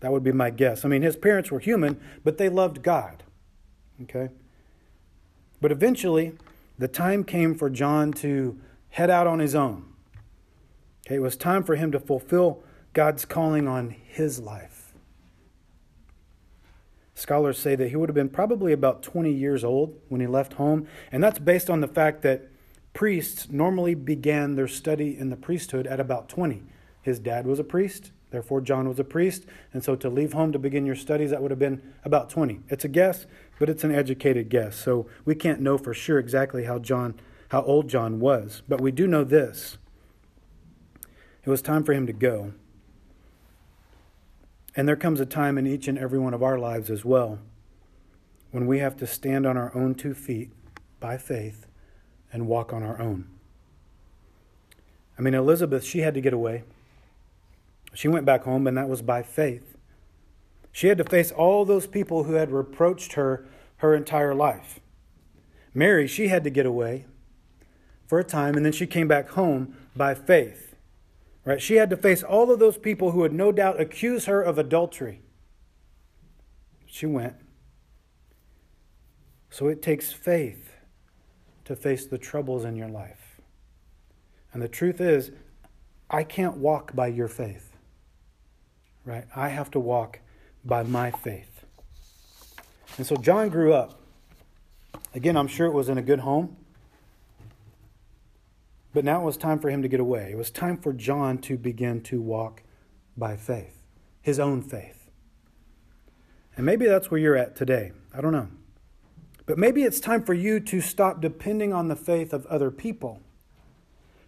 That 0.00 0.12
would 0.12 0.22
be 0.22 0.32
my 0.32 0.50
guess. 0.50 0.84
I 0.84 0.88
mean, 0.88 1.02
his 1.02 1.16
parents 1.16 1.50
were 1.50 1.60
human, 1.60 2.00
but 2.22 2.38
they 2.38 2.48
loved 2.48 2.82
God. 2.82 3.22
Okay? 4.02 4.28
But 5.60 5.72
eventually, 5.72 6.32
the 6.78 6.88
time 6.88 7.24
came 7.24 7.54
for 7.54 7.70
John 7.70 8.12
to 8.14 8.60
head 8.90 9.10
out 9.10 9.26
on 9.26 9.38
his 9.38 9.54
own. 9.54 9.86
Okay, 11.06 11.16
it 11.16 11.22
was 11.22 11.36
time 11.36 11.64
for 11.64 11.76
him 11.76 11.92
to 11.92 12.00
fulfill 12.00 12.62
God's 12.92 13.24
calling 13.24 13.68
on 13.68 13.90
his 13.90 14.40
life. 14.40 14.94
Scholars 17.14 17.58
say 17.58 17.76
that 17.76 17.88
he 17.88 17.96
would 17.96 18.08
have 18.08 18.14
been 18.14 18.28
probably 18.28 18.72
about 18.72 19.02
20 19.02 19.30
years 19.30 19.62
old 19.62 19.98
when 20.08 20.20
he 20.20 20.26
left 20.26 20.54
home, 20.54 20.86
and 21.12 21.22
that's 21.22 21.38
based 21.38 21.70
on 21.70 21.80
the 21.80 21.88
fact 21.88 22.22
that 22.22 22.48
priests 22.92 23.50
normally 23.50 23.94
began 23.94 24.54
their 24.54 24.68
study 24.68 25.16
in 25.16 25.30
the 25.30 25.36
priesthood 25.36 25.86
at 25.86 26.00
about 26.00 26.28
20. 26.28 26.62
His 27.04 27.18
dad 27.18 27.46
was 27.46 27.58
a 27.58 27.64
priest, 27.64 28.12
therefore 28.30 28.62
John 28.62 28.88
was 28.88 28.98
a 28.98 29.04
priest, 29.04 29.44
and 29.74 29.84
so 29.84 29.94
to 29.94 30.08
leave 30.08 30.32
home 30.32 30.52
to 30.52 30.58
begin 30.58 30.86
your 30.86 30.96
studies, 30.96 31.30
that 31.30 31.42
would 31.42 31.50
have 31.50 31.60
been 31.60 31.82
about 32.02 32.30
20. 32.30 32.60
It's 32.70 32.86
a 32.86 32.88
guess, 32.88 33.26
but 33.58 33.68
it's 33.68 33.84
an 33.84 33.94
educated 33.94 34.48
guess, 34.48 34.74
so 34.74 35.06
we 35.26 35.34
can't 35.34 35.60
know 35.60 35.76
for 35.76 35.92
sure 35.92 36.18
exactly 36.18 36.64
how 36.64 36.78
John, 36.78 37.20
how 37.50 37.60
old 37.60 37.88
John 37.88 38.20
was, 38.20 38.62
but 38.66 38.80
we 38.80 38.90
do 38.90 39.06
know 39.06 39.22
this 39.22 39.76
it 41.44 41.50
was 41.50 41.60
time 41.60 41.84
for 41.84 41.92
him 41.92 42.06
to 42.06 42.14
go. 42.14 42.54
And 44.74 44.88
there 44.88 44.96
comes 44.96 45.20
a 45.20 45.26
time 45.26 45.58
in 45.58 45.66
each 45.66 45.86
and 45.86 45.98
every 45.98 46.18
one 46.18 46.32
of 46.32 46.42
our 46.42 46.58
lives 46.58 46.88
as 46.88 47.04
well 47.04 47.38
when 48.50 48.66
we 48.66 48.78
have 48.78 48.96
to 48.96 49.06
stand 49.06 49.44
on 49.44 49.58
our 49.58 49.76
own 49.76 49.94
two 49.94 50.14
feet 50.14 50.50
by 51.00 51.18
faith 51.18 51.66
and 52.32 52.46
walk 52.46 52.72
on 52.72 52.82
our 52.82 52.98
own. 52.98 53.28
I 55.18 55.22
mean, 55.22 55.34
Elizabeth, 55.34 55.84
she 55.84 56.00
had 56.00 56.14
to 56.14 56.22
get 56.22 56.32
away. 56.32 56.64
She 57.94 58.08
went 58.08 58.26
back 58.26 58.44
home, 58.44 58.66
and 58.66 58.76
that 58.76 58.88
was 58.88 59.02
by 59.02 59.22
faith. 59.22 59.76
She 60.72 60.88
had 60.88 60.98
to 60.98 61.04
face 61.04 61.30
all 61.30 61.64
those 61.64 61.86
people 61.86 62.24
who 62.24 62.34
had 62.34 62.50
reproached 62.50 63.12
her 63.14 63.46
her 63.78 63.94
entire 63.94 64.34
life. 64.34 64.80
Mary, 65.72 66.06
she 66.06 66.28
had 66.28 66.44
to 66.44 66.50
get 66.50 66.66
away 66.66 67.06
for 68.06 68.18
a 68.18 68.24
time, 68.24 68.56
and 68.56 68.64
then 68.64 68.72
she 68.72 68.86
came 68.86 69.08
back 69.08 69.30
home 69.30 69.76
by 69.94 70.14
faith. 70.14 70.74
Right? 71.44 71.60
She 71.60 71.74
had 71.74 71.90
to 71.90 71.96
face 71.96 72.22
all 72.22 72.50
of 72.50 72.58
those 72.58 72.78
people 72.78 73.10
who 73.10 73.20
would 73.20 73.32
no 73.32 73.52
doubt 73.52 73.80
accuse 73.80 74.24
her 74.24 74.40
of 74.40 74.58
adultery. 74.58 75.20
She 76.86 77.06
went. 77.06 77.34
So 79.50 79.68
it 79.68 79.82
takes 79.82 80.12
faith 80.12 80.72
to 81.64 81.76
face 81.76 82.06
the 82.06 82.18
troubles 82.18 82.64
in 82.64 82.76
your 82.76 82.88
life. 82.88 83.40
And 84.52 84.62
the 84.62 84.68
truth 84.68 85.00
is, 85.00 85.32
I 86.08 86.24
can't 86.24 86.56
walk 86.56 86.94
by 86.94 87.08
your 87.08 87.28
faith. 87.28 87.73
Right? 89.04 89.24
I 89.34 89.48
have 89.48 89.70
to 89.72 89.80
walk 89.80 90.20
by 90.64 90.82
my 90.82 91.10
faith. 91.10 91.64
And 92.96 93.06
so 93.06 93.16
John 93.16 93.48
grew 93.48 93.72
up. 93.74 94.00
Again, 95.14 95.36
I'm 95.36 95.48
sure 95.48 95.66
it 95.66 95.72
was 95.72 95.88
in 95.88 95.98
a 95.98 96.02
good 96.02 96.20
home. 96.20 96.56
But 98.92 99.04
now 99.04 99.20
it 99.20 99.24
was 99.24 99.36
time 99.36 99.58
for 99.58 99.68
him 99.68 99.82
to 99.82 99.88
get 99.88 100.00
away. 100.00 100.30
It 100.30 100.38
was 100.38 100.50
time 100.50 100.76
for 100.76 100.92
John 100.92 101.38
to 101.38 101.58
begin 101.58 102.00
to 102.02 102.20
walk 102.20 102.62
by 103.16 103.36
faith, 103.36 103.82
his 104.22 104.38
own 104.38 104.62
faith. 104.62 105.10
And 106.56 106.64
maybe 106.64 106.86
that's 106.86 107.10
where 107.10 107.20
you're 107.20 107.36
at 107.36 107.56
today. 107.56 107.92
I 108.16 108.20
don't 108.20 108.32
know. 108.32 108.48
But 109.46 109.58
maybe 109.58 109.82
it's 109.82 110.00
time 110.00 110.22
for 110.24 110.32
you 110.32 110.60
to 110.60 110.80
stop 110.80 111.20
depending 111.20 111.72
on 111.72 111.88
the 111.88 111.96
faith 111.96 112.32
of 112.32 112.46
other 112.46 112.70
people 112.70 113.20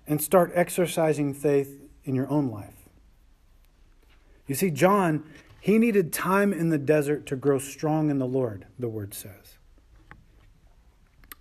and 0.06 0.20
start 0.20 0.50
exercising 0.54 1.32
faith 1.32 1.80
in 2.04 2.14
your 2.14 2.28
own 2.28 2.50
life. 2.50 2.75
You 4.46 4.54
see, 4.54 4.70
John, 4.70 5.24
he 5.60 5.78
needed 5.78 6.12
time 6.12 6.52
in 6.52 6.70
the 6.70 6.78
desert 6.78 7.26
to 7.26 7.36
grow 7.36 7.58
strong 7.58 8.10
in 8.10 8.18
the 8.18 8.26
Lord, 8.26 8.66
the 8.78 8.88
word 8.88 9.14
says. 9.14 9.58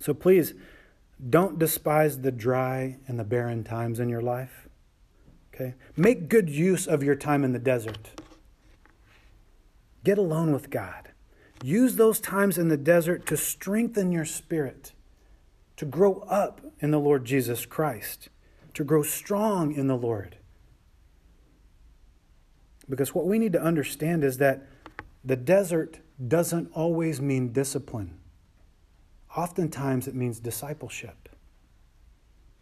So 0.00 0.12
please, 0.12 0.54
don't 1.30 1.58
despise 1.58 2.20
the 2.20 2.32
dry 2.32 2.98
and 3.06 3.18
the 3.18 3.24
barren 3.24 3.64
times 3.64 4.00
in 4.00 4.08
your 4.08 4.22
life. 4.22 4.68
Okay? 5.54 5.74
Make 5.96 6.28
good 6.28 6.50
use 6.50 6.86
of 6.86 7.02
your 7.02 7.14
time 7.14 7.44
in 7.44 7.52
the 7.52 7.58
desert. 7.58 8.20
Get 10.04 10.18
alone 10.18 10.52
with 10.52 10.70
God. 10.70 11.10
Use 11.62 11.96
those 11.96 12.20
times 12.20 12.58
in 12.58 12.68
the 12.68 12.76
desert 12.76 13.26
to 13.26 13.36
strengthen 13.36 14.12
your 14.12 14.26
spirit, 14.26 14.92
to 15.76 15.86
grow 15.86 16.24
up 16.28 16.60
in 16.80 16.90
the 16.90 17.00
Lord 17.00 17.24
Jesus 17.24 17.64
Christ, 17.64 18.28
to 18.74 18.84
grow 18.84 19.02
strong 19.02 19.74
in 19.74 19.86
the 19.86 19.96
Lord. 19.96 20.36
Because 22.88 23.14
what 23.14 23.26
we 23.26 23.38
need 23.38 23.52
to 23.52 23.60
understand 23.60 24.22
is 24.22 24.38
that 24.38 24.66
the 25.24 25.36
desert 25.36 26.00
doesn't 26.28 26.70
always 26.72 27.20
mean 27.20 27.52
discipline. 27.52 28.18
Oftentimes, 29.36 30.06
it 30.08 30.14
means 30.14 30.38
discipleship. 30.38 31.28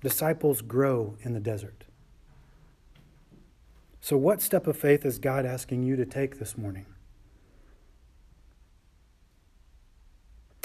Disciples 0.03 0.61
grow 0.61 1.16
in 1.22 1.35
the 1.35 1.41
desert. 1.41 1.85
So, 4.01 4.16
what 4.16 4.43
step 4.43 4.66
of 4.66 4.77
faith 4.77 5.05
is 5.07 5.18
God 5.18 5.47
asking 5.47 5.83
you 5.83 5.97
to 5.97 6.05
take 6.05 6.39
this 6.39 6.59
morning? 6.59 6.87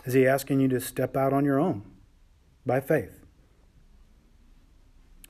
Is 0.05 0.14
He 0.14 0.28
asking 0.28 0.60
you 0.62 0.68
to 0.70 0.80
step 0.80 1.16
out 1.16 1.32
on 1.32 1.45
your 1.45 1.60
own 1.60 1.84
by 2.66 2.80
faith? 2.80 3.24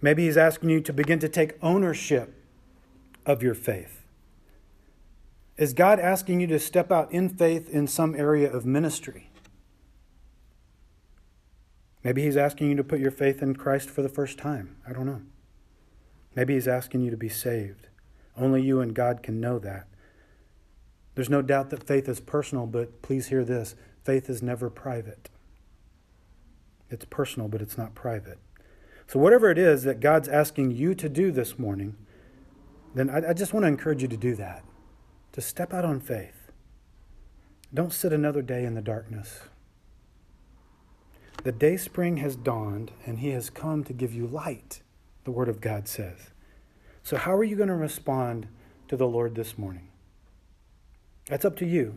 Maybe 0.02 0.26
He's 0.26 0.38
asking 0.38 0.70
you 0.70 0.82
to 0.82 0.94
begin 0.94 1.20
to 1.20 1.30
take 1.30 1.54
ownership 1.62 2.34
of 3.26 3.44
your 3.44 3.54
faith. 3.54 3.99
Is 5.60 5.74
God 5.74 5.99
asking 5.99 6.39
you 6.39 6.47
to 6.47 6.57
step 6.57 6.89
out 6.89 7.12
in 7.12 7.28
faith 7.28 7.68
in 7.70 7.86
some 7.86 8.16
area 8.16 8.49
of 8.49 8.66
ministry? 8.66 9.30
Maybe 12.01 12.24
he's 12.24 12.38
asking 12.38 12.70
you 12.70 12.76
to 12.78 12.84
put 12.84 13.01
your 13.01 13.12
faith 13.12 13.41
in 13.41 13.57
Christ 13.57 13.89
for 13.89 14.01
the 14.01 14.07
first 14.07 14.38
time. 14.38 14.78
I 14.88 14.93
don't 14.93 15.05
know. 15.05 15.22
Maybe 16.34 16.53
he's 16.53 16.70
asking 16.70 17.01
you 17.01 17.12
to 17.12 17.18
be 17.18 17.28
saved. 17.28 17.89
Only 18.38 18.62
you 18.62 18.80
and 18.80 18.93
God 18.93 19.22
can 19.22 19.41
know 19.41 19.60
that. 19.60 19.88
There's 21.16 21.30
no 21.30 21.41
doubt 21.41 21.72
that 21.72 21.86
faith 21.86 22.07
is 22.07 22.22
personal, 22.22 22.66
but 22.66 23.01
please 23.01 23.28
hear 23.28 23.43
this 23.43 23.76
faith 24.05 24.30
is 24.30 24.41
never 24.41 24.70
private. 24.70 25.30
It's 26.89 27.03
personal, 27.03 27.49
but 27.49 27.62
it's 27.62 27.78
not 27.78 27.95
private. 27.95 28.39
So, 29.07 29.20
whatever 29.20 29.51
it 29.51 29.57
is 29.57 29.84
that 29.84 29.99
God's 29.99 30.30
asking 30.30 30.72
you 30.72 30.95
to 30.95 31.10
do 31.10 31.34
this 31.34 31.60
morning, 31.60 31.97
then 32.95 33.10
I, 33.10 33.32
I 33.32 33.34
just 33.34 33.53
want 33.53 33.66
to 33.66 33.68
encourage 33.68 34.01
you 34.01 34.07
to 34.07 34.16
do 34.16 34.36
that. 34.36 34.64
To 35.40 35.46
step 35.46 35.74
out 35.74 35.86
on 35.86 36.02
faith. 36.02 36.52
Don't 37.74 37.94
sit 37.94 38.12
another 38.12 38.42
day 38.42 38.66
in 38.66 38.76
the 38.76 38.82
darkness. 38.82 39.44
The 41.46 41.54
day 41.54 41.78
spring 41.78 42.18
has 42.18 42.36
dawned, 42.36 42.92
and 43.06 43.20
he 43.20 43.30
has 43.30 43.50
come 43.50 43.86
to 43.86 43.94
give 43.94 44.14
you 44.14 44.28
light, 44.28 44.82
the 45.24 45.32
Word 45.32 45.48
of 45.48 45.62
God 45.62 45.88
says. 45.88 46.32
So, 47.04 47.16
how 47.16 47.34
are 47.38 47.46
you 47.46 47.56
going 47.56 47.70
to 47.70 47.76
respond 47.76 48.50
to 48.90 48.98
the 48.98 49.08
Lord 49.08 49.36
this 49.36 49.58
morning? 49.58 49.88
That's 51.30 51.46
up 51.46 51.56
to 51.60 51.66
you, 51.66 51.96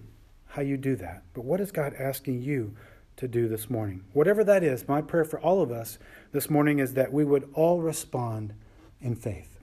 how 0.51 0.63
you 0.63 0.77
do 0.77 0.95
that. 0.95 1.25
But 1.35 1.45
what 1.45 1.61
is 1.61 1.73
God 1.73 1.95
asking 1.99 2.43
you 2.43 2.77
to 3.17 3.27
do 3.27 3.49
this 3.49 3.69
morning? 3.69 4.05
Whatever 4.13 4.45
that 4.45 4.63
is, 4.63 4.87
my 4.87 5.03
prayer 5.03 5.25
for 5.25 5.41
all 5.41 5.61
of 5.61 5.73
us 5.73 5.99
this 6.31 6.49
morning 6.49 6.79
is 6.79 6.95
that 6.95 7.13
we 7.13 7.25
would 7.25 7.51
all 7.55 7.81
respond 7.81 8.55
in 9.01 9.17
faith. 9.17 9.59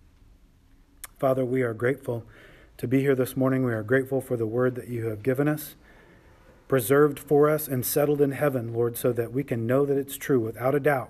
Father, 1.17 1.45
we 1.45 1.61
are 1.61 1.73
grateful 1.73 2.25
to 2.79 2.87
be 2.87 3.01
here 3.01 3.13
this 3.13 3.37
morning. 3.37 3.63
We 3.63 3.73
are 3.73 3.83
grateful 3.83 4.21
for 4.21 4.35
the 4.35 4.47
word 4.47 4.73
that 4.75 4.87
you 4.87 5.05
have 5.07 5.21
given 5.21 5.47
us 5.47 5.75
preserved 6.69 7.19
for 7.19 7.49
us 7.49 7.67
and 7.67 7.83
settled 7.83 8.21
in 8.21 8.31
heaven, 8.31 8.71
Lord, 8.71 8.95
so 8.95 9.11
that 9.11 9.33
we 9.33 9.43
can 9.43 9.65
know 9.65 9.85
that 9.85 9.97
it's 9.97 10.15
true 10.15 10.39
without 10.39 10.75
a 10.75 10.79
doubt. 10.79 11.09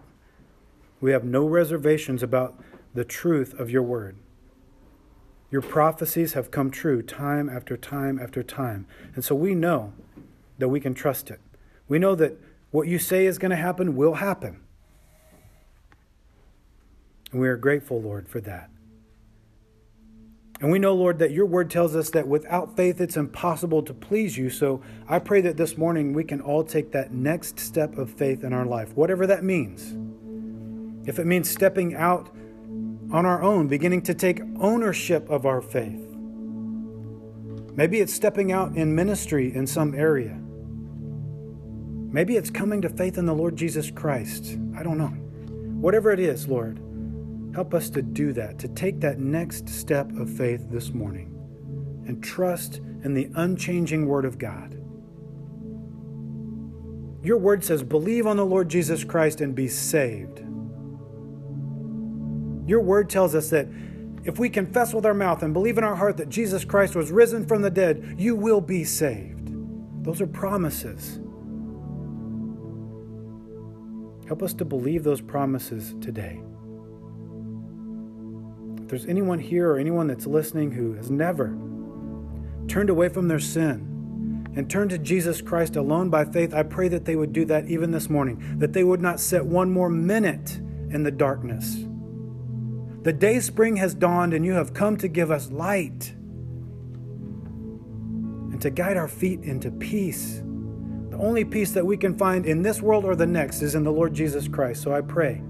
We 1.02 1.12
have 1.12 1.26
no 1.26 1.46
reservations 1.46 2.24
about 2.24 2.58
the 2.94 3.04
truth 3.04 3.54
of 3.60 3.70
your 3.70 3.84
word. 3.84 4.16
Your 5.52 5.62
prophecies 5.62 6.34
have 6.34 6.50
come 6.50 6.72
true 6.72 7.02
time 7.02 7.50
after 7.50 7.76
time 7.76 8.20
after 8.20 8.42
time. 8.42 8.88
And 9.16 9.24
so 9.24 9.36
we 9.36 9.54
know 9.54 9.94
that 10.60 10.70
we 10.70 10.80
can 10.80 10.94
trust 10.94 11.30
it. 11.30 11.42
We 11.90 12.00
know 12.00 12.16
that 12.16 12.38
what 12.72 12.88
you 12.88 12.98
say 12.98 13.26
is 13.26 13.38
going 13.38 13.52
to 13.52 13.58
happen 13.58 13.98
will 13.98 14.16
happen. 14.16 14.62
And 17.32 17.42
we 17.42 17.50
are 17.50 17.58
grateful, 17.58 18.02
Lord, 18.02 18.30
for 18.30 18.40
that. 18.42 18.70
And 20.62 20.70
we 20.72 20.80
know, 20.80 20.94
Lord, 20.94 21.20
that 21.20 21.32
your 21.32 21.46
word 21.46 21.70
tells 21.72 21.96
us 21.96 22.10
that 22.10 22.28
without 22.28 22.76
faith 22.76 23.00
it's 23.00 23.16
impossible 23.16 23.82
to 23.84 23.94
please 23.94 24.38
you. 24.38 24.50
So 24.50 24.82
I 25.08 25.20
pray 25.20 25.40
that 25.42 25.56
this 25.56 25.78
morning 25.78 26.12
we 26.14 26.26
can 26.26 26.42
all 26.42 26.66
take 26.66 26.92
that 26.92 27.14
next 27.14 27.60
step 27.60 27.98
of 27.98 28.12
faith 28.12 28.44
in 28.44 28.52
our 28.52 28.66
life, 28.66 28.94
whatever 28.96 29.26
that 29.28 29.44
means. 29.44 29.96
If 31.08 31.18
it 31.18 31.26
means 31.26 31.50
stepping 31.50 31.96
out 31.96 32.30
on 33.12 33.26
our 33.26 33.42
own, 33.42 33.68
beginning 33.68 34.02
to 34.04 34.14
take 34.14 34.42
ownership 34.60 35.30
of 35.30 35.46
our 35.46 35.62
faith. 35.62 36.06
Maybe 37.76 38.02
it's 38.02 38.14
stepping 38.14 38.52
out 38.52 38.76
in 38.76 38.94
ministry 38.94 39.56
in 39.56 39.66
some 39.66 39.96
area. 39.96 40.38
Maybe 42.12 42.36
it's 42.36 42.50
coming 42.50 42.82
to 42.82 42.90
faith 42.90 43.18
in 43.18 43.26
the 43.26 43.34
Lord 43.34 43.56
Jesus 43.56 43.90
Christ. 43.90 44.58
I 44.76 44.84
don't 44.84 44.98
know. 44.98 45.08
Whatever 45.80 46.12
it 46.12 46.20
is, 46.20 46.48
Lord, 46.48 46.80
help 47.60 47.74
us 47.74 47.90
to 47.90 48.02
do 48.02 48.32
that, 48.32 48.58
to 48.58 48.70
take 48.70 49.02
that 49.02 49.20
next 49.20 49.68
step 49.68 50.10
of 50.16 50.30
faith 50.30 50.70
this 50.70 50.94
morning 50.94 51.28
and 52.08 52.24
trust 52.24 52.78
in 53.04 53.14
the 53.14 53.30
unchanging 53.36 54.08
Word 54.08 54.24
of 54.24 54.38
God. 54.38 54.76
Your 57.22 57.38
word 57.38 57.66
says, 57.66 57.84
believe 57.84 58.26
on 58.26 58.38
the 58.38 58.46
Lord 58.46 58.70
Jesus 58.70 59.04
Christ 59.04 59.42
and 59.42 59.54
be 59.54 59.68
saved. 59.68 60.40
Your 62.66 62.80
word 62.80 63.10
tells 63.10 63.36
us 63.36 63.50
that 63.50 63.68
if 64.24 64.40
we 64.40 64.50
confess 64.50 64.94
with 64.94 65.06
our 65.06 65.14
mouth 65.14 65.44
and 65.44 65.54
believe 65.54 65.78
in 65.78 65.84
our 65.84 65.96
heart 65.96 66.16
that 66.16 66.30
Jesus 66.30 66.64
Christ 66.64 66.96
was 66.96 67.12
risen 67.12 67.46
from 67.46 67.62
the 67.62 67.70
dead, 67.70 68.16
you 68.18 68.38
will 68.38 68.62
be 68.62 68.86
saved. 68.86 69.54
Those 70.06 70.22
are 70.22 70.28
promises. 70.28 71.20
Help 74.28 74.44
us 74.44 74.54
to 74.54 74.64
believe 74.64 75.04
those 75.04 75.20
promises 75.20 75.94
today. 76.00 76.42
There's 78.90 79.06
anyone 79.06 79.40
here 79.40 79.70
or 79.72 79.80
anyone 79.80 80.08
that's 80.08 80.28
listening 80.28 80.72
who 80.72 80.94
has 80.94 81.10
never 81.10 81.58
turned 82.68 82.90
away 82.90 83.10
from 83.10 83.28
their 83.28 83.40
sin 83.40 84.52
and 84.56 84.70
turned 84.70 84.90
to 84.90 84.98
Jesus 84.98 85.42
Christ 85.42 85.76
alone 85.76 86.10
by 86.10 86.26
faith, 86.26 86.54
I 86.54 86.64
pray 86.64 86.88
that 86.90 87.06
they 87.06 87.16
would 87.16 87.32
do 87.32 87.46
that 87.46 87.68
even 87.68 87.92
this 87.92 88.10
morning, 88.10 88.60
that 88.60 88.74
they 88.74 88.84
would 88.84 89.02
not 89.02 89.20
sit 89.20 89.46
one 89.46 89.72
more 89.72 89.90
minute 89.90 90.58
in 90.58 91.04
the 91.04 91.12
darkness 91.12 91.86
the 93.04 93.14
day 93.14 93.40
spring 93.40 93.78
has 93.78 93.94
dawned, 93.94 94.34
and 94.34 94.46
you 94.46 94.54
have 94.54 94.74
come 94.74 94.98
to 94.98 95.08
give 95.08 95.32
us 95.32 95.50
light 95.52 96.14
and 98.52 98.62
to 98.62 98.70
guide 98.70 98.98
our 98.98 99.08
feet 99.08 99.40
into 99.42 99.72
peace. 99.72 100.44
The 101.10 101.18
only 101.18 101.46
peace 101.46 101.72
that 101.72 101.86
we 101.86 101.96
can 101.96 102.18
find 102.18 102.46
in 102.46 102.62
this 102.62 102.82
world 102.82 103.06
or 103.06 103.16
the 103.16 103.26
next 103.26 103.62
is 103.62 103.74
in 103.74 103.84
the 103.84 103.92
Lord 103.92 104.14
Jesus 104.14 104.50
Christ. 104.50 104.84
So 104.84 104.94
I 104.94 105.02
pray 105.02 105.42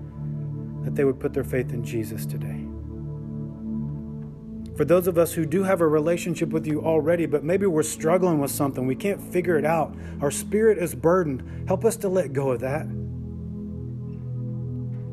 that 0.83 0.95
they 0.95 1.03
would 1.03 1.19
put 1.19 1.33
their 1.33 1.43
faith 1.43 1.73
in 1.73 1.83
Jesus 1.83 2.25
today. 2.25 2.59
For 4.80 4.86
those 4.86 5.07
of 5.07 5.17
us 5.17 5.34
who 5.34 5.45
do 5.45 5.63
have 5.63 5.82
a 5.82 5.88
relationship 5.89 6.51
with 6.51 6.65
you 6.65 6.82
already, 6.82 7.25
but 7.25 7.43
maybe 7.43 7.65
we're 7.65 7.84
struggling 7.84 8.39
with 8.39 8.49
something, 8.49 8.88
we 8.88 8.95
can't 8.95 9.21
figure 9.21 9.57
it 9.57 9.65
out, 9.65 9.93
our 10.21 10.32
spirit 10.32 10.77
is 10.77 10.95
burdened, 10.95 11.67
help 11.67 11.84
us 11.84 11.97
to 11.97 12.07
let 12.07 12.32
go 12.32 12.51
of 12.51 12.61
that. 12.61 12.88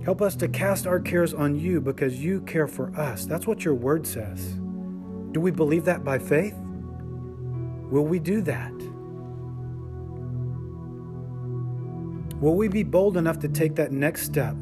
Help 0.05 0.23
us 0.23 0.37
to 0.37 0.47
cast 0.47 0.87
our 0.87 1.01
cares 1.01 1.35
on 1.35 1.59
you 1.59 1.81
because 1.81 2.23
you 2.23 2.43
care 2.43 2.69
for 2.69 2.95
us. 2.95 3.27
That's 3.27 3.45
what 3.49 3.65
your 3.65 3.75
word 3.75 4.07
says. 4.07 4.53
Do 5.33 5.41
we 5.41 5.51
believe 5.51 5.85
that 5.87 6.05
by 6.05 6.21
faith? 6.21 6.55
Will 7.91 8.07
we 8.07 8.21
do 8.21 8.43
that? 8.43 8.73
Will 12.41 12.55
we 12.55 12.69
be 12.69 12.85
bold 12.85 13.17
enough 13.17 13.41
to 13.41 13.49
take 13.49 13.75
that 13.75 13.91
next 13.91 14.27
step 14.27 14.55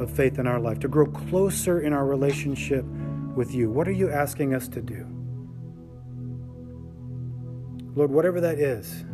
of 0.00 0.10
faith 0.10 0.40
in 0.40 0.48
our 0.48 0.58
life, 0.58 0.80
to 0.80 0.88
grow 0.88 1.06
closer 1.06 1.82
in 1.82 1.92
our 1.92 2.04
relationship 2.04 2.84
with 3.34 3.54
you? 3.54 3.70
What 3.70 3.88
are 3.88 3.92
you 3.92 4.10
asking 4.10 4.54
us 4.54 4.68
to 4.68 4.80
do? 4.80 5.06
Lord, 7.94 8.10
whatever 8.10 8.40
that 8.40 8.58
is, 8.58 9.04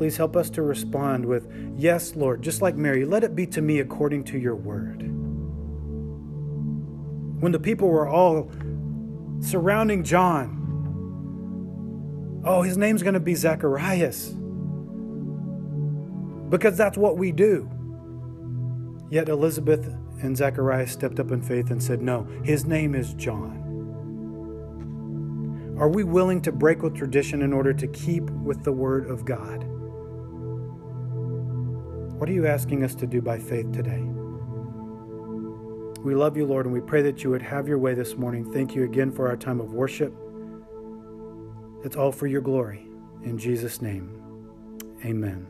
Please 0.00 0.16
help 0.16 0.34
us 0.34 0.48
to 0.48 0.62
respond 0.62 1.26
with, 1.26 1.46
Yes, 1.76 2.16
Lord, 2.16 2.40
just 2.40 2.62
like 2.62 2.74
Mary, 2.74 3.04
let 3.04 3.22
it 3.22 3.36
be 3.36 3.46
to 3.48 3.60
me 3.60 3.80
according 3.80 4.24
to 4.24 4.38
your 4.38 4.56
word. 4.56 5.02
When 7.42 7.52
the 7.52 7.60
people 7.60 7.86
were 7.88 8.08
all 8.08 8.50
surrounding 9.40 10.02
John, 10.02 10.56
oh, 12.46 12.62
his 12.62 12.78
name's 12.78 13.02
going 13.02 13.12
to 13.12 13.20
be 13.20 13.34
Zacharias 13.34 14.34
because 16.48 16.78
that's 16.78 16.96
what 16.96 17.18
we 17.18 17.30
do. 17.30 17.70
Yet 19.10 19.28
Elizabeth 19.28 19.86
and 20.22 20.36
Zacharias 20.36 20.92
stepped 20.92 21.20
up 21.20 21.30
in 21.30 21.42
faith 21.42 21.70
and 21.70 21.82
said, 21.82 22.02
No, 22.02 22.26
his 22.44 22.66
name 22.66 22.94
is 22.94 23.14
John. 23.14 23.58
Are 25.78 25.88
we 25.88 26.04
willing 26.04 26.42
to 26.42 26.52
break 26.52 26.82
with 26.82 26.94
tradition 26.94 27.42
in 27.42 27.52
order 27.52 27.72
to 27.72 27.86
keep 27.88 28.28
with 28.30 28.64
the 28.64 28.72
Word 28.72 29.08
of 29.08 29.24
God? 29.24 29.64
What 32.18 32.28
are 32.28 32.32
you 32.32 32.46
asking 32.46 32.84
us 32.84 32.94
to 32.96 33.06
do 33.06 33.22
by 33.22 33.38
faith 33.38 33.72
today? 33.72 34.02
We 36.02 36.14
love 36.14 36.36
you, 36.36 36.46
Lord, 36.46 36.66
and 36.66 36.74
we 36.74 36.80
pray 36.80 37.02
that 37.02 37.24
you 37.24 37.30
would 37.30 37.42
have 37.42 37.66
your 37.66 37.78
way 37.78 37.94
this 37.94 38.16
morning. 38.16 38.52
Thank 38.52 38.74
you 38.74 38.84
again 38.84 39.10
for 39.10 39.28
our 39.28 39.36
time 39.36 39.60
of 39.60 39.72
worship. 39.72 40.14
It's 41.82 41.96
all 41.96 42.12
for 42.12 42.26
your 42.26 42.42
glory. 42.42 42.86
In 43.22 43.38
Jesus' 43.38 43.80
name, 43.80 44.18
amen. 45.04 45.49